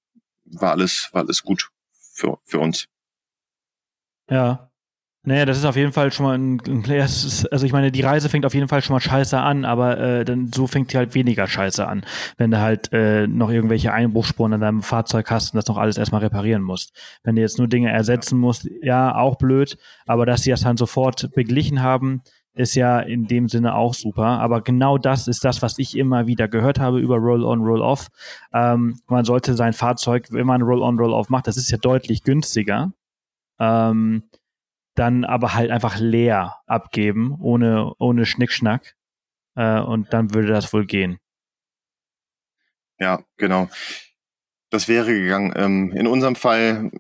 war 0.47 0.71
alles, 0.71 1.11
war 1.13 1.23
alles 1.23 1.43
gut 1.43 1.69
für, 1.93 2.39
für 2.45 2.61
uns. 2.61 2.87
Ja, 4.31 4.72
naja, 5.25 5.45
das 5.45 5.57
ist 5.57 5.65
auf 5.65 5.77
jeden 5.77 5.93
Fall 5.93 6.11
schon 6.11 6.27
mal 6.27 6.37
ein, 6.37 6.61
ein 6.67 7.01
also 7.01 7.65
ich 7.65 7.73
meine, 7.73 7.93
die 7.93 8.01
Reise 8.01 8.29
fängt 8.29 8.45
auf 8.45 8.55
jeden 8.55 8.67
Fall 8.67 8.83
schon 8.83 8.95
mal 8.95 9.01
scheiße 9.01 9.39
an, 9.39 9.65
aber 9.65 9.99
äh, 9.99 10.25
dann 10.25 10.51
so 10.53 10.67
fängt 10.67 10.93
die 10.93 10.97
halt 10.97 11.15
weniger 11.15 11.47
scheiße 11.47 11.87
an, 11.87 12.05
wenn 12.39 12.51
du 12.51 12.61
halt 12.61 12.93
äh, 12.93 13.29
noch 13.29 13.51
irgendwelche 13.51 13.93
Einbruchsspuren 13.93 14.55
an 14.55 14.61
deinem 14.61 14.83
Fahrzeug 14.83 15.31
hast 15.31 15.53
und 15.53 15.59
das 15.59 15.69
noch 15.69 15.79
alles 15.79 15.97
erstmal 15.97 16.23
reparieren 16.23 16.63
musst. 16.63 16.93
Wenn 17.23 17.37
du 17.37 17.43
jetzt 17.43 17.59
nur 17.59 17.69
Dinge 17.69 17.93
ersetzen 17.93 18.37
musst, 18.37 18.69
ja, 18.83 19.15
auch 19.15 19.37
blöd, 19.37 19.79
aber 20.07 20.27
dass 20.27 20.43
sie 20.43 20.51
das 20.51 20.63
dann 20.63 20.77
sofort 20.77 21.31
beglichen 21.35 21.83
haben, 21.83 22.23
ist 22.55 22.75
ja 22.75 22.99
in 22.99 23.29
dem 23.29 23.49
Sinne 23.49 23.77
auch 23.77 23.95
super. 23.95 24.41
Aber 24.41 24.61
genau 24.61 24.99
das 24.99 25.29
ist 25.29 25.45
das, 25.45 25.63
was 25.63 25.79
ich 25.79 25.97
immer 25.97 26.27
wieder 26.27 26.49
gehört 26.49 26.81
habe 26.81 26.99
über 26.99 27.17
Roll-on, 27.17 27.61
Roll-off. 27.63 28.09
Ähm, 28.53 28.99
man 29.07 29.25
sollte 29.25 29.55
sein 29.55 29.73
Fahrzeug, 29.73 30.27
wenn 30.31 30.47
man 30.47 30.63
Roll-on, 30.63 30.99
Roll-off 30.99 31.29
macht, 31.29 31.47
das 31.47 31.57
ist 31.57 31.71
ja 31.71 31.79
deutlich 31.79 32.25
günstiger. 32.25 32.93
Ähm, 33.61 34.25
dann 34.95 35.25
aber 35.25 35.55
halt 35.55 35.71
einfach 35.71 35.99
leer 35.99 36.57
abgeben, 36.67 37.37
ohne, 37.41 37.93
ohne 37.99 38.27
Schnickschnack. 38.27 38.95
Äh, 39.55 39.81
und 39.81 40.13
dann 40.13 40.35
würde 40.35 40.49
das 40.49 40.73
wohl 40.73 40.87
gehen. 40.87 41.19
Ja, 42.99 43.23
genau. 43.37 43.69
Das 44.71 44.89
wäre 44.89 45.13
gegangen. 45.13 45.53
Ähm, 45.57 45.93
in 45.93 46.07
unserem 46.07 46.37
Fall 46.37 46.91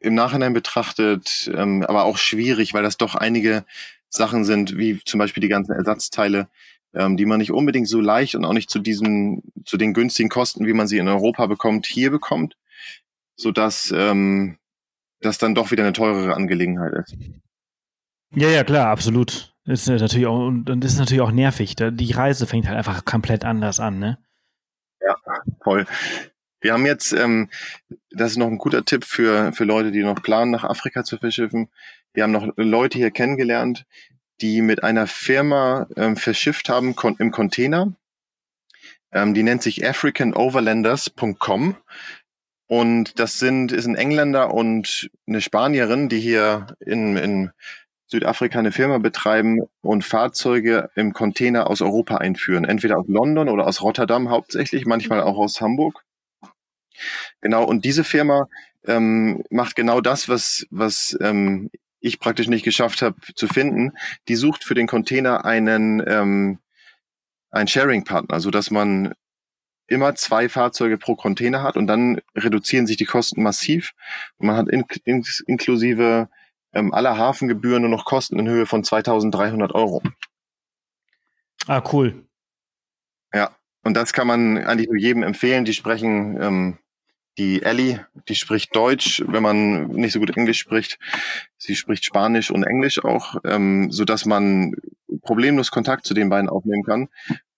im 0.00 0.14
Nachhinein 0.14 0.52
betrachtet, 0.52 1.50
ähm, 1.54 1.82
aber 1.82 2.04
auch 2.04 2.18
schwierig, 2.18 2.74
weil 2.74 2.82
das 2.82 2.96
doch 2.96 3.14
einige 3.14 3.64
Sachen 4.08 4.44
sind, 4.44 4.76
wie 4.76 5.00
zum 5.04 5.18
Beispiel 5.18 5.40
die 5.40 5.48
ganzen 5.48 5.72
Ersatzteile, 5.72 6.48
ähm, 6.94 7.16
die 7.16 7.26
man 7.26 7.38
nicht 7.38 7.52
unbedingt 7.52 7.88
so 7.88 8.00
leicht 8.00 8.34
und 8.34 8.44
auch 8.44 8.52
nicht 8.52 8.70
zu 8.70 8.78
diesen, 8.78 9.42
zu 9.64 9.76
den 9.76 9.94
günstigen 9.94 10.28
Kosten, 10.28 10.66
wie 10.66 10.72
man 10.72 10.86
sie 10.86 10.98
in 10.98 11.08
Europa 11.08 11.46
bekommt, 11.46 11.86
hier 11.86 12.10
bekommt, 12.10 12.56
so 13.36 13.52
dass 13.52 13.92
ähm, 13.94 14.58
das 15.20 15.38
dann 15.38 15.54
doch 15.54 15.70
wieder 15.70 15.82
eine 15.84 15.92
teurere 15.92 16.34
Angelegenheit 16.34 16.92
ist. 16.92 17.16
Ja, 18.34 18.48
ja, 18.48 18.64
klar, 18.64 18.88
absolut. 18.88 19.54
Ist 19.64 19.88
natürlich 19.88 20.26
auch, 20.26 20.46
und 20.46 20.64
das 20.66 20.92
ist 20.92 20.98
natürlich 20.98 21.22
auch 21.22 21.32
nervig. 21.32 21.74
Die 21.76 22.12
Reise 22.12 22.46
fängt 22.46 22.66
halt 22.68 22.78
einfach 22.78 23.04
komplett 23.04 23.44
anders 23.44 23.80
an, 23.80 23.98
ne? 23.98 24.18
Ja, 25.00 25.16
voll. 25.62 25.86
Wir 26.60 26.72
haben 26.72 26.86
jetzt, 26.86 27.12
ähm, 27.12 27.50
das 28.10 28.32
ist 28.32 28.36
noch 28.38 28.46
ein 28.46 28.58
guter 28.58 28.84
Tipp 28.84 29.04
für, 29.04 29.52
für 29.52 29.64
Leute, 29.64 29.92
die 29.92 30.02
noch 30.02 30.22
planen, 30.22 30.50
nach 30.50 30.64
Afrika 30.64 31.04
zu 31.04 31.18
verschiffen. 31.18 31.68
Wir 32.12 32.22
haben 32.22 32.32
noch 32.32 32.48
Leute 32.56 32.98
hier 32.98 33.10
kennengelernt, 33.10 33.86
die 34.40 34.62
mit 34.62 34.82
einer 34.82 35.06
Firma 35.06 35.86
ähm, 35.96 36.16
verschifft 36.16 36.68
haben 36.68 36.94
im 37.18 37.30
Container. 37.30 37.92
Ähm, 39.12 39.34
die 39.34 39.42
nennt 39.42 39.62
sich 39.62 39.86
africanoverlanders.com. 39.86 41.76
Und 42.68 43.18
das 43.20 43.38
sind, 43.38 43.70
ist 43.72 43.86
ein 43.86 43.94
Engländer 43.94 44.52
und 44.52 45.10
eine 45.26 45.40
Spanierin, 45.40 46.08
die 46.08 46.18
hier 46.18 46.66
in, 46.80 47.16
in 47.16 47.50
Südafrika 48.08 48.58
eine 48.58 48.72
Firma 48.72 48.98
betreiben 48.98 49.60
und 49.82 50.04
Fahrzeuge 50.04 50.90
im 50.94 51.12
Container 51.12 51.68
aus 51.68 51.80
Europa 51.80 52.16
einführen. 52.16 52.64
Entweder 52.64 52.98
aus 52.98 53.06
London 53.08 53.48
oder 53.48 53.66
aus 53.66 53.82
Rotterdam 53.82 54.30
hauptsächlich, 54.30 54.86
manchmal 54.86 55.22
auch 55.22 55.38
aus 55.38 55.60
Hamburg. 55.60 56.04
Genau, 57.40 57.64
und 57.64 57.84
diese 57.84 58.04
Firma 58.04 58.48
ähm, 58.86 59.42
macht 59.50 59.76
genau 59.76 60.00
das, 60.00 60.28
was, 60.28 60.66
was 60.70 61.16
ähm, 61.20 61.70
ich 62.00 62.20
praktisch 62.20 62.48
nicht 62.48 62.64
geschafft 62.64 63.02
habe 63.02 63.16
zu 63.34 63.48
finden. 63.48 63.92
Die 64.28 64.36
sucht 64.36 64.64
für 64.64 64.74
den 64.74 64.86
Container 64.86 65.44
einen, 65.44 66.02
ähm, 66.06 66.58
einen 67.50 67.68
Sharing-Partner, 67.68 68.40
so 68.40 68.50
dass 68.50 68.70
man 68.70 69.14
immer 69.88 70.14
zwei 70.14 70.48
Fahrzeuge 70.48 70.98
pro 70.98 71.14
Container 71.14 71.62
hat 71.62 71.76
und 71.76 71.86
dann 71.86 72.20
reduzieren 72.34 72.86
sich 72.86 72.96
die 72.96 73.04
Kosten 73.04 73.42
massiv 73.42 73.92
und 74.38 74.48
man 74.48 74.56
hat 74.56 74.68
in, 74.68 74.84
in, 75.04 75.24
inklusive 75.46 76.28
ähm, 76.72 76.92
aller 76.92 77.16
Hafengebühren 77.16 77.82
nur 77.82 77.90
noch 77.90 78.04
Kosten 78.04 78.38
in 78.38 78.48
Höhe 78.48 78.66
von 78.66 78.84
2300 78.84 79.74
Euro. 79.74 80.02
Ah, 81.66 81.82
cool. 81.92 82.26
Ja, 83.32 83.56
und 83.82 83.94
das 83.94 84.12
kann 84.12 84.26
man 84.26 84.58
eigentlich 84.58 84.88
nur 84.88 84.98
jedem 84.98 85.22
empfehlen. 85.22 85.64
Die 85.64 85.72
sprechen, 85.72 86.40
ähm, 86.40 86.78
die 87.38 87.62
Ellie, 87.62 88.06
die 88.28 88.34
spricht 88.34 88.74
Deutsch, 88.74 89.22
wenn 89.26 89.42
man 89.42 89.88
nicht 89.88 90.12
so 90.12 90.20
gut 90.20 90.36
Englisch 90.36 90.58
spricht. 90.58 90.98
Sie 91.58 91.74
spricht 91.74 92.04
Spanisch 92.04 92.50
und 92.50 92.64
Englisch 92.64 93.02
auch, 93.04 93.36
ähm, 93.44 93.90
so 93.90 94.04
dass 94.04 94.24
man 94.24 94.74
problemlos 95.22 95.70
Kontakt 95.70 96.06
zu 96.06 96.14
den 96.14 96.28
beiden 96.28 96.48
aufnehmen 96.48 96.84
kann. 96.84 97.08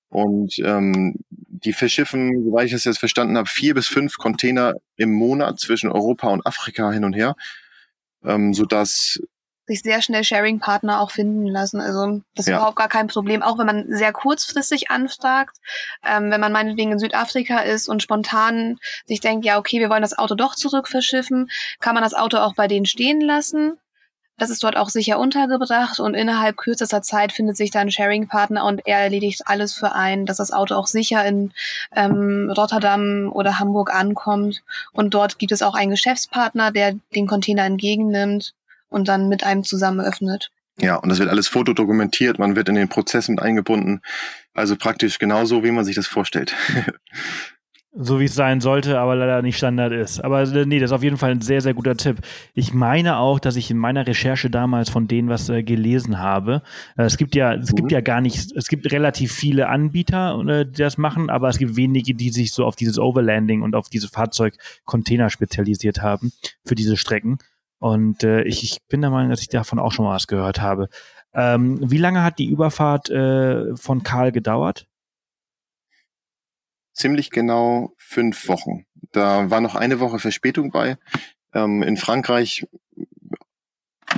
Und 0.08 0.58
ähm, 0.60 1.16
die 1.64 1.72
verschiffen, 1.72 2.44
soweit 2.44 2.66
ich 2.66 2.72
das 2.72 2.84
jetzt 2.84 2.98
verstanden 2.98 3.36
habe, 3.36 3.48
vier 3.48 3.74
bis 3.74 3.88
fünf 3.88 4.16
Container 4.16 4.74
im 4.96 5.12
Monat 5.12 5.58
zwischen 5.58 5.90
Europa 5.90 6.28
und 6.28 6.46
Afrika 6.46 6.90
hin 6.92 7.04
und 7.04 7.14
her, 7.14 7.34
ähm, 8.24 8.54
sodass 8.54 9.20
sich 9.68 9.82
sehr 9.82 10.02
schnell 10.02 10.24
Sharing-Partner 10.24 11.00
auch 11.00 11.10
finden 11.10 11.46
lassen. 11.46 11.80
Also 11.80 12.22
das 12.34 12.46
ist 12.46 12.50
ja. 12.50 12.56
überhaupt 12.56 12.76
gar 12.76 12.88
kein 12.88 13.06
Problem, 13.06 13.42
auch 13.42 13.58
wenn 13.58 13.66
man 13.66 13.86
sehr 13.88 14.12
kurzfristig 14.12 14.90
anfragt. 14.90 15.58
Ähm, 16.04 16.30
wenn 16.30 16.40
man 16.40 16.52
meinetwegen 16.52 16.92
in 16.92 16.98
Südafrika 16.98 17.60
ist 17.60 17.88
und 17.88 18.02
spontan 18.02 18.78
sich 19.04 19.20
denkt, 19.20 19.44
ja, 19.44 19.58
okay, 19.58 19.78
wir 19.78 19.90
wollen 19.90 20.02
das 20.02 20.16
Auto 20.16 20.34
doch 20.34 20.54
zurück 20.54 20.88
verschiffen, 20.88 21.50
kann 21.80 21.94
man 21.94 22.02
das 22.02 22.14
Auto 22.14 22.38
auch 22.38 22.54
bei 22.54 22.66
denen 22.66 22.86
stehen 22.86 23.20
lassen. 23.20 23.78
Das 24.38 24.50
ist 24.50 24.62
dort 24.62 24.76
auch 24.76 24.88
sicher 24.88 25.18
untergebracht 25.18 25.98
und 25.98 26.14
innerhalb 26.14 26.56
kürzester 26.56 27.02
Zeit 27.02 27.32
findet 27.32 27.56
sich 27.56 27.70
dann 27.70 27.90
Sharing-Partner 27.90 28.64
und 28.64 28.86
er 28.86 29.00
erledigt 29.00 29.42
alles 29.46 29.74
für 29.74 29.92
einen, 29.92 30.26
dass 30.26 30.36
das 30.36 30.52
Auto 30.52 30.76
auch 30.76 30.86
sicher 30.86 31.24
in 31.24 31.52
ähm, 31.94 32.50
Rotterdam 32.56 33.30
oder 33.32 33.58
Hamburg 33.58 33.92
ankommt. 33.92 34.62
Und 34.92 35.12
dort 35.12 35.38
gibt 35.38 35.52
es 35.52 35.62
auch 35.62 35.74
einen 35.74 35.90
Geschäftspartner, 35.90 36.70
der 36.70 36.94
den 37.14 37.26
Container 37.26 37.64
entgegennimmt 37.64 38.54
und 38.88 39.08
dann 39.08 39.28
mit 39.28 39.42
einem 39.42 39.64
zusammen 39.64 40.00
öffnet. 40.00 40.50
Ja, 40.80 40.94
und 40.94 41.08
das 41.08 41.18
wird 41.18 41.28
alles 41.28 41.48
fotodokumentiert, 41.48 42.38
man 42.38 42.54
wird 42.54 42.68
in 42.68 42.76
den 42.76 42.88
Prozess 42.88 43.28
mit 43.28 43.42
eingebunden. 43.42 44.00
Also 44.54 44.76
praktisch 44.76 45.18
genauso, 45.18 45.64
wie 45.64 45.72
man 45.72 45.84
sich 45.84 45.96
das 45.96 46.06
vorstellt. 46.06 46.54
So 47.92 48.20
wie 48.20 48.26
es 48.26 48.34
sein 48.34 48.60
sollte, 48.60 48.98
aber 48.98 49.16
leider 49.16 49.40
nicht 49.40 49.56
Standard 49.56 49.92
ist. 49.92 50.22
Aber 50.22 50.42
äh, 50.42 50.66
nee, 50.66 50.78
das 50.78 50.90
ist 50.90 50.94
auf 50.94 51.02
jeden 51.02 51.16
Fall 51.16 51.30
ein 51.30 51.40
sehr, 51.40 51.62
sehr 51.62 51.72
guter 51.72 51.96
Tipp. 51.96 52.18
Ich 52.52 52.74
meine 52.74 53.16
auch, 53.16 53.40
dass 53.40 53.56
ich 53.56 53.70
in 53.70 53.78
meiner 53.78 54.06
Recherche 54.06 54.50
damals 54.50 54.90
von 54.90 55.08
denen 55.08 55.30
was 55.30 55.48
äh, 55.48 55.62
gelesen 55.62 56.18
habe. 56.18 56.62
Äh, 56.98 57.04
es 57.04 57.16
gibt 57.16 57.34
ja, 57.34 57.54
es 57.54 57.72
mhm. 57.72 57.76
gibt 57.76 57.92
ja 57.92 58.02
gar 58.02 58.20
nicht, 58.20 58.52
es 58.54 58.68
gibt 58.68 58.92
relativ 58.92 59.32
viele 59.32 59.68
Anbieter, 59.68 60.38
äh, 60.46 60.66
die 60.66 60.82
das 60.82 60.98
machen, 60.98 61.30
aber 61.30 61.48
es 61.48 61.56
gibt 61.56 61.76
wenige, 61.76 62.14
die 62.14 62.28
sich 62.28 62.52
so 62.52 62.66
auf 62.66 62.76
dieses 62.76 62.98
Overlanding 62.98 63.62
und 63.62 63.74
auf 63.74 63.88
diese 63.88 64.08
Fahrzeugcontainer 64.08 65.30
spezialisiert 65.30 66.02
haben 66.02 66.30
für 66.66 66.74
diese 66.74 66.98
Strecken. 66.98 67.38
Und 67.78 68.22
äh, 68.22 68.42
ich, 68.42 68.62
ich 68.64 68.78
bin 68.88 69.00
der 69.00 69.10
Meinung, 69.10 69.30
dass 69.30 69.40
ich 69.40 69.48
davon 69.48 69.78
auch 69.78 69.92
schon 69.92 70.04
mal 70.04 70.14
was 70.14 70.26
gehört 70.26 70.60
habe. 70.60 70.88
Ähm, 71.32 71.78
wie 71.80 71.98
lange 71.98 72.22
hat 72.22 72.38
die 72.38 72.50
Überfahrt 72.50 73.08
äh, 73.10 73.76
von 73.76 74.02
Karl 74.02 74.32
gedauert? 74.32 74.87
Ziemlich 76.98 77.30
genau 77.30 77.94
fünf 77.96 78.48
Wochen. 78.48 78.84
Da 79.12 79.50
war 79.50 79.60
noch 79.60 79.76
eine 79.76 80.00
Woche 80.00 80.18
Verspätung 80.18 80.72
bei. 80.72 80.98
Ähm, 81.54 81.84
in 81.84 81.96
Frankreich 81.96 82.66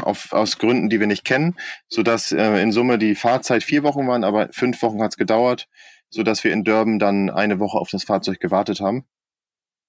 auf, 0.01 0.33
aus 0.33 0.57
Gründen, 0.57 0.89
die 0.89 0.99
wir 0.99 1.07
nicht 1.07 1.27
kennen, 1.27 1.57
so 1.89 2.03
dass 2.03 2.33
äh, 2.33 2.63
in 2.63 2.73
Summe 2.73 2.97
die 2.97 3.15
Fahrzeit 3.15 3.63
vier 3.63 3.83
Wochen 3.83 4.09
waren, 4.09 4.25
aber 4.25 4.49
fünf 4.53 4.81
Wochen 4.81 5.03
hat 5.03 5.13
es 5.13 5.17
gedauert, 5.19 5.69
so 6.09 6.23
dass 6.23 6.43
wir 6.43 6.55
in 6.55 6.65
Durban 6.65 6.99
dann 6.99 7.29
eine 7.29 7.59
Woche 7.59 7.77
auf 7.77 7.91
das 7.91 8.05
Fahrzeug 8.05 8.41
gewartet 8.41 8.81
haben. 8.81 9.05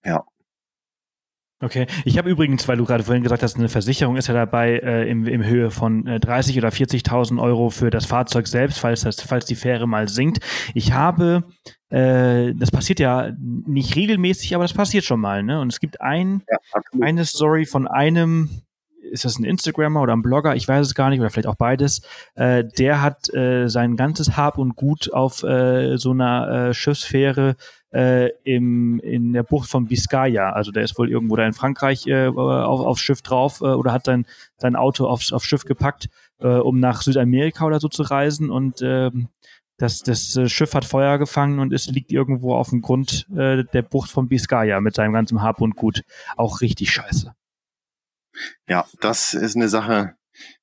Ja. 0.04 0.26
Okay, 1.64 1.86
ich 2.06 2.18
habe 2.18 2.30
übrigens, 2.30 2.68
weil 2.68 2.78
du 2.78 2.86
gerade 2.86 3.04
vorhin 3.04 3.22
gesagt 3.22 3.44
hast, 3.44 3.56
eine 3.56 3.70
Versicherung 3.70 4.18
ist 4.18 4.28
ja 4.28 4.34
dabei 4.34 4.80
äh, 4.80 5.08
im, 5.08 5.28
im 5.28 5.46
Höhe 5.46 5.70
von 5.70 6.08
äh, 6.08 6.20
30 6.20 6.58
oder 6.58 6.70
40.000 6.70 7.40
Euro 7.40 7.70
für 7.70 7.92
das 7.92 8.08
Fahrzeug 8.08 8.48
selbst, 8.48 8.80
falls 8.80 9.02
das, 9.02 9.22
falls 9.22 9.46
die 9.46 9.56
Fähre 9.56 9.88
mal 9.88 10.08
sinkt. 10.08 10.40
Ich 10.74 10.94
habe, 10.94 11.44
äh, 11.90 12.56
das 12.56 12.72
passiert 12.72 13.00
ja 13.00 13.32
nicht 13.40 13.96
regelmäßig, 13.96 14.56
aber 14.56 14.64
das 14.64 14.74
passiert 14.74 15.04
schon 15.04 15.20
mal, 15.20 15.44
ne? 15.44 15.62
Und 15.62 15.72
es 15.72 15.80
gibt 15.80 16.02
ein, 16.02 16.42
ja, 16.50 16.58
eine 17.00 17.26
Story 17.26 17.66
von 17.66 17.88
einem 17.88 18.50
ist 19.12 19.26
das 19.26 19.38
ein 19.38 19.44
Instagrammer 19.44 20.02
oder 20.02 20.14
ein 20.14 20.22
Blogger, 20.22 20.56
ich 20.56 20.68
weiß 20.68 20.86
es 20.86 20.96
gar 20.96 21.10
nicht, 21.10 21.20
oder 21.20 21.30
vielleicht 21.30 21.48
auch 21.48 21.56
beides, 21.56 22.02
äh, 22.36 22.64
der 22.64 23.02
hat 23.02 23.34
äh, 23.34 23.68
sein 23.68 23.96
ganzes 23.96 24.38
Hab 24.38 24.58
und 24.58 24.76
Gut 24.76 25.14
auf 25.14 25.44
äh, 25.44 25.98
so 25.98 26.12
einer 26.12 26.70
äh, 26.70 26.74
Schiffsfähre 26.74 27.56
äh, 27.94 28.30
im, 28.44 29.00
in 29.00 29.34
der 29.34 29.44
Bucht 29.44 29.70
von 29.70 29.86
Biscaya. 29.86 30.52
Also 30.52 30.72
der 30.72 30.84
ist 30.84 30.98
wohl 30.98 31.10
irgendwo 31.10 31.36
da 31.36 31.46
in 31.46 31.54
Frankreich 31.54 32.08
äh, 32.08 32.28
auf, 32.28 32.82
aufs 32.82 33.02
Schiff 33.02 33.22
drauf 33.22 33.62
äh, 33.62 33.66
oder 33.66 33.92
hat 33.92 34.06
sein, 34.06 34.26
sein 34.58 34.76
Auto 34.76 35.08
aufs, 35.08 35.34
aufs 35.34 35.46
Schiff 35.46 35.66
gepackt, 35.66 36.10
äh, 36.40 36.48
um 36.48 36.80
nach 36.80 37.02
Südamerika 37.02 37.66
oder 37.66 37.80
so 37.80 37.90
zu 37.90 38.04
reisen 38.04 38.50
und 38.50 38.82
äh, 38.82 39.12
das, 39.78 40.04
das 40.04 40.36
äh, 40.36 40.48
Schiff 40.48 40.74
hat 40.76 40.86
Feuer 40.86 41.18
gefangen 41.18 41.60
und 41.60 41.74
es 41.74 41.88
liegt 41.88 42.12
irgendwo 42.12 42.56
auf 42.56 42.70
dem 42.70 42.82
Grund 42.82 43.28
äh, 43.36 43.64
der 43.74 43.82
Bucht 43.82 44.12
von 44.12 44.28
Biscaya 44.28 44.80
mit 44.80 44.96
seinem 44.96 45.14
ganzen 45.14 45.42
Hab 45.42 45.60
und 45.60 45.76
Gut. 45.76 46.04
Auch 46.38 46.62
richtig 46.62 46.92
scheiße. 46.92 47.34
Ja, 48.68 48.86
das 49.00 49.34
ist 49.34 49.56
eine 49.56 49.70
Sache, 49.70 50.16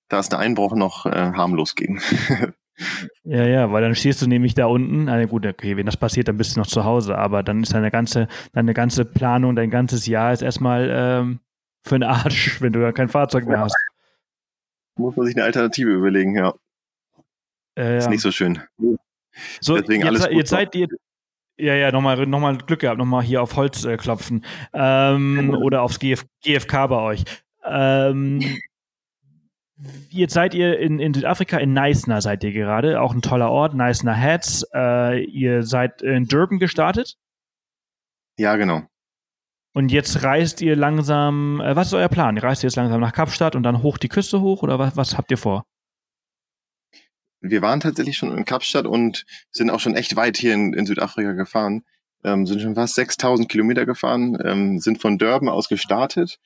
da 0.09 0.21
ist 0.21 0.33
der 0.33 0.39
Einbruch 0.39 0.75
noch 0.75 1.07
äh, 1.07 1.33
harmlos 1.33 1.75
gegen. 1.75 2.01
Ja, 3.25 3.45
ja, 3.45 3.73
weil 3.73 3.83
dann 3.83 3.95
stehst 3.95 4.23
du 4.23 4.27
nämlich 4.27 4.55
da 4.55 4.67
unten. 4.67 5.09
Also 5.09 5.29
gut, 5.29 5.47
okay, 5.47 5.77
wenn 5.77 5.87
das 5.87 5.97
passiert, 5.97 6.29
dann 6.29 6.37
bist 6.37 6.55
du 6.55 6.61
noch 6.61 6.67
zu 6.67 6.85
Hause, 6.85 7.19
aber 7.19 7.43
dann 7.43 7.63
ist 7.63 7.75
deine 7.75 7.91
ganze, 7.91 8.29
deine 8.53 8.73
ganze 8.73 9.05
Planung, 9.05 9.57
dein 9.57 9.71
ganzes 9.71 10.07
Jahr 10.07 10.33
ist 10.33 10.43
erstmal 10.43 10.89
ähm, 10.91 11.41
für 11.83 11.99
den 11.99 12.05
Arsch, 12.05 12.61
wenn 12.61 12.73
du 12.73 12.81
da 12.81 12.93
kein 12.93 13.09
Fahrzeug 13.09 13.47
mehr 13.47 13.61
hast. 13.61 13.77
Muss 14.97 15.17
man 15.17 15.27
sich 15.27 15.37
eine 15.37 15.45
Alternative 15.45 15.91
überlegen, 15.91 16.37
ja. 16.37 16.55
Äh, 17.77 17.99
ist 17.99 18.05
ja. 18.05 18.11
nicht 18.11 18.23
so 18.23 18.31
schön. 18.31 18.61
So, 19.61 19.77
Deswegen 19.77 20.05
jetzt, 20.05 20.23
alles 20.23 20.37
jetzt 20.37 20.51
seid 20.51 20.75
ihr, 20.75 20.89
ja, 21.57 21.75
ja, 21.75 21.93
nochmal 21.93 22.27
noch 22.27 22.41
mal 22.41 22.57
Glück 22.59 22.81
gehabt, 22.81 22.99
nochmal 22.99 23.23
hier 23.23 23.43
auf 23.43 23.57
Holz 23.57 23.85
äh, 23.85 23.97
klopfen. 23.97 24.45
Ähm, 24.73 25.51
oder 25.51 25.83
aufs 25.83 25.99
GF, 25.99 26.25
GFK 26.43 26.87
bei 26.89 27.01
euch. 27.01 27.25
Ähm, 27.71 28.41
Jetzt 30.11 30.35
seid 30.35 30.55
ihr 30.55 30.79
in, 30.79 30.99
in 30.99 31.15
Südafrika, 31.15 31.59
in 31.59 31.73
Neisner 31.73 32.21
seid 32.21 32.43
ihr 32.43 32.53
gerade, 32.53 33.01
auch 33.01 33.15
ein 33.15 33.23
toller 33.23 33.51
Ort, 33.51 33.75
Neisner 33.75 34.15
Heads. 34.15 34.67
Äh, 34.75 35.23
ihr 35.25 35.63
seid 35.63 36.03
in 36.03 36.27
Durban 36.27 36.59
gestartet? 36.59 37.17
Ja, 38.37 38.57
genau. 38.57 38.83
Und 39.75 39.93
jetzt 39.93 40.25
reist 40.25 40.61
ihr 40.63 40.75
langsam, 40.75 41.61
äh, 41.61 41.77
was 41.77 41.89
ist 41.89 41.95
euer 41.95 42.09
Plan? 42.09 42.35
Ihr 42.35 42.43
reist 42.43 42.65
jetzt 42.65 42.75
langsam 42.75 43.01
nach 43.01 43.13
Kapstadt 43.13 43.55
und 43.55 43.63
dann 43.63 43.83
hoch 43.83 43.99
die 43.99 44.09
Küste 44.09 44.41
hoch 44.41 44.63
oder 44.65 44.81
was, 44.81 44.97
was 44.97 45.17
habt 45.17 45.31
ihr 45.31 45.39
vor? 45.39 45.65
Wir 47.41 47.63
waren 47.63 47.79
tatsächlich 47.79 48.17
schon 48.17 48.37
in 48.37 48.45
Kapstadt 48.45 48.87
und 48.87 49.27
sind 49.53 49.71
auch 49.71 49.79
schon 49.79 49.95
echt 49.95 50.17
weit 50.17 50.37
hier 50.37 50.55
in, 50.55 50.73
in 50.73 50.87
Südafrika 50.87 51.33
gefahren. 51.33 51.85
Ähm, 52.25 52.47
sind 52.47 52.61
schon 52.61 52.75
fast 52.75 52.97
6000 52.97 53.49
Kilometer 53.49 53.87
gefahren, 53.87 54.37
ähm, 54.45 54.81
sind 54.81 55.01
von 55.01 55.19
Durban 55.19 55.49
aus 55.49 55.69
gestartet 55.69 56.41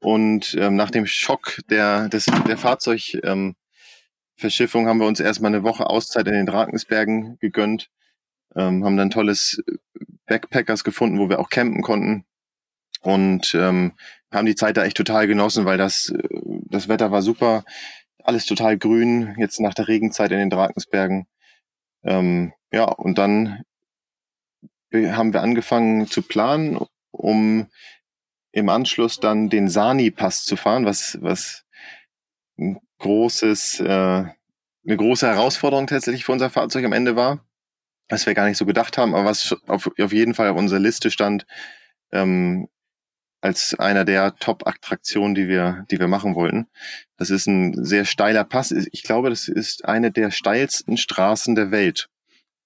und 0.00 0.54
ähm, 0.58 0.76
nach 0.76 0.90
dem 0.90 1.06
Schock 1.06 1.60
der, 1.68 2.08
des, 2.08 2.26
der 2.26 2.56
Fahrzeugverschiffung 2.56 3.54
ähm, 4.82 4.88
haben 4.88 5.00
wir 5.00 5.06
uns 5.06 5.20
erstmal 5.20 5.54
eine 5.54 5.62
Woche 5.62 5.86
Auszeit 5.86 6.26
in 6.26 6.34
den 6.34 6.46
Drakensbergen 6.46 7.38
gegönnt, 7.38 7.90
ähm, 8.56 8.84
haben 8.84 8.96
dann 8.96 9.10
tolles 9.10 9.62
Backpackers 10.26 10.84
gefunden, 10.84 11.18
wo 11.18 11.28
wir 11.28 11.38
auch 11.38 11.50
campen 11.50 11.82
konnten 11.82 12.24
und 13.02 13.54
ähm, 13.54 13.92
haben 14.32 14.46
die 14.46 14.54
Zeit 14.54 14.76
da 14.76 14.84
echt 14.84 14.96
total 14.96 15.26
genossen, 15.26 15.64
weil 15.64 15.78
das, 15.78 16.12
das 16.68 16.88
Wetter 16.88 17.10
war 17.10 17.22
super, 17.22 17.64
alles 18.22 18.46
total 18.46 18.78
grün, 18.78 19.34
jetzt 19.38 19.60
nach 19.60 19.74
der 19.74 19.88
Regenzeit 19.88 20.30
in 20.30 20.38
den 20.38 20.50
Drakensbergen. 20.50 21.26
Ähm, 22.04 22.52
ja, 22.72 22.84
und 22.84 23.18
dann 23.18 23.64
haben 24.92 25.32
wir 25.32 25.42
angefangen 25.42 26.06
zu 26.06 26.22
planen, 26.22 26.78
um 27.10 27.68
im 28.52 28.68
Anschluss 28.68 29.20
dann 29.20 29.48
den 29.48 29.68
Sani-Pass 29.68 30.44
zu 30.44 30.56
fahren, 30.56 30.84
was, 30.84 31.18
was 31.20 31.64
ein 32.58 32.78
großes, 32.98 33.80
äh, 33.80 33.84
eine 33.84 34.96
große 34.96 35.26
Herausforderung 35.26 35.86
tatsächlich 35.86 36.24
für 36.24 36.32
unser 36.32 36.50
Fahrzeug 36.50 36.84
am 36.84 36.92
Ende 36.92 37.16
war, 37.16 37.44
was 38.08 38.26
wir 38.26 38.34
gar 38.34 38.46
nicht 38.46 38.58
so 38.58 38.66
gedacht 38.66 38.98
haben, 38.98 39.14
aber 39.14 39.24
was 39.24 39.56
auf, 39.66 39.90
auf 39.98 40.12
jeden 40.12 40.34
Fall 40.34 40.48
auf 40.48 40.58
unserer 40.58 40.80
Liste 40.80 41.10
stand, 41.10 41.46
ähm, 42.12 42.68
als 43.40 43.74
einer 43.78 44.04
der 44.04 44.36
Top-Attraktionen, 44.36 45.34
die 45.34 45.48
wir, 45.48 45.86
die 45.90 45.98
wir 45.98 46.08
machen 46.08 46.34
wollten. 46.34 46.66
Das 47.16 47.30
ist 47.30 47.46
ein 47.46 47.84
sehr 47.84 48.04
steiler 48.04 48.44
Pass. 48.44 48.70
Ich 48.70 49.02
glaube, 49.02 49.30
das 49.30 49.48
ist 49.48 49.86
eine 49.86 50.10
der 50.10 50.30
steilsten 50.30 50.96
Straßen 50.96 51.54
der 51.54 51.70
Welt, 51.70 52.10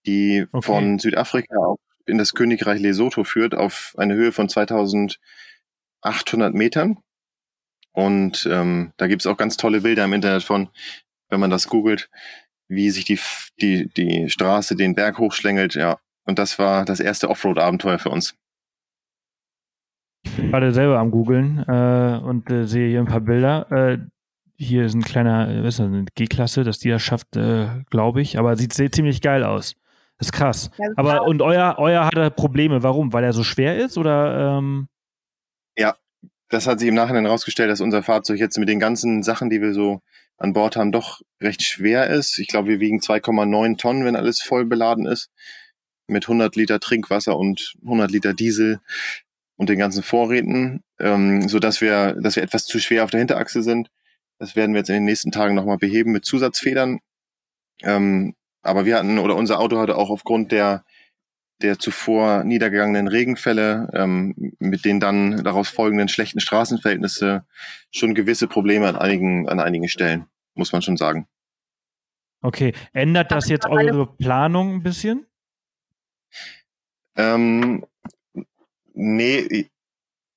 die 0.07 0.47
okay. 0.51 0.67
von 0.67 0.99
Südafrika 0.99 1.77
in 2.07 2.19
das 2.19 2.33
Königreich 2.33 2.81
Lesotho 2.81 3.25
führt, 3.25 3.55
auf 3.55 3.95
eine 3.97 4.15
Höhe 4.15 4.33
von 4.33 4.49
2000 4.49 5.21
800 6.05 6.55
Metern. 6.55 6.99
Und 7.93 8.49
ähm, 8.51 8.93
da 8.97 9.07
gibt's 9.07 9.27
auch 9.27 9.37
ganz 9.37 9.57
tolle 9.57 9.81
Bilder 9.81 10.05
im 10.05 10.13
Internet 10.13 10.43
von, 10.43 10.69
wenn 11.29 11.41
man 11.41 11.51
das 11.51 11.69
googelt, 11.69 12.11
wie 12.69 12.91
sich 12.91 13.05
die, 13.05 13.19
die, 13.61 13.89
die 13.89 14.29
Straße 14.29 14.77
den 14.77 14.95
Berg 14.95 15.19
hochschlängelt. 15.19 15.75
Ja, 15.75 15.99
und 16.25 16.39
das 16.39 16.59
war 16.59 16.85
das 16.85 17.01
erste 17.01 17.31
Offroad-Abenteuer 17.31 17.99
für 17.99 18.11
uns. 18.11 18.35
Ich 20.25 20.33
bin 20.37 20.51
gerade 20.51 20.73
selber 20.73 20.99
am 20.99 21.11
googeln 21.11 21.65
äh, 21.69 22.19
und 22.23 22.51
äh, 22.51 22.67
sehe 22.67 22.89
hier 22.89 23.01
ein 23.01 23.07
paar 23.07 23.21
Bilder. 23.21 23.71
Äh, 23.71 23.99
hier 24.57 24.87
ist 24.87 24.95
ein 24.95 25.03
kleiner, 25.03 25.49
äh, 25.49 25.63
was 25.63 25.75
ist 25.75 25.81
das, 25.81 25.87
eine 25.87 26.07
G-Klasse, 26.15 26.65
dass 26.65 26.79
die 26.79 26.89
das 26.89 27.03
schafft, 27.03 27.37
äh, 27.37 27.69
glaube 27.91 28.23
ich. 28.23 28.39
Aber 28.39 28.57
sieht 28.57 28.73
sehr, 28.73 28.91
ziemlich 28.91 29.21
geil 29.21 29.45
aus. 29.45 29.75
Das 30.19 30.29
ist 30.29 30.33
krass. 30.33 30.71
Ja, 30.79 30.89
Aber 30.97 31.27
und 31.27 31.43
euer, 31.43 31.77
euer 31.79 32.07
hat 32.07 32.37
Probleme. 32.37 32.83
Warum? 32.83 33.13
Weil 33.13 33.25
er 33.25 33.33
so 33.33 33.43
schwer 33.45 33.77
ist 33.77 33.99
oder? 33.99 34.59
Ähm 34.59 34.89
das 36.55 36.67
hat 36.67 36.79
sich 36.79 36.89
im 36.89 36.95
Nachhinein 36.95 37.25
herausgestellt, 37.25 37.71
dass 37.71 37.81
unser 37.81 38.03
Fahrzeug 38.03 38.39
jetzt 38.39 38.59
mit 38.59 38.69
den 38.69 38.79
ganzen 38.79 39.23
Sachen, 39.23 39.51
die 39.51 39.61
wir 39.61 39.75
so 39.75 40.01
an 40.39 40.53
Bord 40.53 40.77
haben, 40.77 40.93
doch 40.93 41.21
recht 41.41 41.63
schwer 41.63 42.09
ist. 42.09 42.39
Ich 42.39 42.49
glaube, 42.49 42.69
wir 42.69 42.81
wiegen 42.81 43.01
2,9 43.01 43.77
Tonnen, 43.77 44.05
wenn 44.05 44.17
alles 44.17 44.41
voll 44.41 44.65
beladen 44.65 45.07
ist. 45.07 45.31
Mit 46.07 46.25
100 46.25 46.55
Liter 46.57 46.81
Trinkwasser 46.81 47.37
und 47.37 47.75
100 47.83 48.11
Liter 48.11 48.35
Diesel 48.35 48.81
und 49.57 49.69
den 49.69 49.79
ganzen 49.79 50.03
Vorräten, 50.03 50.83
ähm, 51.01 51.49
so 51.49 51.59
dass 51.59 51.81
wir, 51.81 52.15
dass 52.21 52.37
wir 52.37 52.43
etwas 52.43 52.67
zu 52.67 52.79
schwer 52.79 53.05
auf 53.05 53.11
der 53.11 53.21
Hinterachse 53.21 53.63
sind. 53.63 53.89
Das 54.39 54.57
werden 54.57 54.75
wir 54.75 54.81
jetzt 54.81 54.91
in 54.91 54.97
den 54.97 55.05
nächsten 55.05 55.33
Tagen 55.33 55.55
nochmal 55.55 55.79
beheben 55.79 56.13
mit 56.13 56.25
Zusatzfedern. 56.25 57.01
Ähm, 57.83 58.35
aber 58.63 58.85
wir 58.85 58.97
hatten, 58.97 59.19
oder 59.19 59.37
unser 59.37 59.61
Auto 59.61 59.79
hatte 59.79 59.97
auch 59.97 60.11
aufgrund 60.11 60.53
der 60.53 60.85
der 61.63 61.79
zuvor 61.79 62.45
niedergegangenen 62.45 63.09
Regenfälle 63.09 63.89
ähm, 63.95 64.53
mit 64.59 64.85
den 64.85 65.01
dann 65.01 65.45
daraus 65.45 65.69
folgenden 65.69 66.09
schlechten 66.09 66.41
Straßenverhältnisse 66.41 67.45
schon 67.91 68.15
gewisse 68.15 68.49
Probleme 68.49 68.89
an 68.89 68.97
einigen, 68.97 69.49
an 69.49 69.61
einigen 69.61 69.89
Stellen, 69.89 70.27
muss 70.55 70.73
man 70.73 70.83
schon 70.83 70.97
sagen. 70.97 71.29
Okay, 72.43 72.75
ändert 72.93 73.31
das 73.31 73.49
jetzt 73.49 73.67
eure 73.67 74.07
Planung 74.17 74.75
ein 74.75 74.83
bisschen? 74.83 75.27
Ähm, 77.17 77.87
nee, 78.93 79.71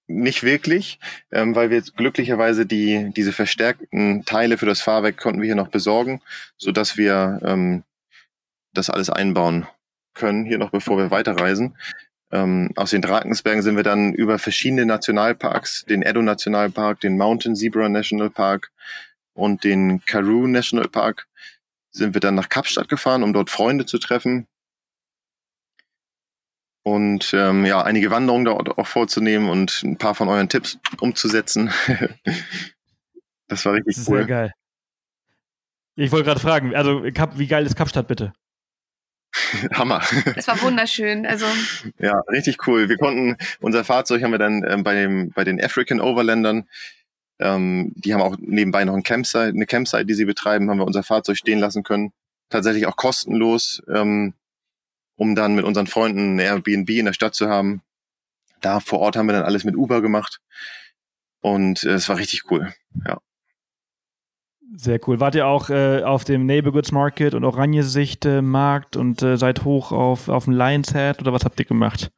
nicht 0.06 0.44
wirklich, 0.44 1.00
ähm, 1.32 1.56
weil 1.56 1.70
wir 1.70 1.78
jetzt 1.78 1.98
glücklicherweise 1.98 2.66
die, 2.66 3.12
diese 3.14 3.34
verstärkten 3.34 4.24
Teile 4.24 4.58
für 4.58 4.68
das 4.68 4.82
Fahrwerk 4.82 5.18
konnten 5.18 5.42
wir 5.42 5.48
hier 5.48 5.56
noch 5.56 5.68
besorgen, 5.68 6.22
so 6.56 6.72
dass 6.72 6.96
wir 6.96 7.42
ähm, 7.44 7.84
das 8.72 8.90
alles 8.90 9.10
einbauen 9.10 9.68
können, 10.18 10.46
hier 10.46 10.58
noch 10.58 10.72
bevor 10.72 10.98
wir 10.98 11.12
weiterreisen. 11.12 11.78
Ähm, 12.32 12.72
aus 12.76 12.90
den 12.90 13.02
Drakensbergen 13.02 13.62
sind 13.62 13.78
wir 13.78 13.84
dann 13.84 14.14
über 14.14 14.38
verschiedene 14.38 14.86
Nationalparks, 14.86 15.86
den 15.86 16.02
Edo 16.02 16.22
Nationalpark, 16.22 17.00
den 17.00 17.18
Mountain 17.18 17.56
Zebra 17.56 17.88
National 17.88 18.30
Park 18.30 18.72
und 19.34 19.64
den 19.64 20.04
Karoo 20.06 20.48
National 20.48 20.90
Park, 20.90 21.28
sind 21.92 22.14
wir 22.14 22.22
dann 22.22 22.36
nach 22.36 22.50
Kapstadt 22.50 22.90
gefahren, 22.90 23.24
um 23.24 23.32
dort 23.32 23.50
Freunde 23.50 23.86
zu 23.86 23.98
treffen. 23.98 24.48
Und 26.84 27.34
ähm, 27.34 27.66
ja, 27.66 27.82
einige 27.82 28.12
Wanderungen 28.12 28.46
dort 28.46 28.78
auch 28.78 28.88
vorzunehmen 28.88 29.50
und 29.50 29.84
ein 29.84 29.98
paar 29.98 30.16
von 30.16 30.30
euren 30.30 30.50
Tipps 30.50 30.80
umzusetzen. 31.00 31.72
Das 33.50 33.64
war 33.66 33.76
richtig 33.76 33.96
das 33.96 34.10
cool. 34.10 34.18
Sehr 34.18 34.28
geil. 34.28 34.54
Ich 35.96 36.12
wollte 36.12 36.26
gerade 36.26 36.40
fragen, 36.40 36.76
also 36.76 37.04
wie 37.04 37.48
geil 37.48 37.66
ist 37.66 37.78
Kapstadt 37.78 38.08
bitte? 38.08 38.34
Hammer. 39.74 40.02
Es 40.36 40.48
war 40.48 40.62
wunderschön. 40.62 41.26
Also 41.26 41.46
ja, 42.00 42.20
richtig 42.32 42.68
cool. 42.68 42.90
Wir 42.90 42.98
konnten 42.98 43.38
unser 43.60 43.84
Fahrzeug 43.84 44.24
haben 44.24 44.32
wir 44.32 44.40
dann 44.40 44.64
ähm, 44.68 44.84
bei 44.84 44.94
dem 44.94 45.32
bei 45.32 45.44
den 45.44 45.64
African 45.64 46.00
Overlandern. 46.00 46.68
Ähm, 47.40 47.94
die 47.96 48.14
haben 48.14 48.22
auch 48.22 48.36
nebenbei 48.40 48.84
noch 48.84 48.96
ein 48.96 49.04
Campsite, 49.04 49.50
eine 49.50 49.66
Campsite, 49.66 50.06
die 50.06 50.16
sie 50.16 50.26
betreiben, 50.26 50.70
haben 50.70 50.80
wir 50.80 50.86
unser 50.86 51.04
Fahrzeug 51.04 51.38
stehen 51.38 51.60
lassen 51.60 51.84
können. 51.84 52.12
Tatsächlich 52.50 52.88
auch 52.88 52.96
kostenlos, 52.96 53.84
ähm, 53.94 54.34
um 55.16 55.36
dann 55.36 55.56
mit 55.56 55.66
unseren 55.66 55.88
Freunden 55.88 56.36
ein 56.36 56.40
Airbnb 56.40 56.90
in 56.90 57.06
der 57.06 57.14
Stadt 57.14 57.36
zu 57.36 57.48
haben. 57.48 57.82
Da 58.62 58.80
vor 58.80 59.00
Ort 59.00 59.16
haben 59.16 59.28
wir 59.28 59.34
dann 59.34 59.44
alles 59.44 59.64
mit 59.66 59.76
Uber 59.76 60.02
gemacht 60.02 60.40
und 61.42 61.84
äh, 61.84 61.92
es 61.92 62.10
war 62.10 62.18
richtig 62.18 62.50
cool. 62.52 62.74
Ja. 63.06 63.20
Sehr 64.76 65.00
cool. 65.08 65.20
Wart 65.20 65.36
ihr 65.36 65.48
auch 65.48 65.70
äh, 65.70 66.04
auf 66.04 66.24
dem 66.24 66.46
Neighborhoods 66.46 66.92
Market 66.92 67.34
und 67.34 67.46
Oranjesicht 67.46 68.26
äh, 68.26 68.42
Markt 68.42 68.98
und 68.98 69.22
äh, 69.22 69.38
seid 69.38 69.64
hoch 69.64 69.92
auf, 69.92 70.28
auf 70.28 70.44
dem 70.44 70.54
Lions 70.54 70.94
Head 70.94 71.20
oder 71.22 71.32
was 71.32 71.46
habt 71.46 71.60
ihr 71.60 71.66
gemacht? 71.66 72.12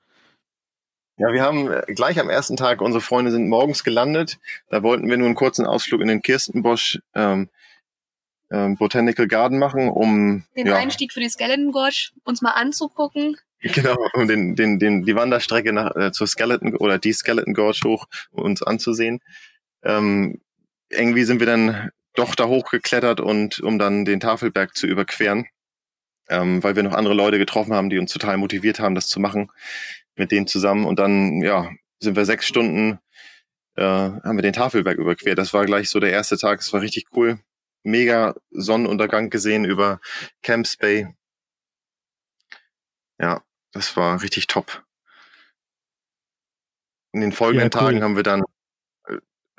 Ja, 1.17 1.31
wir 1.33 1.43
haben 1.43 1.71
äh, 1.71 1.83
gleich 1.93 2.19
am 2.19 2.29
ersten 2.29 2.57
Tag, 2.57 2.81
unsere 2.81 3.01
Freunde 3.01 3.31
sind 3.31 3.49
morgens 3.49 3.83
gelandet. 3.83 4.39
Da 4.69 4.81
wollten 4.83 5.07
wir 5.09 5.17
nur 5.17 5.27
einen 5.27 5.35
kurzen 5.35 5.65
Ausflug 5.65 6.01
in 6.01 6.07
den 6.07 6.21
Kirstenbosch 6.21 6.99
ähm, 7.13 7.49
ähm, 8.51 8.77
Botanical 8.77 9.27
Garden 9.27 9.59
machen, 9.59 9.89
um 9.89 10.45
den 10.55 10.67
ja, 10.67 10.75
Einstieg 10.75 11.13
für 11.13 11.19
die 11.19 11.29
Skeleton 11.29 11.71
Gorge 11.71 12.09
uns 12.23 12.41
mal 12.41 12.51
anzugucken. 12.51 13.37
Genau, 13.61 13.97
um 14.13 14.25
den, 14.25 14.55
den, 14.55 14.79
den, 14.79 15.03
die 15.03 15.15
Wanderstrecke 15.15 15.73
nach, 15.73 15.93
äh, 15.93 16.13
zur 16.13 16.27
Skeleton 16.27 16.77
oder 16.77 16.97
die 16.97 17.11
Skeleton 17.11 17.53
Gorge 17.53 17.81
hoch 17.83 18.07
uns 18.31 18.63
anzusehen. 18.63 19.19
Ähm, 19.83 20.39
irgendwie 20.87 21.25
sind 21.25 21.41
wir 21.41 21.45
dann 21.47 21.91
doch 22.19 22.35
da 22.35 22.47
hochgeklettert 22.47 23.21
und 23.21 23.59
um 23.61 23.79
dann 23.79 24.05
den 24.05 24.19
Tafelberg 24.19 24.75
zu 24.75 24.87
überqueren, 24.87 25.47
ähm, 26.29 26.61
weil 26.63 26.75
wir 26.75 26.83
noch 26.83 26.93
andere 26.93 27.13
Leute 27.13 27.39
getroffen 27.39 27.73
haben, 27.73 27.89
die 27.89 27.97
uns 27.97 28.11
total 28.11 28.37
motiviert 28.37 28.79
haben, 28.79 28.95
das 28.95 29.07
zu 29.07 29.19
machen 29.19 29.49
mit 30.15 30.31
denen 30.31 30.47
zusammen. 30.47 30.85
Und 30.85 30.99
dann, 30.99 31.41
ja, 31.41 31.71
sind 31.99 32.15
wir 32.15 32.25
sechs 32.25 32.45
Stunden, 32.45 32.99
äh, 33.75 33.83
haben 33.83 34.37
wir 34.37 34.41
den 34.41 34.53
Tafelberg 34.53 34.97
überquert. 34.97 35.37
Das 35.37 35.53
war 35.53 35.65
gleich 35.65 35.89
so 35.89 35.99
der 35.99 36.11
erste 36.11 36.37
Tag. 36.37 36.59
Es 36.59 36.71
war 36.73 36.81
richtig 36.81 37.05
cool. 37.15 37.39
Mega 37.83 38.35
Sonnenuntergang 38.51 39.29
gesehen 39.29 39.63
über 39.63 40.01
Camps 40.43 40.75
Bay. 40.75 41.07
Ja, 43.19 43.41
das 43.71 43.95
war 43.95 44.21
richtig 44.21 44.47
top. 44.47 44.83
In 47.13 47.21
den 47.21 47.31
folgenden 47.31 47.69
ja, 47.71 47.79
cool. 47.79 47.87
Tagen 47.87 48.03
haben 48.03 48.15
wir 48.17 48.23
dann 48.23 48.43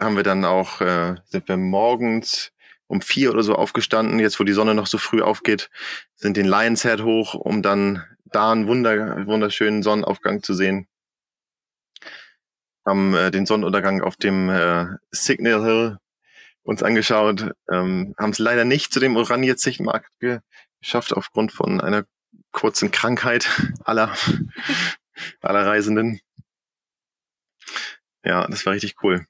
haben 0.00 0.16
wir 0.16 0.22
dann 0.22 0.44
auch, 0.44 0.80
äh, 0.80 1.16
sind 1.26 1.48
wir 1.48 1.56
morgens 1.56 2.52
um 2.86 3.00
vier 3.00 3.30
oder 3.32 3.42
so 3.42 3.54
aufgestanden, 3.54 4.18
jetzt 4.18 4.40
wo 4.40 4.44
die 4.44 4.52
Sonne 4.52 4.74
noch 4.74 4.86
so 4.88 4.98
früh 4.98 5.22
aufgeht, 5.22 5.70
sind 6.16 6.36
den 6.36 6.46
Lions 6.46 6.82
Head 6.82 7.02
hoch, 7.02 7.34
um 7.34 7.62
dann 7.62 8.04
da 8.24 8.50
einen 8.50 8.66
wunder, 8.66 9.26
wunderschönen 9.26 9.82
Sonnenaufgang 9.82 10.42
zu 10.42 10.54
sehen. 10.54 10.88
Haben 12.84 13.14
äh, 13.14 13.30
den 13.30 13.46
Sonnenuntergang 13.46 14.00
auf 14.02 14.16
dem 14.16 14.48
äh, 14.48 14.86
Signal 15.10 15.64
Hill 15.64 15.98
uns 16.62 16.82
angeschaut, 16.82 17.52
ähm, 17.70 18.14
haben 18.18 18.30
es 18.30 18.38
leider 18.38 18.64
nicht 18.64 18.92
zu 18.92 19.00
dem 19.00 19.16
Oranjezichtmarkt 19.16 20.10
ge 20.18 20.40
geschafft 20.80 21.12
aufgrund 21.12 21.52
von 21.52 21.80
einer 21.80 22.04
kurzen 22.52 22.90
Krankheit 22.90 23.48
aller, 23.84 24.14
aller 25.40 25.66
Reisenden. 25.66 26.20
Ja, 28.24 28.46
das 28.46 28.66
war 28.66 28.72
richtig 28.72 28.96
cool. 29.02 29.26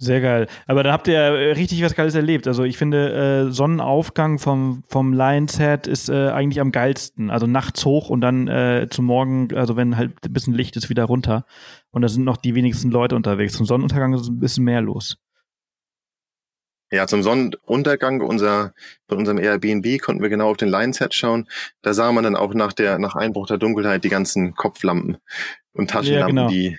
Sehr 0.00 0.20
geil. 0.20 0.46
Aber 0.68 0.84
da 0.84 0.92
habt 0.92 1.08
ihr 1.08 1.18
äh, 1.18 1.52
richtig 1.52 1.82
was 1.82 1.96
Geiles 1.96 2.14
erlebt. 2.14 2.46
Also 2.46 2.62
ich 2.62 2.78
finde, 2.78 3.48
äh, 3.48 3.52
Sonnenaufgang 3.52 4.38
vom, 4.38 4.84
vom 4.86 5.12
Lions 5.12 5.58
Head 5.58 5.88
ist 5.88 6.08
äh, 6.08 6.28
eigentlich 6.28 6.60
am 6.60 6.70
geilsten. 6.70 7.30
Also 7.30 7.48
nachts 7.48 7.84
hoch 7.84 8.08
und 8.08 8.20
dann 8.20 8.46
äh, 8.46 8.86
zum 8.88 9.06
Morgen, 9.06 9.52
also 9.56 9.76
wenn 9.76 9.96
halt 9.96 10.12
ein 10.24 10.32
bisschen 10.32 10.54
Licht 10.54 10.76
ist, 10.76 10.88
wieder 10.88 11.04
runter. 11.04 11.46
Und 11.90 12.02
da 12.02 12.08
sind 12.08 12.22
noch 12.22 12.36
die 12.36 12.54
wenigsten 12.54 12.92
Leute 12.92 13.16
unterwegs. 13.16 13.54
Zum 13.54 13.66
Sonnenuntergang 13.66 14.14
ist 14.14 14.28
ein 14.28 14.38
bisschen 14.38 14.62
mehr 14.62 14.82
los. 14.82 15.18
Ja, 16.92 17.08
zum 17.08 17.24
Sonnenuntergang 17.24 18.20
unser, 18.20 18.74
von 19.08 19.18
unserem 19.18 19.38
Airbnb 19.38 20.00
konnten 20.00 20.22
wir 20.22 20.30
genau 20.30 20.50
auf 20.50 20.56
den 20.56 20.68
Lions 20.68 20.98
Head 20.98 21.12
schauen. 21.12 21.48
Da 21.82 21.92
sah 21.92 22.12
man 22.12 22.22
dann 22.22 22.36
auch 22.36 22.54
nach 22.54 22.72
der, 22.72 23.00
nach 23.00 23.16
Einbruch 23.16 23.48
der 23.48 23.58
Dunkelheit 23.58 24.04
die 24.04 24.08
ganzen 24.08 24.54
Kopflampen 24.54 25.18
und 25.72 25.90
Taschenlampen, 25.90 26.36
ja, 26.36 26.46
genau. 26.46 26.50
die 26.50 26.78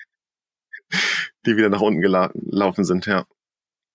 die 1.46 1.56
wieder 1.56 1.68
nach 1.68 1.80
unten 1.80 2.00
gelaufen 2.00 2.84
sind, 2.84 3.06
ja. 3.06 3.26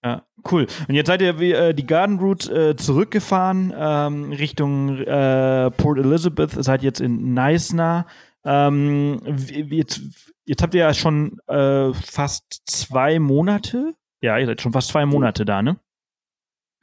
Ja, 0.03 0.23
cool. 0.51 0.67
Und 0.87 0.93
jetzt 0.93 1.07
seid 1.07 1.23
ihr 1.23 1.39
äh, 1.39 1.73
die 1.73 1.87
Garden 1.87 2.19
Route 2.19 2.69
äh, 2.69 2.75
zurückgefahren 2.75 3.73
ähm, 3.75 4.31
Richtung 4.31 4.99
äh, 4.99 5.71
Port 5.71 5.97
Elizabeth, 5.97 6.51
seid 6.51 6.83
jetzt 6.83 7.01
in 7.01 7.33
Neisner. 7.33 8.05
Ähm, 8.43 9.19
jetzt, 9.25 10.01
jetzt 10.45 10.61
habt 10.61 10.75
ihr 10.75 10.81
ja 10.81 10.93
schon 10.93 11.39
äh, 11.47 11.91
fast 11.93 12.61
zwei 12.67 13.17
Monate. 13.17 13.95
Ja, 14.21 14.37
ihr 14.37 14.45
seid 14.45 14.61
schon 14.61 14.73
fast 14.73 14.89
zwei 14.89 15.07
Monate 15.07 15.43
da, 15.43 15.63
ne? 15.63 15.79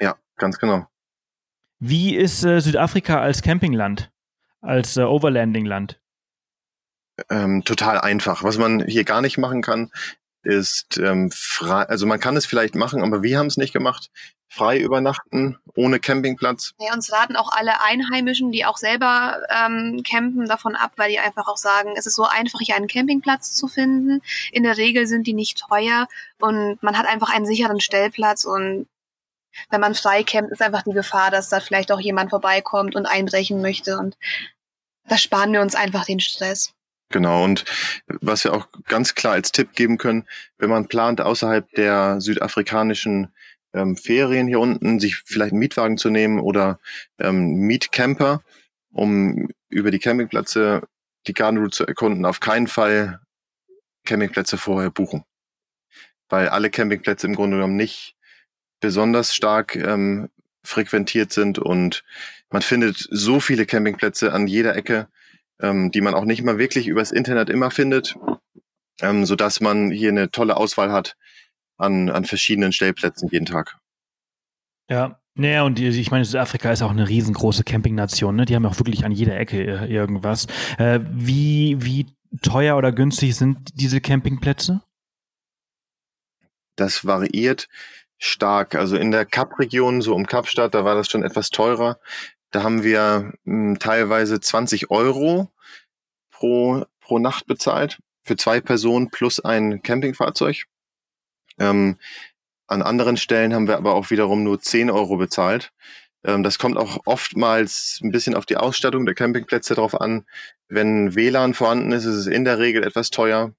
Ja, 0.00 0.16
ganz 0.36 0.58
genau. 0.58 0.88
Wie 1.78 2.16
ist 2.16 2.44
äh, 2.44 2.60
Südafrika 2.60 3.20
als 3.20 3.42
Campingland, 3.42 4.10
als 4.60 4.96
äh, 4.96 5.02
Overlanding-Land? 5.02 6.01
Ähm, 7.30 7.64
total 7.64 8.00
einfach. 8.00 8.42
Was 8.42 8.58
man 8.58 8.84
hier 8.86 9.04
gar 9.04 9.20
nicht 9.20 9.38
machen 9.38 9.62
kann, 9.62 9.90
ist 10.42 10.98
ähm, 10.98 11.30
frei, 11.32 11.82
also 11.84 12.06
man 12.06 12.20
kann 12.20 12.36
es 12.36 12.46
vielleicht 12.46 12.74
machen, 12.74 13.02
aber 13.02 13.22
wir 13.22 13.38
haben 13.38 13.46
es 13.46 13.56
nicht 13.56 13.72
gemacht. 13.72 14.10
Frei 14.48 14.78
übernachten, 14.78 15.58
ohne 15.74 15.98
Campingplatz. 15.98 16.74
Ja, 16.78 16.92
uns 16.92 17.10
raten 17.10 17.36
auch 17.36 17.52
alle 17.52 17.82
Einheimischen, 17.82 18.52
die 18.52 18.66
auch 18.66 18.76
selber 18.76 19.40
ähm, 19.48 20.02
campen, 20.06 20.46
davon 20.46 20.76
ab, 20.76 20.92
weil 20.96 21.10
die 21.10 21.18
einfach 21.18 21.48
auch 21.48 21.56
sagen, 21.56 21.94
es 21.96 22.06
ist 22.06 22.16
so 22.16 22.24
einfach, 22.24 22.60
hier 22.60 22.76
einen 22.76 22.86
Campingplatz 22.86 23.54
zu 23.54 23.66
finden. 23.66 24.20
In 24.50 24.64
der 24.64 24.76
Regel 24.76 25.06
sind 25.06 25.26
die 25.26 25.32
nicht 25.32 25.58
teuer 25.58 26.06
und 26.38 26.82
man 26.82 26.98
hat 26.98 27.06
einfach 27.06 27.30
einen 27.30 27.46
sicheren 27.46 27.80
Stellplatz 27.80 28.44
und 28.44 28.88
wenn 29.70 29.80
man 29.80 29.94
frei 29.94 30.22
campt, 30.22 30.50
ist 30.50 30.62
einfach 30.62 30.82
die 30.82 30.92
Gefahr, 30.92 31.30
dass 31.30 31.48
da 31.48 31.60
vielleicht 31.60 31.92
auch 31.92 32.00
jemand 32.00 32.30
vorbeikommt 32.30 32.94
und 32.94 33.06
einbrechen 33.06 33.62
möchte 33.62 33.98
und 33.98 34.16
da 35.08 35.16
sparen 35.16 35.52
wir 35.52 35.62
uns 35.62 35.74
einfach 35.74 36.04
den 36.04 36.20
Stress. 36.20 36.74
Genau, 37.12 37.44
und 37.44 37.64
was 38.06 38.42
wir 38.44 38.54
auch 38.54 38.68
ganz 38.86 39.14
klar 39.14 39.34
als 39.34 39.52
Tipp 39.52 39.74
geben 39.74 39.98
können, 39.98 40.26
wenn 40.58 40.70
man 40.70 40.88
plant, 40.88 41.20
außerhalb 41.20 41.70
der 41.72 42.20
südafrikanischen 42.20 43.28
ähm, 43.74 43.96
Ferien 43.96 44.48
hier 44.48 44.60
unten, 44.60 44.98
sich 44.98 45.16
vielleicht 45.16 45.52
einen 45.52 45.60
Mietwagen 45.60 45.98
zu 45.98 46.10
nehmen 46.10 46.40
oder 46.40 46.80
ähm, 47.18 47.52
Mietcamper, 47.66 48.42
um 48.90 49.48
über 49.68 49.90
die 49.90 49.98
Campingplätze 49.98 50.82
die 51.26 51.34
Garden 51.34 51.58
Route 51.58 51.76
zu 51.76 51.86
erkunden, 51.86 52.24
auf 52.24 52.40
keinen 52.40 52.66
Fall 52.66 53.20
Campingplätze 54.04 54.58
vorher 54.58 54.90
buchen. 54.90 55.24
Weil 56.28 56.48
alle 56.48 56.70
Campingplätze 56.70 57.26
im 57.26 57.34
Grunde 57.34 57.58
genommen 57.58 57.76
nicht 57.76 58.16
besonders 58.80 59.34
stark 59.34 59.76
ähm, 59.76 60.28
frequentiert 60.64 61.32
sind 61.32 61.58
und 61.58 62.04
man 62.50 62.62
findet 62.62 63.06
so 63.10 63.38
viele 63.38 63.66
Campingplätze 63.66 64.32
an 64.32 64.46
jeder 64.46 64.76
Ecke, 64.76 65.08
ähm, 65.62 65.90
die 65.90 66.00
man 66.00 66.14
auch 66.14 66.24
nicht 66.24 66.42
mal 66.42 66.58
wirklich 66.58 66.86
übers 66.86 67.12
Internet 67.12 67.48
immer 67.48 67.70
findet, 67.70 68.16
ähm, 69.00 69.24
so 69.24 69.36
dass 69.36 69.60
man 69.60 69.90
hier 69.90 70.10
eine 70.10 70.30
tolle 70.30 70.56
Auswahl 70.56 70.92
hat 70.92 71.16
an, 71.78 72.10
an 72.10 72.24
verschiedenen 72.24 72.72
Stellplätzen 72.72 73.28
jeden 73.30 73.46
Tag. 73.46 73.78
Ja, 74.90 75.20
naja, 75.34 75.62
und 75.62 75.78
ich 75.80 76.10
meine, 76.10 76.24
Südafrika 76.26 76.70
ist 76.70 76.82
auch 76.82 76.90
eine 76.90 77.08
riesengroße 77.08 77.64
Campingnation, 77.64 78.36
ne? 78.36 78.44
Die 78.44 78.54
haben 78.54 78.66
auch 78.66 78.78
wirklich 78.78 79.04
an 79.06 79.12
jeder 79.12 79.38
Ecke 79.38 79.62
äh, 79.62 79.86
irgendwas. 79.90 80.46
Äh, 80.76 81.00
wie, 81.10 81.76
wie 81.80 82.06
teuer 82.42 82.76
oder 82.76 82.92
günstig 82.92 83.34
sind 83.34 83.70
diese 83.74 84.02
Campingplätze? 84.02 84.82
Das 86.76 87.06
variiert 87.06 87.68
stark. 88.18 88.74
Also 88.74 88.96
in 88.96 89.10
der 89.10 89.24
Kap-Region, 89.24 90.02
so 90.02 90.14
um 90.14 90.26
Kapstadt, 90.26 90.74
da 90.74 90.84
war 90.84 90.94
das 90.94 91.08
schon 91.08 91.22
etwas 91.22 91.50
teurer. 91.50 91.98
Da 92.53 92.62
haben 92.62 92.84
wir 92.84 93.32
mh, 93.44 93.70
hm, 93.70 93.78
teilweise 93.80 94.38
20 94.38 94.90
Euro 94.90 95.50
pro, 96.30 96.84
pro 97.00 97.18
Nacht 97.18 97.46
bezahlt 97.46 97.98
für 98.22 98.36
zwei 98.36 98.61
Personen 98.61 99.11
plus 99.11 99.40
ein 99.40 99.82
Campingfahrzeug. 99.82 100.64
Ähm, 101.59 101.98
an 102.68 102.82
anderen 102.82 103.16
Stellen 103.16 103.53
haben 103.55 103.66
wir 103.66 103.76
aber 103.76 103.94
auch 103.94 104.11
wiederum 104.11 104.44
nur 104.44 104.61
10 104.61 104.90
Euro 104.90 105.16
bezahlt. 105.16 105.72
Ähm, 106.24 106.42
das 106.42 106.59
kommt 106.59 106.76
auch 106.76 107.00
oftmals 107.07 108.00
ein 108.03 108.12
bisschen 108.12 108.34
auf 108.34 108.46
die 108.46 108.57
Ausstattung 108.59 109.07
der 109.07 109.14
Campingplätze 109.14 109.74
drauf 109.74 110.00
an. 110.00 110.26
Wenn 110.68 111.14
WLAN 111.14 111.55
vorhanden 111.55 111.92
ist, 111.92 112.05
ist 112.05 112.14
es 112.14 112.26
in 112.26 112.44
der 112.44 112.59
Regel 112.59 112.84
etwas 112.84 113.11
teuer, 113.11 113.55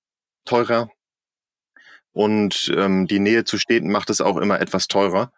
teurer. 0.45 0.89
Und 2.11 2.71
ähm, 2.77 3.07
die 3.07 3.19
Nähe 3.19 3.43
zu 3.43 3.57
Städten 3.57 3.91
macht 3.91 4.11
es 4.11 4.21
auch 4.21 4.37
immer 4.37 4.61
etwas 4.61 4.87
teurer 4.87 5.31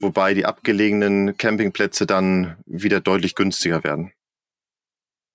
wobei 0.00 0.34
die 0.34 0.46
abgelegenen 0.46 1.36
Campingplätze 1.36 2.06
dann 2.06 2.56
wieder 2.66 3.00
deutlich 3.00 3.34
günstiger 3.34 3.84
werden. 3.84 4.12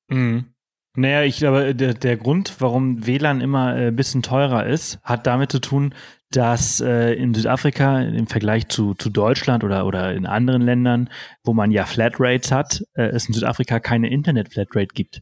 Mhm. 0.09 0.53
Naja, 0.95 1.23
ich 1.23 1.37
glaube, 1.37 1.73
der, 1.73 1.93
der 1.93 2.17
Grund, 2.17 2.55
warum 2.59 3.05
WLAN 3.07 3.39
immer 3.39 3.67
ein 3.67 3.87
äh, 3.87 3.91
bisschen 3.91 4.21
teurer 4.21 4.65
ist, 4.65 4.99
hat 5.03 5.25
damit 5.25 5.51
zu 5.51 5.59
tun, 5.59 5.95
dass 6.31 6.81
äh, 6.81 7.13
in 7.13 7.33
Südafrika 7.33 8.01
im 8.01 8.27
Vergleich 8.27 8.67
zu, 8.67 8.93
zu 8.93 9.09
Deutschland 9.09 9.63
oder, 9.63 9.85
oder 9.85 10.13
in 10.13 10.25
anderen 10.25 10.61
Ländern, 10.61 11.09
wo 11.43 11.53
man 11.53 11.71
ja 11.71 11.85
Flatrates 11.85 12.51
hat, 12.51 12.83
äh, 12.93 13.03
es 13.03 13.27
in 13.27 13.33
Südafrika 13.33 13.79
keine 13.79 14.09
Internet-Flatrate 14.09 14.93
gibt. 14.93 15.21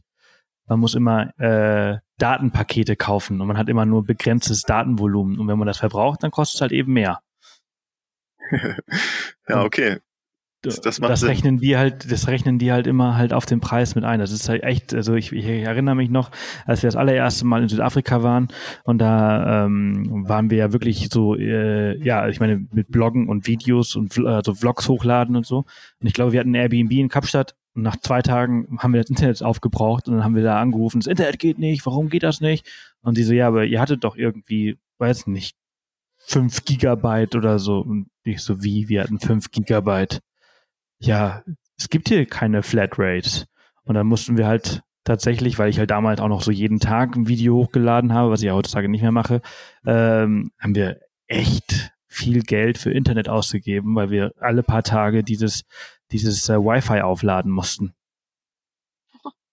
Man 0.66 0.80
muss 0.80 0.94
immer 0.94 1.36
äh, 1.38 1.98
Datenpakete 2.18 2.96
kaufen 2.96 3.40
und 3.40 3.46
man 3.46 3.58
hat 3.58 3.68
immer 3.68 3.86
nur 3.86 4.04
begrenztes 4.04 4.62
Datenvolumen. 4.62 5.38
Und 5.38 5.48
wenn 5.48 5.58
man 5.58 5.66
das 5.66 5.78
verbraucht, 5.78 6.22
dann 6.22 6.30
kostet 6.30 6.56
es 6.56 6.60
halt 6.60 6.72
eben 6.72 6.92
mehr. 6.92 7.20
ja, 9.48 9.64
okay. 9.64 9.98
Das, 10.62 10.78
das, 10.78 10.98
das 10.98 11.24
rechnen 11.24 11.58
die 11.58 11.78
halt, 11.78 12.12
das 12.12 12.28
rechnen 12.28 12.58
die 12.58 12.70
halt 12.70 12.86
immer 12.86 13.16
halt 13.16 13.32
auf 13.32 13.46
den 13.46 13.60
Preis 13.60 13.94
mit 13.94 14.04
ein. 14.04 14.20
Das 14.20 14.30
ist 14.30 14.46
halt 14.50 14.62
echt, 14.62 14.92
also 14.92 15.14
ich, 15.14 15.32
ich 15.32 15.46
erinnere 15.46 15.94
mich 15.94 16.10
noch, 16.10 16.30
als 16.66 16.82
wir 16.82 16.88
das 16.88 16.96
allererste 16.96 17.46
Mal 17.46 17.62
in 17.62 17.70
Südafrika 17.70 18.22
waren 18.22 18.48
und 18.84 18.98
da 18.98 19.64
ähm, 19.64 20.28
waren 20.28 20.50
wir 20.50 20.58
ja 20.58 20.72
wirklich 20.74 21.08
so, 21.10 21.34
äh, 21.34 21.96
ja, 22.04 22.28
ich 22.28 22.40
meine, 22.40 22.66
mit 22.72 22.90
Bloggen 22.90 23.30
und 23.30 23.46
Videos 23.46 23.96
und 23.96 24.18
äh, 24.18 24.42
so 24.44 24.54
Vlogs 24.54 24.86
hochladen 24.86 25.34
und 25.34 25.46
so. 25.46 25.64
Und 25.98 26.06
ich 26.06 26.12
glaube, 26.12 26.32
wir 26.32 26.40
hatten 26.40 26.50
ein 26.50 26.60
Airbnb 26.60 26.92
in 26.92 27.08
Kapstadt 27.08 27.54
und 27.74 27.82
nach 27.82 27.96
zwei 27.96 28.20
Tagen 28.20 28.76
haben 28.80 28.92
wir 28.92 29.00
das 29.00 29.08
Internet 29.08 29.42
aufgebraucht 29.42 30.08
und 30.08 30.16
dann 30.16 30.24
haben 30.24 30.34
wir 30.34 30.42
da 30.42 30.60
angerufen, 30.60 31.00
das 31.00 31.06
Internet 31.06 31.38
geht 31.38 31.58
nicht, 31.58 31.86
warum 31.86 32.10
geht 32.10 32.22
das 32.22 32.42
nicht? 32.42 32.68
Und 33.00 33.16
die 33.16 33.22
so, 33.22 33.32
ja, 33.32 33.48
aber 33.48 33.64
ihr 33.64 33.80
hattet 33.80 34.04
doch 34.04 34.14
irgendwie, 34.14 34.76
weiß 34.98 35.26
nicht, 35.26 35.56
fünf 36.20 36.64
Gigabyte 36.64 37.34
oder 37.34 37.58
so. 37.58 37.80
Und 37.80 38.10
ich 38.22 38.42
so, 38.42 38.62
wie, 38.62 38.88
wir 38.88 39.02
hatten 39.02 39.18
fünf 39.18 39.50
Gigabyte 39.50 40.20
ja, 41.00 41.42
es 41.78 41.88
gibt 41.88 42.08
hier 42.08 42.26
keine 42.26 42.62
Flatrate. 42.62 43.46
Und 43.84 43.94
dann 43.94 44.06
mussten 44.06 44.36
wir 44.36 44.46
halt 44.46 44.82
tatsächlich, 45.04 45.58
weil 45.58 45.70
ich 45.70 45.78
halt 45.78 45.90
damals 45.90 46.20
auch 46.20 46.28
noch 46.28 46.42
so 46.42 46.50
jeden 46.50 46.78
Tag 46.78 47.16
ein 47.16 47.26
Video 47.26 47.56
hochgeladen 47.56 48.12
habe, 48.12 48.30
was 48.30 48.40
ich 48.40 48.46
ja 48.46 48.52
heutzutage 48.52 48.88
nicht 48.88 49.02
mehr 49.02 49.12
mache, 49.12 49.40
ähm, 49.84 50.52
haben 50.58 50.74
wir 50.74 51.00
echt 51.26 51.90
viel 52.06 52.42
Geld 52.42 52.76
für 52.76 52.92
Internet 52.92 53.28
ausgegeben, 53.28 53.94
weil 53.96 54.10
wir 54.10 54.32
alle 54.38 54.62
paar 54.62 54.82
Tage 54.82 55.24
dieses, 55.24 55.64
dieses 56.12 56.48
äh, 56.48 56.58
Wi-Fi 56.58 57.00
aufladen 57.00 57.50
mussten. 57.50 57.94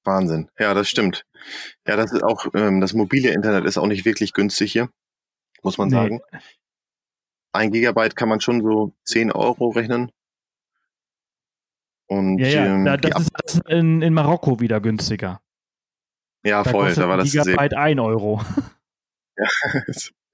Wahnsinn. 0.04 0.50
Ja, 0.60 0.74
das 0.74 0.90
stimmt. 0.90 1.24
Ja, 1.88 1.96
das 1.96 2.12
ist 2.12 2.24
auch, 2.24 2.48
ähm, 2.54 2.82
das 2.82 2.94
mobile 2.94 3.30
Internet 3.30 3.66
ist 3.66 3.78
auch 3.78 3.88
nicht 3.88 4.06
wirklich 4.06 4.34
günstig 4.34 4.72
hier, 4.72 4.90
muss 5.64 5.78
man 5.78 5.90
nee. 5.90 5.96
sagen. 5.96 6.22
Ein 7.54 7.72
Gigabyte 7.72 8.16
kann 8.16 8.30
man 8.30 8.42
schon 8.42 8.62
so 8.62 8.94
10 9.06 9.32
Euro 9.32 9.70
rechnen. 9.70 10.12
Und 12.08 12.40
ja, 12.40 12.48
ja. 12.48 12.66
Ähm, 12.66 12.86
das, 12.86 13.22
ist, 13.22 13.32
das 13.34 13.56
ist 13.56 13.70
in, 13.70 14.02
in 14.02 14.14
Marokko 14.14 14.60
wieder 14.60 14.80
günstiger. 14.80 15.42
Ja, 16.44 16.64
da 16.64 16.72
voll. 16.72 16.94
Da 16.94 17.10
war 17.10 17.18
das 17.18 17.32
Gigabyte 17.32 17.72
sehr... 17.72 17.80
1 17.80 18.00
Euro. 18.00 18.42
Ja, 19.38 19.48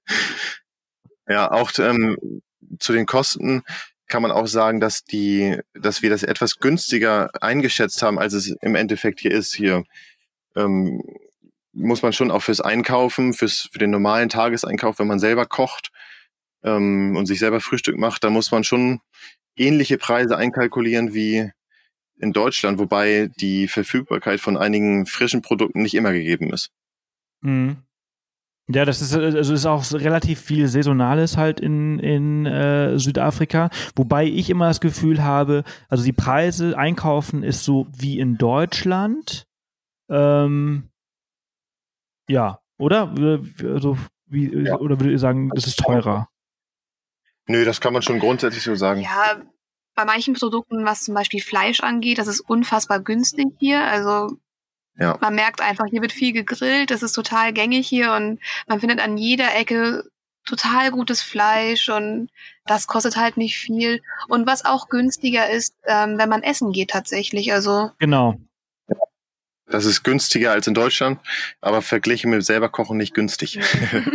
ja 1.28 1.50
auch 1.50 1.70
ähm, 1.78 2.42
zu 2.78 2.92
den 2.92 3.06
Kosten 3.06 3.62
kann 4.06 4.22
man 4.22 4.30
auch 4.30 4.46
sagen, 4.46 4.80
dass 4.80 5.04
die, 5.04 5.58
dass 5.72 6.02
wir 6.02 6.10
das 6.10 6.22
etwas 6.22 6.58
günstiger 6.58 7.30
eingeschätzt 7.40 8.02
haben, 8.02 8.18
als 8.18 8.34
es 8.34 8.48
im 8.60 8.74
Endeffekt 8.74 9.20
hier 9.20 9.32
ist. 9.32 9.54
Hier 9.54 9.84
ähm, 10.56 11.02
muss 11.74 12.02
man 12.02 12.12
schon 12.12 12.30
auch 12.30 12.42
fürs 12.42 12.60
Einkaufen, 12.60 13.32
fürs 13.32 13.68
für 13.72 13.78
den 13.78 13.90
normalen 13.90 14.28
Tageseinkauf, 14.28 14.98
wenn 14.98 15.06
man 15.06 15.18
selber 15.18 15.46
kocht 15.46 15.90
ähm, 16.62 17.16
und 17.16 17.26
sich 17.26 17.38
selber 17.38 17.60
Frühstück 17.60 17.98
macht, 17.98 18.24
da 18.24 18.30
muss 18.30 18.50
man 18.50 18.64
schon 18.64 19.00
ähnliche 19.56 19.98
Preise 19.98 20.36
einkalkulieren 20.36 21.14
wie 21.14 21.50
in 22.16 22.32
Deutschland, 22.32 22.78
wobei 22.78 23.30
die 23.40 23.68
Verfügbarkeit 23.68 24.40
von 24.40 24.56
einigen 24.56 25.06
frischen 25.06 25.42
Produkten 25.42 25.82
nicht 25.82 25.94
immer 25.94 26.12
gegeben 26.12 26.52
ist. 26.52 26.70
Mhm. 27.40 27.76
Ja, 28.66 28.86
das 28.86 29.02
ist 29.02 29.14
also 29.14 29.52
ist 29.52 29.66
auch 29.66 29.84
relativ 29.92 30.40
viel 30.40 30.68
Saisonales 30.68 31.36
halt 31.36 31.60
in, 31.60 31.98
in 31.98 32.46
äh, 32.46 32.98
Südafrika, 32.98 33.68
wobei 33.94 34.24
ich 34.24 34.48
immer 34.48 34.68
das 34.68 34.80
Gefühl 34.80 35.22
habe, 35.22 35.64
also 35.90 36.02
die 36.02 36.14
Preise 36.14 36.78
einkaufen 36.78 37.42
ist 37.42 37.64
so 37.64 37.86
wie 37.94 38.18
in 38.18 38.38
Deutschland. 38.38 39.44
Ähm, 40.08 40.88
ja, 42.28 42.60
oder? 42.78 43.14
Also, 43.62 43.96
wie, 44.26 44.66
ja. 44.66 44.78
Oder 44.78 44.98
würdet 44.98 45.12
ihr 45.12 45.18
sagen, 45.18 45.50
es 45.54 45.66
ist 45.66 45.78
teurer? 45.78 46.28
Nö, 47.46 47.64
das 47.64 47.80
kann 47.80 47.92
man 47.92 48.02
schon 48.02 48.18
grundsätzlich 48.18 48.62
so 48.62 48.74
sagen. 48.74 49.00
Ja, 49.00 49.42
bei 49.94 50.04
manchen 50.04 50.34
Produkten, 50.34 50.84
was 50.84 51.02
zum 51.02 51.14
Beispiel 51.14 51.40
Fleisch 51.40 51.80
angeht, 51.80 52.18
das 52.18 52.26
ist 52.26 52.40
unfassbar 52.40 53.00
günstig 53.00 53.48
hier. 53.58 53.84
Also 53.84 54.36
ja. 54.96 55.18
man 55.20 55.34
merkt 55.34 55.60
einfach, 55.60 55.86
hier 55.88 56.02
wird 56.02 56.12
viel 56.12 56.32
gegrillt, 56.32 56.90
das 56.90 57.02
ist 57.02 57.12
total 57.12 57.52
gängig 57.52 57.86
hier 57.86 58.12
und 58.12 58.40
man 58.66 58.80
findet 58.80 59.00
an 59.00 59.16
jeder 59.16 59.54
Ecke 59.54 60.04
total 60.46 60.90
gutes 60.90 61.22
Fleisch 61.22 61.88
und 61.88 62.28
das 62.66 62.86
kostet 62.86 63.16
halt 63.16 63.36
nicht 63.36 63.58
viel. 63.58 64.02
Und 64.28 64.46
was 64.46 64.64
auch 64.64 64.88
günstiger 64.88 65.48
ist, 65.48 65.74
ähm, 65.86 66.18
wenn 66.18 66.28
man 66.28 66.42
essen 66.42 66.72
geht 66.72 66.90
tatsächlich. 66.90 67.52
Also 67.52 67.90
genau. 67.98 68.36
Das 69.66 69.86
ist 69.86 70.02
günstiger 70.02 70.52
als 70.52 70.66
in 70.66 70.74
Deutschland, 70.74 71.20
aber 71.62 71.80
verglichen 71.80 72.30
mit 72.30 72.44
selber 72.44 72.68
kochen 72.68 72.98
nicht 72.98 73.14
günstig. 73.14 73.58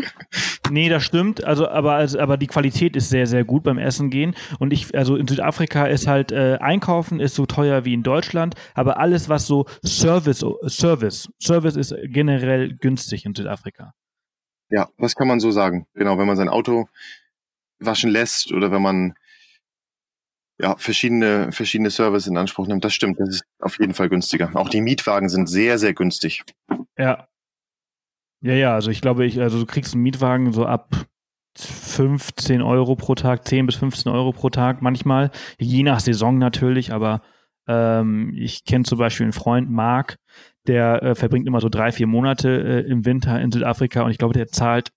nee, 0.70 0.90
das 0.90 1.04
stimmt. 1.04 1.44
Also, 1.44 1.68
aber, 1.68 1.94
also, 1.94 2.20
aber 2.20 2.38
die 2.38 2.46
Qualität 2.46 2.96
ist 2.96 3.10
sehr, 3.10 3.26
sehr 3.26 3.44
gut 3.44 3.64
beim 3.64 3.80
Essen 3.80 4.12
gehen. 4.12 4.36
Und 4.60 4.74
ich, 4.74 4.96
also 4.96 5.16
in 5.16 5.28
Südafrika 5.28 5.88
ist 5.88 6.06
halt 6.06 6.32
äh, 6.32 6.58
Einkaufen 6.62 7.20
ist 7.20 7.34
so 7.34 7.48
teuer 7.48 7.84
wie 7.84 7.96
in 7.96 8.04
Deutschland, 8.04 8.54
aber 8.76 9.00
alles, 9.00 9.28
was 9.28 9.48
so 9.48 9.66
Service, 9.84 10.46
Service, 10.68 11.30
Service 11.42 11.76
ist 11.76 11.96
generell 12.04 12.76
günstig 12.76 13.26
in 13.26 13.34
Südafrika. 13.34 13.94
Ja, 14.70 14.90
das 15.00 15.16
kann 15.16 15.28
man 15.28 15.40
so 15.40 15.50
sagen. 15.50 15.88
Genau, 15.96 16.20
wenn 16.20 16.28
man 16.28 16.38
sein 16.38 16.50
Auto 16.50 16.88
waschen 17.80 18.12
lässt 18.12 18.52
oder 18.52 18.72
wenn 18.72 18.84
man 18.84 19.16
ja, 20.62 20.76
verschiedene, 20.78 21.52
verschiedene 21.52 21.90
Services 21.90 22.28
in 22.28 22.38
Anspruch 22.38 22.68
nimmt. 22.68 22.84
Das 22.84 22.94
stimmt, 22.94 23.20
das 23.20 23.30
ist 23.30 23.44
auf 23.60 23.80
jeden 23.80 23.94
Fall 23.94 24.10
günstiger. 24.10 24.52
Auch 24.56 24.70
die 24.70 24.82
Mietwagen 24.82 25.30
sind 25.30 25.48
sehr, 25.48 25.78
sehr 25.80 25.94
günstig. 25.94 26.44
Ja. 26.98 27.28
Ja, 28.42 28.54
ja, 28.54 28.74
also 28.74 28.92
ich 28.92 29.02
glaube, 29.02 29.26
ich, 29.26 29.40
also 29.42 29.60
du 29.60 29.66
kriegst 29.66 29.94
einen 29.94 30.04
Mietwagen 30.04 30.54
so 30.54 30.66
ab 30.66 30.96
15 31.58 32.62
Euro 32.62 32.96
pro 32.96 33.16
Tag, 33.16 33.48
10 33.48 33.66
bis 33.66 33.76
15 33.76 34.12
Euro 34.12 34.32
pro 34.32 34.50
Tag 34.50 34.82
manchmal, 34.82 35.32
je 35.58 35.84
nach 35.84 36.00
Saison 36.00 36.38
natürlich, 36.38 36.94
aber 36.94 37.22
ähm, 37.68 38.34
ich 38.36 38.64
kenne 38.64 38.86
zum 38.86 38.98
Beispiel 38.98 39.26
einen 39.26 39.34
Freund, 39.34 39.70
Mark, 39.70 40.18
der 40.68 41.04
äh, 41.04 41.16
verbringt 41.16 41.48
immer 41.48 41.60
so 41.60 41.68
drei, 41.68 41.92
vier 41.92 42.08
Monate 42.08 42.50
äh, 42.50 42.90
im 42.90 43.06
Winter 43.06 43.42
in 43.42 43.52
Südafrika 43.52 44.04
und 44.04 44.12
ich 44.12 44.18
glaube, 44.18 44.34
der 44.34 44.48
zahlt 44.48 44.92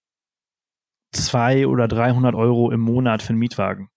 zwei 1.12 1.66
oder 1.66 1.88
300 1.88 2.34
Euro 2.34 2.70
im 2.70 2.80
Monat 2.80 3.22
für 3.22 3.30
einen 3.30 3.38
Mietwagen. 3.38 3.88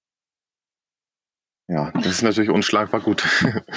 Ja, 1.67 1.91
das 1.91 2.07
ist 2.07 2.21
natürlich 2.21 2.49
unschlagbar 2.49 3.01
gut. 3.01 3.23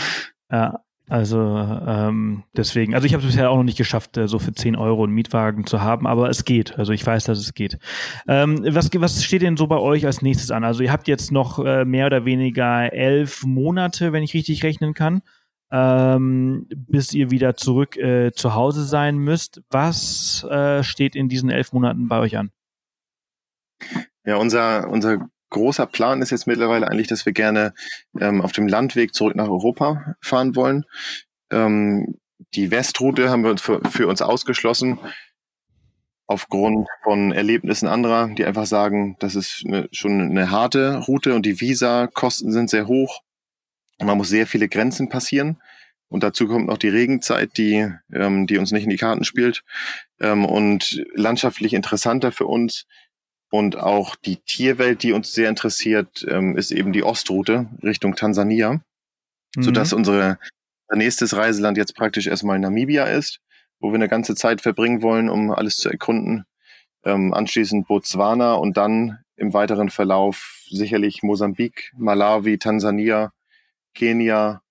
ja, 0.51 0.81
also 1.09 1.39
ähm, 1.41 2.45
deswegen, 2.55 2.95
also 2.95 3.07
ich 3.07 3.15
habe 3.15 3.23
es 3.23 3.31
bisher 3.31 3.51
auch 3.51 3.57
noch 3.57 3.65
nicht 3.65 3.79
geschafft, 3.79 4.19
äh, 4.19 4.29
so 4.29 4.39
für 4.39 4.53
10 4.53 4.77
Euro 4.77 5.05
einen 5.05 5.15
Mietwagen 5.15 5.67
zu 5.67 5.81
haben, 5.81 6.07
aber 6.07 6.29
es 6.29 6.45
geht. 6.45 6.79
Also 6.79 6.93
ich 6.93 7.07
weiß, 7.07 7.25
dass 7.25 7.39
es 7.39 7.55
geht. 7.55 7.79
Ähm, 8.27 8.63
was, 8.69 8.91
was 8.95 9.25
steht 9.25 9.41
denn 9.41 9.57
so 9.57 9.67
bei 9.67 9.79
euch 9.79 10.05
als 10.05 10.21
nächstes 10.21 10.51
an? 10.51 10.65
Also 10.65 10.83
ihr 10.83 10.93
habt 10.93 11.09
jetzt 11.09 11.33
noch 11.33 11.65
äh, 11.65 11.87
mehr 11.87 12.07
oder 12.07 12.27
weniger 12.27 12.93
elf 12.93 13.45
Monate, 13.45 14.13
wenn 14.13 14.23
ich 14.23 14.35
richtig 14.35 14.63
rechnen 14.65 14.93
kann, 14.93 15.23
ähm, 15.71 16.67
bis 16.77 17.15
ihr 17.15 17.31
wieder 17.31 17.57
zurück 17.57 17.97
äh, 17.97 18.33
zu 18.33 18.55
Hause 18.55 18.85
sein 18.85 19.17
müsst. 19.17 19.63
Was 19.71 20.45
äh, 20.45 20.83
steht 20.83 21.17
in 21.17 21.31
diesen 21.31 21.49
elf 21.49 21.73
Monaten 21.73 22.09
bei 22.09 22.19
euch 22.19 22.37
an? 22.37 22.51
Ja, 24.27 24.37
unser, 24.37 24.91
unser 24.91 25.31
großer 25.51 25.87
Plan 25.87 26.23
ist 26.23 26.31
jetzt 26.31 26.47
mittlerweile 26.47 26.89
eigentlich, 26.89 27.09
dass 27.09 27.27
wir 27.27 27.33
gerne 27.33 27.75
ähm, 28.21 28.41
auf 28.41 28.53
dem 28.53 28.69
Landweg 28.69 29.15
zurück 29.15 29.37
nach 29.37 29.49
Europa 29.49 30.15
fahren 30.21 30.57
wollen. 30.57 30.85
Ähm, 31.51 32.19
die 32.55 32.71
Westroute 32.71 33.31
haben 33.31 33.45
wir 33.45 33.57
für, 33.59 33.81
für 33.91 34.07
uns 34.07 34.23
ausgeschlossen 34.23 34.99
aufgrund 36.27 36.87
von 37.03 37.33
Erlebnissen 37.33 37.89
anderer, 37.89 38.29
die 38.29 38.45
einfach 38.45 38.67
sagen, 38.67 39.17
das 39.19 39.35
ist 39.35 39.65
eine, 39.67 39.89
schon 39.93 40.21
eine 40.21 40.51
harte 40.51 40.99
Route 40.99 41.35
und 41.35 41.47
die 41.47 41.61
Visa-Kosten 41.61 42.53
sind 42.53 42.69
sehr 42.69 42.87
hoch. 42.87 43.23
Man 43.99 44.19
muss 44.19 44.29
sehr 44.29 44.47
viele 44.47 44.69
Grenzen 44.69 45.09
passieren. 45.09 45.61
Und 46.11 46.23
dazu 46.23 46.47
kommt 46.47 46.69
noch 46.69 46.79
die 46.79 46.89
Regenzeit, 46.89 47.57
die, 47.57 47.91
ähm, 48.13 48.47
die 48.47 48.59
uns 48.59 48.73
nicht 48.73 48.85
in 48.85 48.91
die 48.91 48.97
Karten 48.97 49.25
spielt. 49.25 49.65
Ähm, 50.21 50.45
und 50.45 51.05
landschaftlich 51.15 51.75
interessanter 51.75 52.31
für 52.31 52.47
uns 52.47 52.87
und 53.51 53.77
auch 53.77 54.17
die 54.17 54.37
Tierwelt, 54.37 55.03
die 55.03 55.13
uns 55.13 55.33
sehr 55.33 55.49
interessiert, 55.49 56.27
ähm, 56.29 56.57
ist 56.57 56.71
eben 56.71 56.93
die 56.93 57.03
Ostroute 57.03 57.69
Richtung 57.83 58.15
Tansania, 58.15 58.81
mhm. 59.57 59.63
sodass 59.63 59.93
unsere 59.93 60.39
nächstes 60.95 61.37
Reiseland 61.37 61.77
jetzt 61.77 61.95
praktisch 61.95 62.27
erstmal 62.27 62.59
Namibia 62.59 63.05
ist, 63.05 63.41
wo 63.81 63.91
wir 63.91 63.97
eine 63.97 64.09
ganze 64.09 64.35
Zeit 64.35 64.61
verbringen 64.61 65.03
wollen, 65.03 65.29
um 65.29 65.51
alles 65.51 65.77
zu 65.77 65.89
erkunden. 65.89 66.45
Ähm, 67.05 67.33
anschließend 67.33 67.87
Botswana 67.87 68.55
und 68.55 68.77
dann 68.77 69.19
im 69.37 69.55
weiteren 69.55 69.89
Verlauf 69.89 70.65
sicherlich 70.69 71.23
Mosambik, 71.23 71.93
Malawi, 71.97 72.59
Tansania, 72.59 73.33
Kenia, 73.95 74.63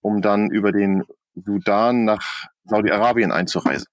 um 0.00 0.20
dann 0.20 0.50
über 0.50 0.72
den 0.72 1.04
Sudan 1.34 2.04
nach 2.04 2.48
Saudi-Arabien 2.64 3.30
einzureisen. 3.30 3.86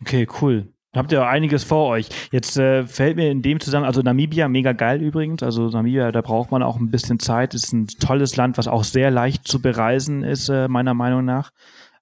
Okay, 0.00 0.26
cool. 0.40 0.72
Habt 0.96 1.12
ihr 1.12 1.26
einiges 1.26 1.62
vor 1.62 1.88
euch. 1.88 2.08
Jetzt 2.32 2.56
äh, 2.56 2.86
fällt 2.86 3.16
mir 3.16 3.30
in 3.30 3.42
dem 3.42 3.60
zusammen, 3.60 3.84
also 3.84 4.00
Namibia, 4.00 4.48
mega 4.48 4.72
geil 4.72 5.02
übrigens. 5.02 5.42
Also 5.42 5.68
Namibia, 5.68 6.10
da 6.10 6.22
braucht 6.22 6.50
man 6.50 6.62
auch 6.62 6.78
ein 6.78 6.90
bisschen 6.90 7.18
Zeit. 7.18 7.52
Ist 7.52 7.72
ein 7.74 7.86
tolles 7.86 8.36
Land, 8.36 8.56
was 8.56 8.66
auch 8.66 8.82
sehr 8.82 9.10
leicht 9.10 9.46
zu 9.46 9.60
bereisen 9.60 10.24
ist, 10.24 10.48
äh, 10.48 10.68
meiner 10.68 10.94
Meinung 10.94 11.26
nach. 11.26 11.50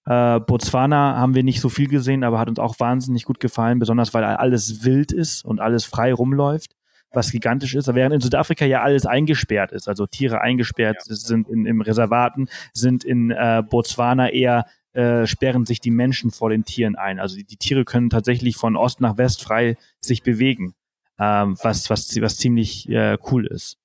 Äh, 0.07 0.39
Botswana 0.39 1.17
haben 1.17 1.35
wir 1.35 1.43
nicht 1.43 1.61
so 1.61 1.69
viel 1.69 1.89
gesehen, 1.89 2.23
aber 2.23 2.39
hat 2.39 2.49
uns 2.49 2.61
auch 2.61 2.79
wahnsinnig 2.79 3.25
gut 3.25 3.41
gefallen, 3.41 3.81
besonders 3.81 4.15
weil 4.15 4.23
alles 4.23 4.85
wild 4.85 5.11
ist 5.11 5.45
und 5.45 5.61
alles 5.61 5.85
frei 5.85 6.13
rumläuft, 6.13 6.77
was 7.13 7.33
gigantisch 7.33 7.75
ist. 7.75 7.93
Während 7.93 8.15
in 8.15 8.21
Südafrika 8.21 8.65
ja 8.65 8.83
alles 8.83 9.07
eingesperrt 9.07 9.73
ist, 9.73 9.89
also 9.89 10.07
Tiere 10.07 10.41
eingesperrt 10.41 10.99
ja. 11.09 11.15
sind 11.17 11.49
in, 11.49 11.67
im 11.67 11.81
Reservaten, 11.81 12.47
sind 12.73 13.03
in 13.03 13.33
äh, 13.33 13.63
Botswana 13.69 14.29
eher 14.29 14.67
äh, 14.95 15.27
sperren 15.27 15.67
sich 15.67 15.81
die 15.81 15.91
Menschen 15.91 16.31
vor 16.31 16.51
den 16.51 16.65
Tieren 16.65 16.97
ein. 16.97 17.19
Also 17.19 17.37
die, 17.37 17.45
die 17.45 17.57
Tiere 17.57 17.85
können 17.85 18.11
tatsächlich 18.11 18.57
von 18.57 18.77
Ost 18.77 19.01
nach 19.01 19.19
West 19.19 19.43
frei 19.43 19.77
sich 20.01 20.23
bewegen, 20.23 20.75
ähm, 21.19 21.57
was, 21.63 21.91
was, 21.91 22.15
was 22.21 22.37
ziemlich 22.37 22.89
äh, 22.89 23.19
cool 23.31 23.47
ist. 23.47 23.79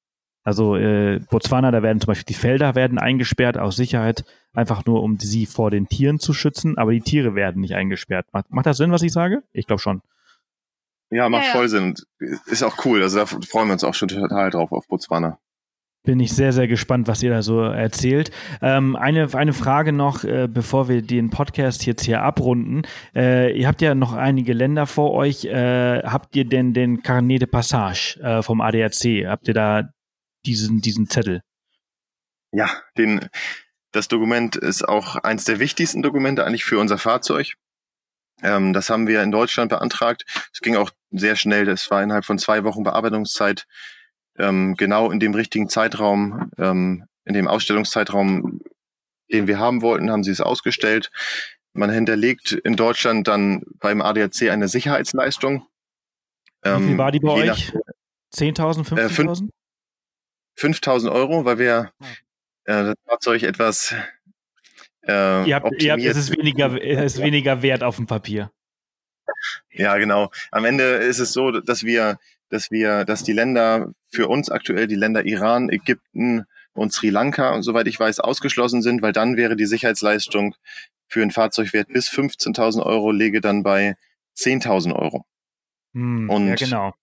Also 0.43 0.75
äh, 0.77 1.19
Botswana, 1.29 1.69
da 1.71 1.83
werden 1.83 1.99
zum 1.99 2.07
Beispiel 2.07 2.33
die 2.33 2.39
Felder 2.39 2.73
werden 2.73 2.97
eingesperrt 2.97 3.57
aus 3.57 3.75
Sicherheit, 3.75 4.23
einfach 4.53 4.85
nur 4.85 5.03
um 5.03 5.19
sie 5.19 5.45
vor 5.45 5.69
den 5.69 5.87
Tieren 5.89 6.19
zu 6.19 6.33
schützen, 6.33 6.77
aber 6.77 6.91
die 6.91 7.01
Tiere 7.01 7.35
werden 7.35 7.61
nicht 7.61 7.75
eingesperrt. 7.75 8.25
Macht, 8.31 8.49
macht 8.51 8.65
das 8.65 8.77
Sinn, 8.77 8.91
was 8.91 9.03
ich 9.03 9.11
sage? 9.11 9.43
Ich 9.51 9.67
glaube 9.67 9.81
schon. 9.81 10.01
Ja, 11.11 11.27
macht 11.27 11.43
ja, 11.43 11.49
ja. 11.49 11.55
voll 11.55 11.69
Sinn. 11.69 11.95
Ist 12.45 12.63
auch 12.63 12.85
cool. 12.85 13.01
Also 13.01 13.19
da 13.19 13.25
freuen 13.25 13.67
wir 13.67 13.73
uns 13.73 13.83
auch 13.83 13.93
schon 13.93 14.07
total 14.07 14.49
drauf 14.51 14.71
auf 14.71 14.87
Botswana. 14.87 15.39
Bin 16.03 16.19
ich 16.19 16.31
sehr, 16.31 16.53
sehr 16.53 16.67
gespannt, 16.67 17.07
was 17.07 17.21
ihr 17.21 17.29
da 17.29 17.41
so 17.41 17.61
erzählt. 17.61 18.31
Ähm, 18.61 18.95
eine, 18.95 19.33
eine 19.33 19.53
Frage 19.53 19.91
noch, 19.91 20.23
äh, 20.23 20.47
bevor 20.49 20.87
wir 20.87 21.01
den 21.01 21.29
Podcast 21.29 21.85
jetzt 21.85 22.03
hier 22.03 22.21
abrunden. 22.21 22.83
Äh, 23.13 23.51
ihr 23.57 23.67
habt 23.67 23.81
ja 23.81 23.93
noch 23.95 24.13
einige 24.13 24.53
Länder 24.53 24.87
vor 24.87 25.11
euch. 25.11 25.45
Äh, 25.45 26.01
habt 26.03 26.35
ihr 26.35 26.45
denn 26.45 26.73
den 26.73 27.03
Carnet 27.03 27.41
de 27.41 27.47
Passage 27.47 28.19
äh, 28.21 28.41
vom 28.41 28.61
ADAC? 28.61 29.27
Habt 29.27 29.47
ihr 29.49 29.53
da 29.53 29.89
diesen, 30.45 30.79
diesen 30.79 31.09
Zettel? 31.09 31.41
Ja, 32.51 32.69
den, 32.97 33.29
das 33.91 34.07
Dokument 34.07 34.55
ist 34.55 34.87
auch 34.87 35.15
eins 35.17 35.43
der 35.43 35.59
wichtigsten 35.59 36.01
Dokumente 36.01 36.45
eigentlich 36.45 36.63
für 36.63 36.79
unser 36.79 36.97
Fahrzeug. 36.97 37.55
Ähm, 38.41 38.73
das 38.73 38.89
haben 38.89 39.07
wir 39.07 39.21
in 39.21 39.31
Deutschland 39.31 39.69
beantragt. 39.69 40.23
Es 40.53 40.61
ging 40.61 40.75
auch 40.75 40.91
sehr 41.11 41.35
schnell. 41.35 41.65
Das 41.65 41.89
war 41.91 42.01
innerhalb 42.01 42.25
von 42.25 42.39
zwei 42.39 42.63
Wochen 42.63 42.83
Bearbeitungszeit 42.83 43.65
ähm, 44.39 44.75
genau 44.75 45.11
in 45.11 45.19
dem 45.19 45.33
richtigen 45.33 45.69
Zeitraum, 45.69 46.51
ähm, 46.57 47.05
in 47.25 47.33
dem 47.33 47.47
Ausstellungszeitraum, 47.47 48.61
den 49.31 49.47
wir 49.47 49.59
haben 49.59 49.81
wollten, 49.81 50.09
haben 50.09 50.23
sie 50.23 50.31
es 50.31 50.41
ausgestellt. 50.41 51.11
Man 51.73 51.91
hinterlegt 51.91 52.51
in 52.51 52.75
Deutschland 52.75 53.27
dann 53.27 53.63
beim 53.79 54.01
ADAC 54.01 54.49
eine 54.49 54.67
Sicherheitsleistung. 54.67 55.67
Wie 56.63 56.69
viel 56.69 56.89
ähm, 56.91 56.97
war 56.97 57.11
die 57.11 57.19
bei 57.19 57.51
euch? 57.51 57.71
10.000, 58.33 58.87
15.000? 58.87 59.43
Äh, 59.45 59.49
5.000 60.59 61.11
Euro, 61.11 61.45
weil 61.45 61.57
wir 61.59 61.91
ah. 61.99 62.05
äh, 62.65 62.83
das 62.83 62.95
Fahrzeug 63.05 63.43
etwas 63.43 63.95
äh, 65.03 65.47
ihr 65.47 65.55
habt, 65.55 65.81
ihr 65.81 65.93
habt, 65.93 66.03
es 66.03 66.17
ist 66.17 66.37
weniger, 66.37 66.81
es 66.83 67.15
ist 67.15 67.21
weniger 67.21 67.61
wert 67.61 67.83
auf 67.83 67.95
dem 67.95 68.05
Papier. 68.05 68.51
Ja, 69.71 69.97
genau. 69.97 70.31
Am 70.51 70.65
Ende 70.65 70.83
ist 70.83 71.19
es 71.19 71.33
so, 71.33 71.51
dass 71.51 71.83
wir 71.83 72.19
dass 72.49 72.71
wir, 72.71 73.05
dass 73.05 73.23
die 73.23 73.33
Länder 73.33 73.91
für 74.09 74.27
uns 74.27 74.49
aktuell 74.49 74.87
die 74.87 74.95
Länder 74.95 75.25
Iran, 75.25 75.69
Ägypten 75.69 76.45
und 76.73 76.93
Sri 76.93 77.09
Lanka, 77.09 77.61
soweit 77.61 77.87
ich 77.87 77.99
weiß, 77.99 78.19
ausgeschlossen 78.19 78.81
sind, 78.81 79.01
weil 79.01 79.13
dann 79.13 79.37
wäre 79.37 79.55
die 79.55 79.65
Sicherheitsleistung 79.65 80.55
für 81.07 81.21
ein 81.21 81.31
Fahrzeugwert 81.31 81.87
bis 81.89 82.09
15.000 82.09 82.85
Euro 82.85 83.11
lege 83.11 83.41
dann 83.41 83.63
bei 83.63 83.95
10.000 84.37 84.93
Euro. 84.95 85.25
Hm, 85.93 86.29
und 86.29 86.47
ja, 86.47 86.55
genau. 86.55 86.93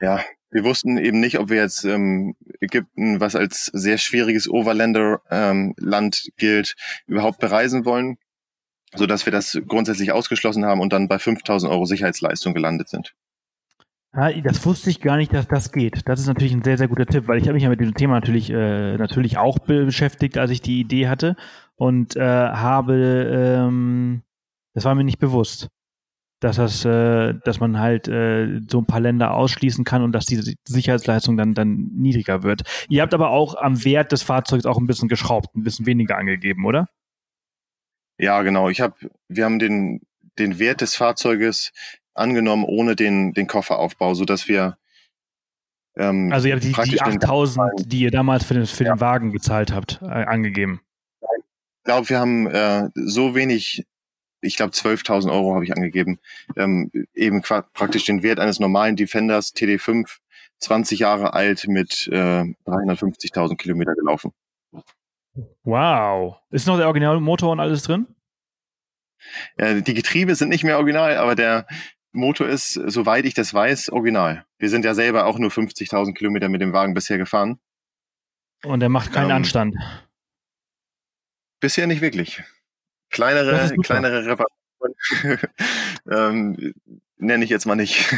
Ja, 0.00 0.24
wir 0.50 0.64
wussten 0.64 0.98
eben 0.98 1.20
nicht, 1.20 1.38
ob 1.38 1.48
wir 1.48 1.58
jetzt 1.58 1.84
ähm, 1.84 2.34
Ägypten, 2.60 3.20
was 3.20 3.36
als 3.36 3.66
sehr 3.66 3.98
schwieriges 3.98 4.48
Overlander-Land 4.48 6.22
ähm, 6.24 6.32
gilt, 6.36 6.74
überhaupt 7.06 7.38
bereisen 7.38 7.84
wollen, 7.84 8.18
so 8.94 9.06
dass 9.06 9.26
wir 9.26 9.32
das 9.32 9.58
grundsätzlich 9.66 10.12
ausgeschlossen 10.12 10.64
haben 10.64 10.80
und 10.80 10.92
dann 10.92 11.08
bei 11.08 11.16
5.000 11.16 11.70
Euro 11.70 11.86
Sicherheitsleistung 11.86 12.52
gelandet 12.52 12.88
sind. 12.88 13.14
Ja, 14.14 14.30
das 14.42 14.64
wusste 14.66 14.90
ich 14.90 15.00
gar 15.00 15.16
nicht, 15.16 15.32
dass 15.32 15.48
das 15.48 15.72
geht. 15.72 16.06
Das 16.06 16.20
ist 16.20 16.26
natürlich 16.26 16.52
ein 16.52 16.62
sehr, 16.62 16.76
sehr 16.76 16.88
guter 16.88 17.06
Tipp, 17.06 17.28
weil 17.28 17.38
ich 17.38 17.44
habe 17.44 17.54
mich 17.54 17.62
ja 17.62 17.70
mit 17.70 17.80
diesem 17.80 17.94
Thema 17.94 18.14
natürlich, 18.14 18.50
äh, 18.50 18.98
natürlich 18.98 19.38
auch 19.38 19.58
beschäftigt, 19.58 20.36
als 20.36 20.50
ich 20.50 20.60
die 20.60 20.80
Idee 20.80 21.08
hatte 21.08 21.34
und 21.76 22.16
äh, 22.16 22.20
habe, 22.20 23.64
ähm, 23.64 24.22
das 24.74 24.84
war 24.84 24.94
mir 24.94 25.04
nicht 25.04 25.18
bewusst, 25.18 25.68
dass 26.40 26.56
das, 26.56 26.84
äh, 26.84 27.34
dass 27.44 27.60
man 27.60 27.78
halt 27.78 28.06
äh, 28.06 28.60
so 28.70 28.80
ein 28.80 28.86
paar 28.86 29.00
Länder 29.00 29.32
ausschließen 29.32 29.84
kann 29.84 30.02
und 30.02 30.12
dass 30.12 30.26
die 30.26 30.56
Sicherheitsleistung 30.68 31.38
dann 31.38 31.54
dann 31.54 31.90
niedriger 31.94 32.42
wird. 32.42 32.64
Ihr 32.90 33.00
habt 33.00 33.14
aber 33.14 33.30
auch 33.30 33.54
am 33.54 33.82
Wert 33.82 34.12
des 34.12 34.22
Fahrzeugs 34.22 34.66
auch 34.66 34.76
ein 34.76 34.86
bisschen 34.86 35.08
geschraubt, 35.08 35.54
ein 35.56 35.62
bisschen 35.62 35.86
weniger 35.86 36.18
angegeben, 36.18 36.66
oder? 36.66 36.86
Ja, 38.18 38.42
genau. 38.42 38.68
Ich 38.68 38.82
habe, 38.82 38.94
wir 39.28 39.46
haben 39.46 39.58
den 39.58 40.02
den 40.38 40.58
Wert 40.58 40.80
des 40.80 40.94
Fahrzeuges 40.96 41.72
angenommen 42.14 42.64
ohne 42.64 42.96
den, 42.96 43.32
den 43.32 43.46
Kofferaufbau, 43.46 44.14
so 44.14 44.24
dass 44.24 44.48
wir 44.48 44.76
ähm, 45.96 46.32
also 46.32 46.48
ihr 46.48 46.54
habt 46.54 46.64
die, 46.64 46.72
die 46.72 47.02
8000, 47.02 47.70
die 47.84 48.00
ihr 48.00 48.10
damals 48.10 48.44
für 48.44 48.54
den, 48.54 48.66
für 48.66 48.84
ja. 48.84 48.94
den 48.94 49.00
Wagen 49.00 49.32
gezahlt 49.32 49.72
habt, 49.72 50.00
äh, 50.02 50.06
angegeben. 50.06 50.80
Ich 51.20 51.84
glaube, 51.84 52.08
wir 52.08 52.18
haben 52.18 52.46
äh, 52.46 52.88
so 52.94 53.34
wenig, 53.34 53.86
ich 54.40 54.56
glaube 54.56 54.72
12.000 54.72 55.30
Euro 55.30 55.54
habe 55.54 55.64
ich 55.64 55.74
angegeben, 55.74 56.18
ähm, 56.56 56.90
eben 57.14 57.42
praktisch 57.42 58.04
den 58.04 58.22
Wert 58.22 58.38
eines 58.38 58.60
normalen 58.60 58.96
Defenders 58.96 59.54
TD5, 59.54 60.18
20 60.60 61.00
Jahre 61.00 61.34
alt 61.34 61.66
mit 61.66 62.08
äh, 62.10 62.44
350.000 62.66 63.56
Kilometer 63.56 63.94
gelaufen. 63.94 64.32
Wow. 65.64 66.36
Ist 66.50 66.66
noch 66.66 66.76
der 66.76 66.86
Originalmotor 66.86 67.50
und 67.50 67.60
alles 67.60 67.82
drin? 67.82 68.06
Äh, 69.56 69.82
die 69.82 69.94
Getriebe 69.94 70.34
sind 70.34 70.48
nicht 70.48 70.64
mehr 70.64 70.76
original, 70.76 71.16
aber 71.16 71.34
der, 71.34 71.66
Motor 72.12 72.48
ist, 72.48 72.74
soweit 72.74 73.24
ich 73.24 73.34
das 73.34 73.52
weiß, 73.52 73.90
original. 73.90 74.44
Wir 74.58 74.68
sind 74.68 74.84
ja 74.84 74.94
selber 74.94 75.26
auch 75.26 75.38
nur 75.38 75.50
50.000 75.50 76.14
Kilometer 76.14 76.48
mit 76.48 76.60
dem 76.60 76.72
Wagen 76.72 76.94
bisher 76.94 77.18
gefahren. 77.18 77.58
Und 78.64 78.82
er 78.82 78.88
macht 78.88 79.12
keinen 79.12 79.30
ähm, 79.30 79.36
Anstand. 79.36 79.76
Bisher 81.60 81.86
nicht 81.86 82.02
wirklich. 82.02 82.42
Kleinere, 83.10 83.74
kleinere 83.82 84.26
Reparaturen 84.26 85.48
ähm, 86.10 86.74
nenne 87.16 87.44
ich 87.44 87.50
jetzt 87.50 87.66
mal 87.66 87.76
nicht. 87.76 88.14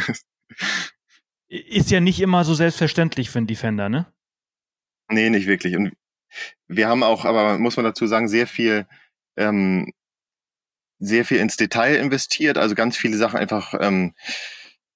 Ist 1.47 1.91
ja 1.91 1.99
nicht 1.99 2.19
immer 2.19 2.43
so 2.43 2.53
selbstverständlich 2.53 3.29
für 3.29 3.37
einen 3.37 3.47
Defender, 3.47 3.89
ne? 3.89 4.11
Nee, 5.09 5.29
nicht 5.29 5.47
wirklich. 5.47 5.75
Und 5.75 5.93
wir 6.67 6.87
haben 6.87 7.03
auch, 7.03 7.25
aber 7.25 7.59
muss 7.59 7.77
man 7.77 7.85
dazu 7.85 8.07
sagen, 8.07 8.27
sehr 8.27 8.47
viel 8.47 8.87
ähm, 9.37 9.93
sehr 10.99 11.25
viel 11.25 11.37
ins 11.37 11.57
Detail 11.57 11.95
investiert, 11.95 12.57
also 12.57 12.75
ganz 12.75 12.97
viele 12.97 13.17
Sachen 13.17 13.37
einfach 13.37 13.73
ähm, 13.79 14.13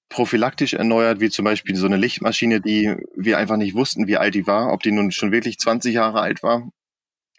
prophylaktisch 0.10 0.74
erneuert, 0.74 1.20
wie 1.20 1.30
zum 1.30 1.46
Beispiel 1.46 1.76
so 1.76 1.86
eine 1.86 1.98
Lichtmaschine, 1.98 2.62
die 2.62 2.96
wir 3.16 3.38
einfach 3.38 3.58
nicht 3.58 3.76
wussten, 3.76 4.08
wie 4.08 4.18
alt 4.18 4.34
die 4.36 4.48
war, 4.48 4.74
ob 4.74 4.82
die 4.82 4.92
nun 4.92 5.12
schon 5.12 5.32
wirklich 5.32 5.60
20 5.60 5.94
Jahre 5.94 6.22
alt 6.22 6.42
war. 6.42 6.70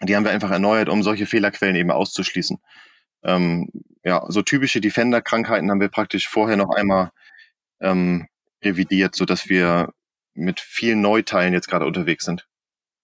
Die 0.03 0.17
haben 0.17 0.25
wir 0.25 0.31
einfach 0.31 0.51
erneuert, 0.51 0.89
um 0.89 1.03
solche 1.03 1.27
Fehlerquellen 1.27 1.77
eben 1.77 1.91
auszuschließen. 1.91 2.59
Ähm, 3.23 3.69
ja, 4.05 4.25
so 4.29 4.41
typische 4.43 4.81
Defender-Krankheiten 4.81 5.71
haben 5.71 5.81
wir 5.81 5.89
praktisch 5.89 6.29
vorher 6.29 6.57
noch 6.57 6.71
einmal 6.71 7.11
ähm, 7.81 8.29
revidiert, 8.65 9.15
so 9.15 9.25
dass 9.25 9.49
wir 9.49 9.93
mit 10.35 10.61
vielen 10.61 11.01
Neuteilen 11.01 11.53
jetzt 11.53 11.69
gerade 11.69 11.87
unterwegs 11.87 12.25
sind. 12.25 12.47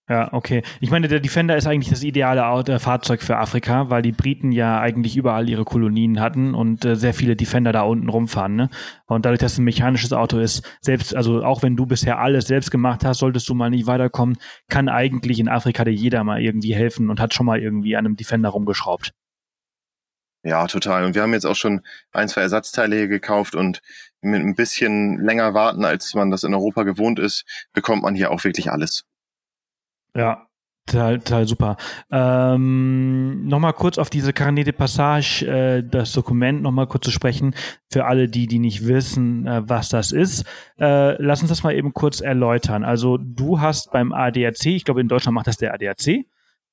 Ja, 0.09 0.33
okay. 0.33 0.63
Ich 0.81 0.93
meine, 0.93 1.09
der 1.09 1.19
Defender 1.19 1.57
ist 1.57 1.67
eigentlich 1.67 1.91
das 1.91 2.05
ideale 2.05 2.47
Auto, 2.47 2.79
Fahrzeug 2.79 3.23
für 3.23 3.39
Afrika, 3.39 3.91
weil 3.91 4.03
die 4.03 4.13
Briten 4.13 4.53
ja 4.53 4.79
eigentlich 4.79 5.17
überall 5.17 5.49
ihre 5.49 5.65
Kolonien 5.65 6.21
hatten 6.21 6.55
und 6.55 6.85
äh, 6.85 6.95
sehr 6.95 7.13
viele 7.13 7.35
Defender 7.35 7.73
da 7.73 7.83
unten 7.83 8.09
rumfahren. 8.09 8.55
Ne? 8.55 8.71
Und 9.07 9.25
dadurch, 9.25 9.41
dass 9.41 9.55
es 9.55 9.59
ein 9.59 9.65
mechanisches 9.65 10.13
Auto 10.13 10.39
ist, 10.39 10.63
selbst, 10.81 11.17
also 11.17 11.43
auch 11.43 11.63
wenn 11.63 11.75
du 11.75 11.87
bisher 11.87 12.21
alles 12.21 12.47
selbst 12.47 12.71
gemacht 12.71 13.05
hast, 13.05 13.19
solltest 13.19 13.49
du 13.49 13.55
mal 13.55 13.69
nicht 13.69 13.89
weiterkommen, 13.89 14.37
kann 14.69 14.89
eigentlich 14.89 15.41
in 15.41 15.49
Afrika 15.49 15.85
dir 15.85 15.91
jeder 15.91 16.23
mal 16.23 16.41
irgendwie 16.41 16.75
helfen 16.75 17.11
und 17.11 17.19
hat 17.19 17.35
schon 17.35 17.47
mal 17.47 17.61
irgendwie 17.61 17.97
an 17.97 18.07
einem 18.07 18.17
Defender 18.17 18.51
rumgeschraubt. 18.51 19.13
Ja, 20.45 20.69
total. 20.69 21.05
Und 21.05 21.17
wir 21.17 21.23
haben 21.23 21.33
jetzt 21.33 21.47
auch 21.47 21.57
schon 21.57 21.81
ein, 22.13 22.29
zwei 22.29 22.43
Ersatzteile 22.43 22.95
hier 22.95 23.09
gekauft 23.09 23.57
und 23.57 23.83
mit 24.21 24.41
ein 24.41 24.55
bisschen 24.55 25.19
länger 25.19 25.53
warten, 25.55 25.85
als 25.85 26.15
man 26.15 26.31
das 26.31 26.45
in 26.45 26.55
Europa 26.55 26.85
gewohnt 26.85 27.19
ist, 27.19 27.45
bekommt 27.73 28.05
man 28.05 28.15
hier 28.15 28.31
auch 28.31 28.45
wirklich 28.45 28.71
alles. 28.71 29.05
Ja, 30.17 30.47
Total, 30.87 31.19
total 31.19 31.49
super. 31.49 31.77
Ähm, 32.13 33.45
nochmal 33.49 33.73
kurz 33.73 33.99
auf 33.99 34.09
diese 34.09 34.33
Carnet 34.33 34.69
de 34.69 34.73
Passage, 34.73 35.45
äh, 35.45 35.83
das 35.83 36.13
Dokument 36.13 36.63
nochmal 36.63 36.87
kurz 36.87 37.07
zu 37.07 37.11
sprechen, 37.11 37.57
für 37.91 38.05
alle 38.05 38.29
die, 38.29 38.47
die 38.47 38.61
nicht 38.61 38.87
wissen, 38.87 39.49
äh, 39.49 39.69
was 39.69 39.89
das 39.89 40.13
ist. 40.13 40.45
Äh, 40.79 41.21
lass 41.21 41.41
uns 41.41 41.49
das 41.49 41.65
mal 41.65 41.75
eben 41.75 41.93
kurz 41.93 42.21
erläutern. 42.21 42.85
Also 42.85 43.19
du 43.19 43.61
hast 43.61 43.91
beim 43.91 44.13
ADAC, 44.13 44.67
ich 44.67 44.85
glaube 44.85 45.01
in 45.01 45.09
Deutschland 45.09 45.35
macht 45.35 45.49
das 45.49 45.57
der 45.57 45.75
ADAC, 45.75 46.25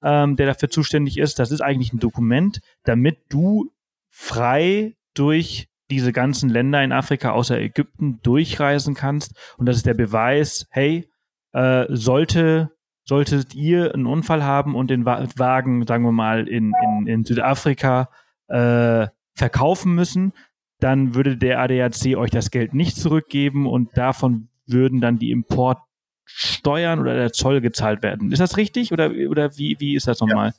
ähm, 0.04 0.36
der 0.36 0.46
dafür 0.46 0.70
zuständig 0.70 1.18
ist, 1.18 1.40
das 1.40 1.50
ist 1.50 1.62
eigentlich 1.62 1.92
ein 1.92 2.00
Dokument, 2.00 2.60
damit 2.84 3.18
du 3.30 3.72
frei 4.12 4.94
durch 5.16 5.70
diese 5.90 6.14
ganzen 6.14 6.50
Länder 6.50 6.84
in 6.84 6.92
Afrika 6.92 7.32
außer 7.32 7.60
Ägypten 7.60 8.20
durchreisen 8.22 8.94
kannst. 8.94 9.34
Und 9.58 9.66
das 9.66 9.78
ist 9.78 9.88
der 9.88 9.96
Beweis, 9.96 10.68
hey, 10.70 11.10
äh, 11.54 11.86
sollte, 11.90 12.72
solltet 13.06 13.54
ihr 13.54 13.94
einen 13.94 14.06
Unfall 14.06 14.44
haben 14.44 14.76
und 14.76 14.90
den 14.90 15.06
Wagen, 15.06 15.86
sagen 15.86 16.06
wir 16.06 16.12
mal, 16.12 16.48
in, 16.48 16.74
in, 16.84 17.08
in 17.08 17.26
Südafrika 17.26 18.10
äh, 18.48 19.08
verkaufen 19.36 19.96
müssen, 19.96 20.34
dann 20.80 21.16
würde 21.16 21.38
der 21.38 21.60
ADAC 21.60 22.18
euch 22.18 22.32
das 22.32 22.52
Geld 22.52 22.74
nicht 22.74 22.98
zurückgeben 22.98 23.68
und 23.68 23.98
davon 23.98 24.50
würden 24.66 25.02
dann 25.02 25.18
die 25.18 25.32
Importsteuern 25.32 27.00
oder 27.00 27.16
der 27.16 27.32
Zoll 27.32 27.62
gezahlt 27.62 28.04
werden. 28.04 28.32
Ist 28.32 28.40
das 28.40 28.58
richtig 28.58 28.92
oder, 28.92 29.12
oder 29.30 29.58
wie, 29.58 29.78
wie 29.80 29.96
ist 29.96 30.08
das 30.08 30.20
nochmal? 30.20 30.54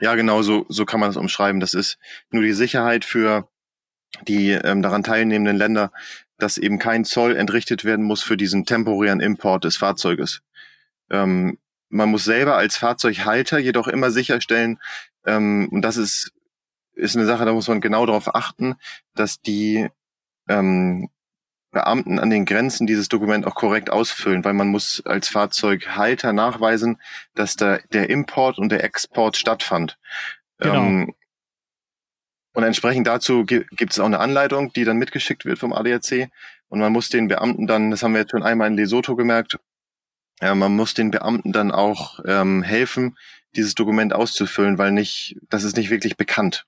Ja. 0.00 0.10
ja, 0.10 0.14
genau, 0.14 0.42
so, 0.42 0.66
so 0.68 0.84
kann 0.84 1.00
man 1.00 1.08
das 1.08 1.16
umschreiben. 1.16 1.60
Das 1.60 1.74
ist 1.74 1.98
nur 2.30 2.42
die 2.42 2.52
Sicherheit 2.52 3.04
für 3.04 3.48
die 4.26 4.50
ähm, 4.50 4.82
daran 4.82 5.02
teilnehmenden 5.02 5.56
Länder, 5.56 5.92
dass 6.38 6.58
eben 6.58 6.78
kein 6.78 7.04
Zoll 7.04 7.36
entrichtet 7.36 7.84
werden 7.84 8.04
muss 8.04 8.22
für 8.22 8.36
diesen 8.36 8.64
temporären 8.64 9.20
Import 9.20 9.64
des 9.64 9.76
Fahrzeuges. 9.76 10.42
Ähm, 11.10 11.58
man 11.88 12.10
muss 12.10 12.24
selber 12.24 12.56
als 12.56 12.76
Fahrzeughalter 12.76 13.58
jedoch 13.58 13.88
immer 13.88 14.10
sicherstellen, 14.10 14.78
ähm, 15.24 15.68
und 15.70 15.82
das 15.82 15.96
ist, 15.96 16.32
ist 16.94 17.16
eine 17.16 17.26
Sache, 17.26 17.44
da 17.44 17.52
muss 17.52 17.68
man 17.68 17.80
genau 17.80 18.06
darauf 18.06 18.34
achten, 18.34 18.76
dass 19.14 19.40
die 19.40 19.88
ähm, 20.48 21.08
Beamten 21.72 22.18
an 22.18 22.30
den 22.30 22.46
Grenzen 22.46 22.86
dieses 22.86 23.08
Dokument 23.08 23.46
auch 23.46 23.54
korrekt 23.54 23.90
ausfüllen, 23.90 24.44
weil 24.44 24.54
man 24.54 24.68
muss 24.68 25.02
als 25.04 25.28
Fahrzeughalter 25.28 26.32
nachweisen, 26.32 26.98
dass 27.34 27.56
da 27.56 27.78
der 27.92 28.08
Import 28.08 28.58
und 28.58 28.70
der 28.70 28.82
Export 28.82 29.36
stattfand. 29.36 29.98
Genau. 30.58 30.74
Ähm, 30.74 31.14
und 32.54 32.62
entsprechend 32.62 33.06
dazu 33.06 33.44
gibt 33.44 33.92
es 33.92 33.98
auch 33.98 34.06
eine 34.06 34.20
Anleitung, 34.20 34.72
die 34.72 34.84
dann 34.84 34.96
mitgeschickt 34.96 35.44
wird 35.44 35.58
vom 35.58 35.74
ADAC. 35.74 36.30
Und 36.68 36.80
man 36.80 36.90
muss 36.90 37.10
den 37.10 37.28
Beamten 37.28 37.66
dann, 37.66 37.90
das 37.90 38.02
haben 38.02 38.14
wir 38.14 38.22
jetzt 38.22 38.30
schon 38.30 38.42
einmal 38.42 38.68
in 38.68 38.76
Lesotho 38.76 39.14
gemerkt, 39.14 39.58
äh, 40.40 40.54
man 40.54 40.74
muss 40.74 40.94
den 40.94 41.10
Beamten 41.10 41.52
dann 41.52 41.70
auch 41.70 42.20
ähm, 42.26 42.62
helfen, 42.62 43.16
dieses 43.54 43.74
Dokument 43.74 44.12
auszufüllen, 44.12 44.78
weil 44.78 44.92
nicht, 44.92 45.36
das 45.48 45.64
ist 45.64 45.76
nicht 45.76 45.90
wirklich 45.90 46.16
bekannt. 46.16 46.66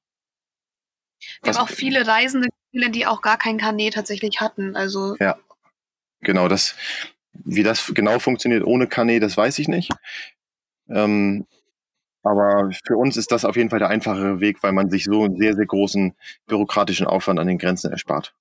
Wir 1.43 1.53
haben 1.53 1.63
auch 1.63 1.69
viele 1.69 2.07
Reisende, 2.07 2.49
die 2.73 3.07
auch 3.07 3.23
gar 3.23 3.39
kein 3.39 3.59
Carnet 3.59 3.95
tatsächlich 3.95 4.41
hatten. 4.41 4.77
Also 4.77 5.17
ja, 5.19 5.37
genau 6.21 6.49
das. 6.49 6.75
Wie 7.33 7.63
das 7.63 7.93
genau 7.95 8.19
funktioniert 8.19 8.65
ohne 8.65 8.87
Carnet, 8.87 9.23
das 9.23 9.37
weiß 9.37 9.59
ich 9.59 9.69
nicht. 9.69 9.93
Ähm, 10.89 11.47
aber 12.23 12.71
für 12.85 12.97
uns 12.97 13.17
ist 13.17 13.31
das 13.31 13.45
auf 13.45 13.57
jeden 13.57 13.71
Fall 13.71 13.79
der 13.79 13.89
einfachere 13.89 14.41
Weg, 14.41 14.63
weil 14.63 14.73
man 14.73 14.91
sich 14.91 15.05
so 15.05 15.25
einen 15.25 15.39
sehr, 15.39 15.55
sehr 15.55 15.67
großen 15.67 16.15
bürokratischen 16.47 17.07
Aufwand 17.07 17.39
an 17.39 17.47
den 17.47 17.59
Grenzen 17.59 17.93
erspart. 17.93 18.35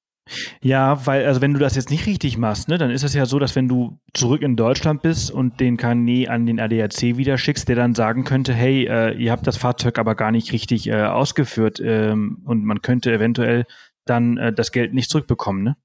Ja, 0.61 1.05
weil, 1.05 1.25
also 1.25 1.41
wenn 1.41 1.53
du 1.53 1.59
das 1.59 1.75
jetzt 1.75 1.89
nicht 1.89 2.05
richtig 2.05 2.37
machst, 2.37 2.69
ne, 2.69 2.77
dann 2.77 2.91
ist 2.91 3.03
es 3.03 3.13
ja 3.13 3.25
so, 3.25 3.39
dass 3.39 3.55
wenn 3.55 3.67
du 3.67 3.99
zurück 4.13 4.41
in 4.41 4.55
Deutschland 4.55 5.01
bist 5.01 5.31
und 5.31 5.59
den 5.59 5.77
Carnet 5.77 6.29
an 6.29 6.45
den 6.45 6.59
ADAC 6.59 7.17
wieder 7.17 7.37
schickst, 7.37 7.67
der 7.67 7.75
dann 7.75 7.95
sagen 7.95 8.23
könnte, 8.23 8.53
hey, 8.53 8.85
äh, 8.87 9.13
ihr 9.13 9.31
habt 9.31 9.47
das 9.47 9.57
Fahrzeug 9.57 9.99
aber 9.99 10.15
gar 10.15 10.31
nicht 10.31 10.51
richtig 10.51 10.87
äh, 10.87 11.03
ausgeführt 11.03 11.79
ähm, 11.83 12.41
und 12.45 12.63
man 12.63 12.81
könnte 12.81 13.11
eventuell 13.11 13.65
dann 14.05 14.37
äh, 14.37 14.53
das 14.53 14.71
Geld 14.71 14.93
nicht 14.93 15.09
zurückbekommen, 15.09 15.63
ne? 15.63 15.77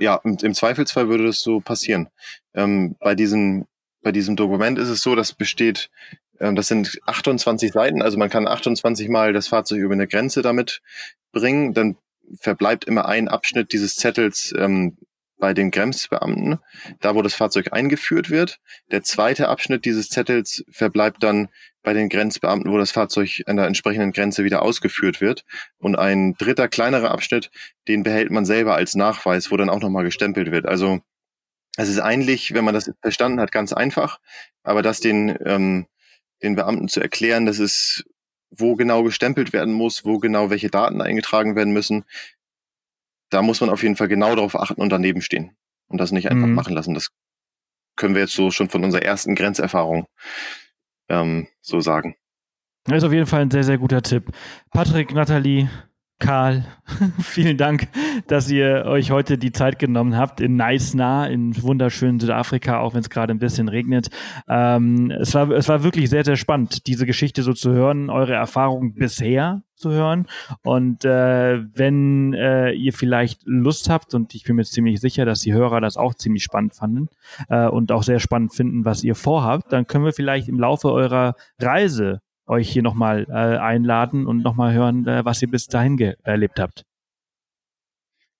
Ja, 0.00 0.20
im 0.22 0.54
Zweifelsfall 0.54 1.08
würde 1.08 1.26
das 1.26 1.40
so 1.40 1.58
passieren. 1.58 2.08
Ähm, 2.54 2.94
bei 3.00 3.16
diesem 3.16 3.66
bei 4.00 4.12
diesem 4.12 4.36
Dokument 4.36 4.78
ist 4.78 4.90
es 4.90 5.02
so, 5.02 5.16
das 5.16 5.32
besteht 5.32 5.90
ähm, 6.40 6.56
das 6.56 6.68
sind 6.68 7.00
28 7.06 7.72
Seiten, 7.72 8.02
also 8.02 8.18
man 8.18 8.30
kann 8.30 8.46
28 8.46 9.08
Mal 9.08 9.32
das 9.32 9.48
Fahrzeug 9.48 9.78
über 9.78 9.94
eine 9.94 10.06
Grenze 10.06 10.42
damit 10.42 10.82
bringen. 11.32 11.74
Dann 11.74 11.96
verbleibt 12.40 12.84
immer 12.84 13.06
ein 13.06 13.28
Abschnitt 13.28 13.72
dieses 13.72 13.96
Zettels 13.96 14.54
ähm, 14.56 14.96
bei 15.38 15.54
den 15.54 15.70
Grenzbeamten, 15.70 16.58
da 17.00 17.14
wo 17.14 17.22
das 17.22 17.34
Fahrzeug 17.34 17.72
eingeführt 17.72 18.28
wird. 18.28 18.58
Der 18.90 19.02
zweite 19.02 19.48
Abschnitt 19.48 19.84
dieses 19.84 20.08
Zettels 20.08 20.64
verbleibt 20.70 21.22
dann 21.22 21.48
bei 21.82 21.92
den 21.92 22.08
Grenzbeamten, 22.08 22.72
wo 22.72 22.78
das 22.78 22.90
Fahrzeug 22.90 23.42
an 23.46 23.56
der 23.56 23.66
entsprechenden 23.66 24.12
Grenze 24.12 24.42
wieder 24.42 24.62
ausgeführt 24.62 25.20
wird. 25.20 25.44
Und 25.78 25.96
ein 25.96 26.34
dritter 26.34 26.68
kleinerer 26.68 27.12
Abschnitt, 27.12 27.50
den 27.86 28.02
behält 28.02 28.30
man 28.30 28.44
selber 28.44 28.74
als 28.74 28.94
Nachweis, 28.96 29.50
wo 29.50 29.56
dann 29.56 29.70
auch 29.70 29.80
nochmal 29.80 30.04
gestempelt 30.04 30.50
wird. 30.50 30.66
Also 30.66 31.00
es 31.76 31.88
ist 31.88 32.00
eigentlich, 32.00 32.52
wenn 32.54 32.64
man 32.64 32.74
das 32.74 32.90
verstanden 33.00 33.40
hat, 33.40 33.52
ganz 33.52 33.72
einfach, 33.72 34.18
aber 34.64 34.82
das 34.82 34.98
den 34.98 35.38
ähm, 35.44 35.86
den 36.42 36.54
Beamten 36.54 36.88
zu 36.88 37.00
erklären, 37.00 37.46
dass 37.46 37.58
es 37.58 38.04
wo 38.50 38.76
genau 38.76 39.02
gestempelt 39.02 39.52
werden 39.52 39.74
muss, 39.74 40.04
wo 40.04 40.18
genau 40.18 40.50
welche 40.50 40.70
Daten 40.70 41.00
eingetragen 41.00 41.56
werden 41.56 41.72
müssen. 41.72 42.04
Da 43.30 43.42
muss 43.42 43.60
man 43.60 43.70
auf 43.70 43.82
jeden 43.82 43.96
Fall 43.96 44.08
genau 44.08 44.34
darauf 44.34 44.58
achten 44.58 44.80
und 44.80 44.90
daneben 44.90 45.20
stehen 45.20 45.56
und 45.88 45.98
das 46.00 46.12
nicht 46.12 46.30
einfach 46.30 46.46
mhm. 46.46 46.54
machen 46.54 46.74
lassen. 46.74 46.94
Das 46.94 47.10
können 47.96 48.14
wir 48.14 48.22
jetzt 48.22 48.34
so 48.34 48.50
schon 48.50 48.70
von 48.70 48.84
unserer 48.84 49.02
ersten 49.02 49.34
Grenzerfahrung 49.34 50.06
ähm, 51.08 51.48
so 51.60 51.80
sagen. 51.80 52.16
Das 52.84 52.98
ist 52.98 53.04
auf 53.04 53.12
jeden 53.12 53.26
Fall 53.26 53.42
ein 53.42 53.50
sehr, 53.50 53.64
sehr 53.64 53.76
guter 53.76 54.00
Tipp. 54.00 54.32
Patrick, 54.70 55.12
Nathalie, 55.12 55.68
Karl, 56.18 56.64
vielen 57.22 57.56
Dank, 57.56 57.88
dass 58.26 58.50
ihr 58.50 58.84
euch 58.86 59.12
heute 59.12 59.38
die 59.38 59.52
Zeit 59.52 59.78
genommen 59.78 60.16
habt 60.16 60.40
in 60.40 60.56
nah, 60.56 61.26
in 61.26 61.62
wunderschönen 61.62 62.18
Südafrika, 62.18 62.80
auch 62.80 62.94
wenn 62.94 63.00
es 63.00 63.10
gerade 63.10 63.32
ein 63.32 63.38
bisschen 63.38 63.68
regnet. 63.68 64.08
Ähm, 64.48 65.12
es, 65.12 65.34
war, 65.34 65.48
es 65.50 65.68
war 65.68 65.84
wirklich 65.84 66.10
sehr, 66.10 66.24
sehr 66.24 66.36
spannend, 66.36 66.88
diese 66.88 67.06
Geschichte 67.06 67.42
so 67.42 67.52
zu 67.52 67.70
hören, 67.70 68.10
eure 68.10 68.34
Erfahrungen 68.34 68.94
bisher 68.94 69.62
zu 69.74 69.90
hören. 69.90 70.26
Und 70.64 71.04
äh, 71.04 71.62
wenn 71.72 72.34
äh, 72.34 72.72
ihr 72.72 72.92
vielleicht 72.92 73.42
Lust 73.44 73.88
habt, 73.88 74.12
und 74.12 74.34
ich 74.34 74.42
bin 74.42 74.56
mir 74.56 74.64
ziemlich 74.64 75.00
sicher, 75.00 75.24
dass 75.24 75.40
die 75.40 75.52
Hörer 75.52 75.80
das 75.80 75.96
auch 75.96 76.14
ziemlich 76.14 76.42
spannend 76.42 76.74
fanden 76.74 77.08
äh, 77.48 77.68
und 77.68 77.92
auch 77.92 78.02
sehr 78.02 78.18
spannend 78.18 78.52
finden, 78.52 78.84
was 78.84 79.04
ihr 79.04 79.14
vorhabt, 79.14 79.72
dann 79.72 79.86
können 79.86 80.04
wir 80.04 80.12
vielleicht 80.12 80.48
im 80.48 80.58
Laufe 80.58 80.90
eurer 80.90 81.36
Reise 81.60 82.20
euch 82.48 82.70
hier 82.70 82.82
nochmal 82.82 83.26
äh, 83.28 83.58
einladen 83.58 84.26
und 84.26 84.42
nochmal 84.42 84.72
hören, 84.72 85.06
äh, 85.06 85.24
was 85.24 85.42
ihr 85.42 85.50
bis 85.50 85.66
dahin 85.66 85.98
erlebt 86.22 86.58
habt. 86.58 86.84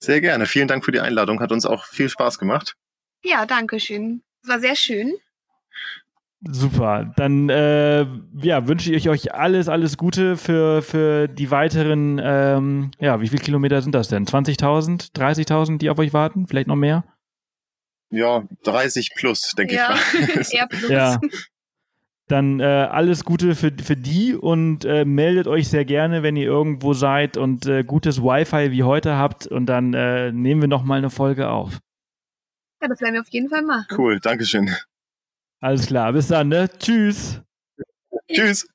Sehr 0.00 0.20
gerne. 0.20 0.46
Vielen 0.46 0.68
Dank 0.68 0.84
für 0.84 0.92
die 0.92 1.00
Einladung. 1.00 1.40
Hat 1.40 1.52
uns 1.52 1.66
auch 1.66 1.84
viel 1.84 2.08
Spaß 2.08 2.38
gemacht. 2.38 2.76
Ja, 3.22 3.46
danke 3.46 3.80
schön. 3.80 4.22
Es 4.42 4.48
war 4.48 4.60
sehr 4.60 4.76
schön. 4.76 5.14
Super. 6.40 7.12
Dann 7.16 7.48
äh, 7.48 8.06
ja, 8.40 8.68
wünsche 8.68 8.94
ich 8.94 9.08
euch 9.08 9.34
alles, 9.34 9.68
alles 9.68 9.96
Gute 9.96 10.36
für, 10.36 10.82
für 10.82 11.26
die 11.26 11.50
weiteren, 11.50 12.20
ähm, 12.22 12.92
ja, 13.00 13.20
wie 13.20 13.26
viele 13.26 13.42
Kilometer 13.42 13.82
sind 13.82 13.94
das 13.94 14.08
denn? 14.08 14.24
20.000, 14.24 15.12
30.000, 15.14 15.78
die 15.78 15.90
auf 15.90 15.98
euch 15.98 16.12
warten? 16.12 16.46
Vielleicht 16.46 16.68
noch 16.68 16.76
mehr? 16.76 17.04
Ja, 18.10 18.44
30 18.62 19.10
plus, 19.16 19.52
denke 19.58 19.74
ja, 19.74 19.94
ich 19.94 20.20
mal. 20.20 20.46
Eher 20.52 20.66
plus. 20.68 20.90
Ja. 20.90 21.20
Dann 22.28 22.60
äh, 22.60 22.64
alles 22.64 23.24
Gute 23.24 23.54
für, 23.54 23.72
für 23.72 23.96
die 23.96 24.34
und 24.34 24.84
äh, 24.84 25.06
meldet 25.06 25.46
euch 25.46 25.68
sehr 25.68 25.86
gerne, 25.86 26.22
wenn 26.22 26.36
ihr 26.36 26.46
irgendwo 26.46 26.92
seid 26.92 27.38
und 27.38 27.66
äh, 27.66 27.84
gutes 27.84 28.22
Wi-Fi 28.22 28.70
wie 28.70 28.82
heute 28.82 29.16
habt 29.16 29.46
und 29.46 29.64
dann 29.66 29.94
äh, 29.94 30.30
nehmen 30.30 30.60
wir 30.60 30.68
nochmal 30.68 30.98
eine 30.98 31.08
Folge 31.08 31.48
auf. 31.48 31.80
Ja, 32.82 32.88
das 32.88 33.00
werden 33.00 33.14
wir 33.14 33.22
auf 33.22 33.30
jeden 33.30 33.48
Fall 33.48 33.62
machen. 33.62 33.86
Cool, 33.96 34.20
Dankeschön. 34.20 34.70
Alles 35.60 35.86
klar, 35.86 36.12
bis 36.12 36.28
dann, 36.28 36.48
ne? 36.48 36.68
Tschüss. 36.78 37.40
Tschüss. 38.30 38.68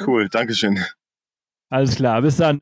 Cool, 0.00 0.28
Dankeschön. 0.28 0.78
Alles 1.70 1.96
klar, 1.96 2.22
bis 2.22 2.36
dann. 2.36 2.60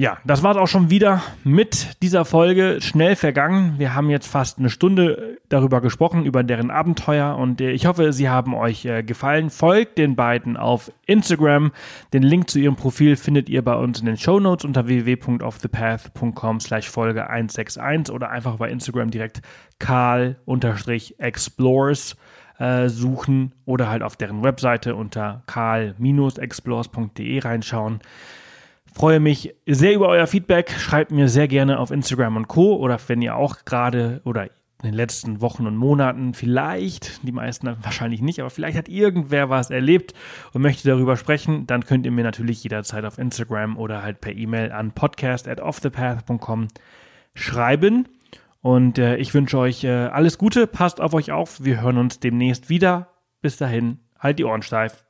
Ja, 0.00 0.18
das 0.24 0.44
war's 0.44 0.56
auch 0.56 0.68
schon 0.68 0.90
wieder 0.90 1.24
mit 1.42 2.00
dieser 2.02 2.24
Folge. 2.24 2.78
Schnell 2.80 3.16
vergangen. 3.16 3.74
Wir 3.78 3.96
haben 3.96 4.10
jetzt 4.10 4.28
fast 4.28 4.60
eine 4.60 4.70
Stunde 4.70 5.38
darüber 5.48 5.80
gesprochen, 5.80 6.24
über 6.24 6.44
deren 6.44 6.70
Abenteuer 6.70 7.36
und 7.36 7.60
äh, 7.60 7.72
ich 7.72 7.86
hoffe, 7.86 8.12
sie 8.12 8.28
haben 8.28 8.54
euch 8.54 8.84
äh, 8.84 9.02
gefallen. 9.02 9.50
Folgt 9.50 9.98
den 9.98 10.14
beiden 10.14 10.56
auf 10.56 10.92
Instagram. 11.06 11.72
Den 12.12 12.22
Link 12.22 12.48
zu 12.48 12.60
ihrem 12.60 12.76
Profil 12.76 13.16
findet 13.16 13.48
ihr 13.48 13.64
bei 13.64 13.74
uns 13.74 13.98
in 13.98 14.06
den 14.06 14.16
Show 14.16 14.38
Notes 14.38 14.64
unter 14.64 14.86
www.offthepath.com 14.86 16.60
slash 16.60 16.88
Folge 16.88 17.28
161 17.28 18.14
oder 18.14 18.30
einfach 18.30 18.54
bei 18.54 18.70
Instagram 18.70 19.10
direkt 19.10 19.42
karl-explores 19.80 22.16
äh, 22.60 22.88
suchen 22.88 23.52
oder 23.64 23.88
halt 23.88 24.04
auf 24.04 24.14
deren 24.14 24.44
Webseite 24.44 24.94
unter 24.94 25.42
karl-explores.de 25.46 27.40
reinschauen. 27.40 27.98
Freue 28.98 29.20
mich 29.20 29.54
sehr 29.64 29.94
über 29.94 30.08
euer 30.08 30.26
Feedback. 30.26 30.72
Schreibt 30.72 31.12
mir 31.12 31.28
sehr 31.28 31.46
gerne 31.46 31.78
auf 31.78 31.92
Instagram 31.92 32.34
und 32.34 32.48
Co. 32.48 32.74
Oder 32.74 32.98
wenn 33.06 33.22
ihr 33.22 33.36
auch 33.36 33.64
gerade 33.64 34.20
oder 34.24 34.46
in 34.46 34.50
den 34.82 34.94
letzten 34.94 35.40
Wochen 35.40 35.68
und 35.68 35.76
Monaten 35.76 36.34
vielleicht, 36.34 37.24
die 37.24 37.30
meisten 37.30 37.76
wahrscheinlich 37.80 38.22
nicht, 38.22 38.40
aber 38.40 38.50
vielleicht 38.50 38.76
hat 38.76 38.88
irgendwer 38.88 39.50
was 39.50 39.70
erlebt 39.70 40.14
und 40.52 40.62
möchte 40.62 40.88
darüber 40.88 41.16
sprechen, 41.16 41.64
dann 41.68 41.84
könnt 41.84 42.06
ihr 42.06 42.10
mir 42.10 42.24
natürlich 42.24 42.60
jederzeit 42.64 43.04
auf 43.04 43.18
Instagram 43.18 43.76
oder 43.76 44.02
halt 44.02 44.20
per 44.20 44.34
E-Mail 44.34 44.72
an 44.72 44.90
podcast 44.90 45.46
at 45.46 45.60
offthepath.com 45.60 46.66
schreiben. 47.34 48.08
Und 48.62 48.98
äh, 48.98 49.14
ich 49.18 49.32
wünsche 49.32 49.58
euch 49.58 49.84
äh, 49.84 49.90
alles 49.90 50.38
Gute, 50.38 50.66
passt 50.66 51.00
auf 51.00 51.14
euch 51.14 51.30
auf. 51.30 51.62
Wir 51.62 51.80
hören 51.80 51.98
uns 51.98 52.18
demnächst 52.18 52.68
wieder. 52.68 53.10
Bis 53.42 53.58
dahin, 53.58 54.00
halt 54.18 54.40
die 54.40 54.44
Ohren 54.44 54.62
steif. 54.62 55.07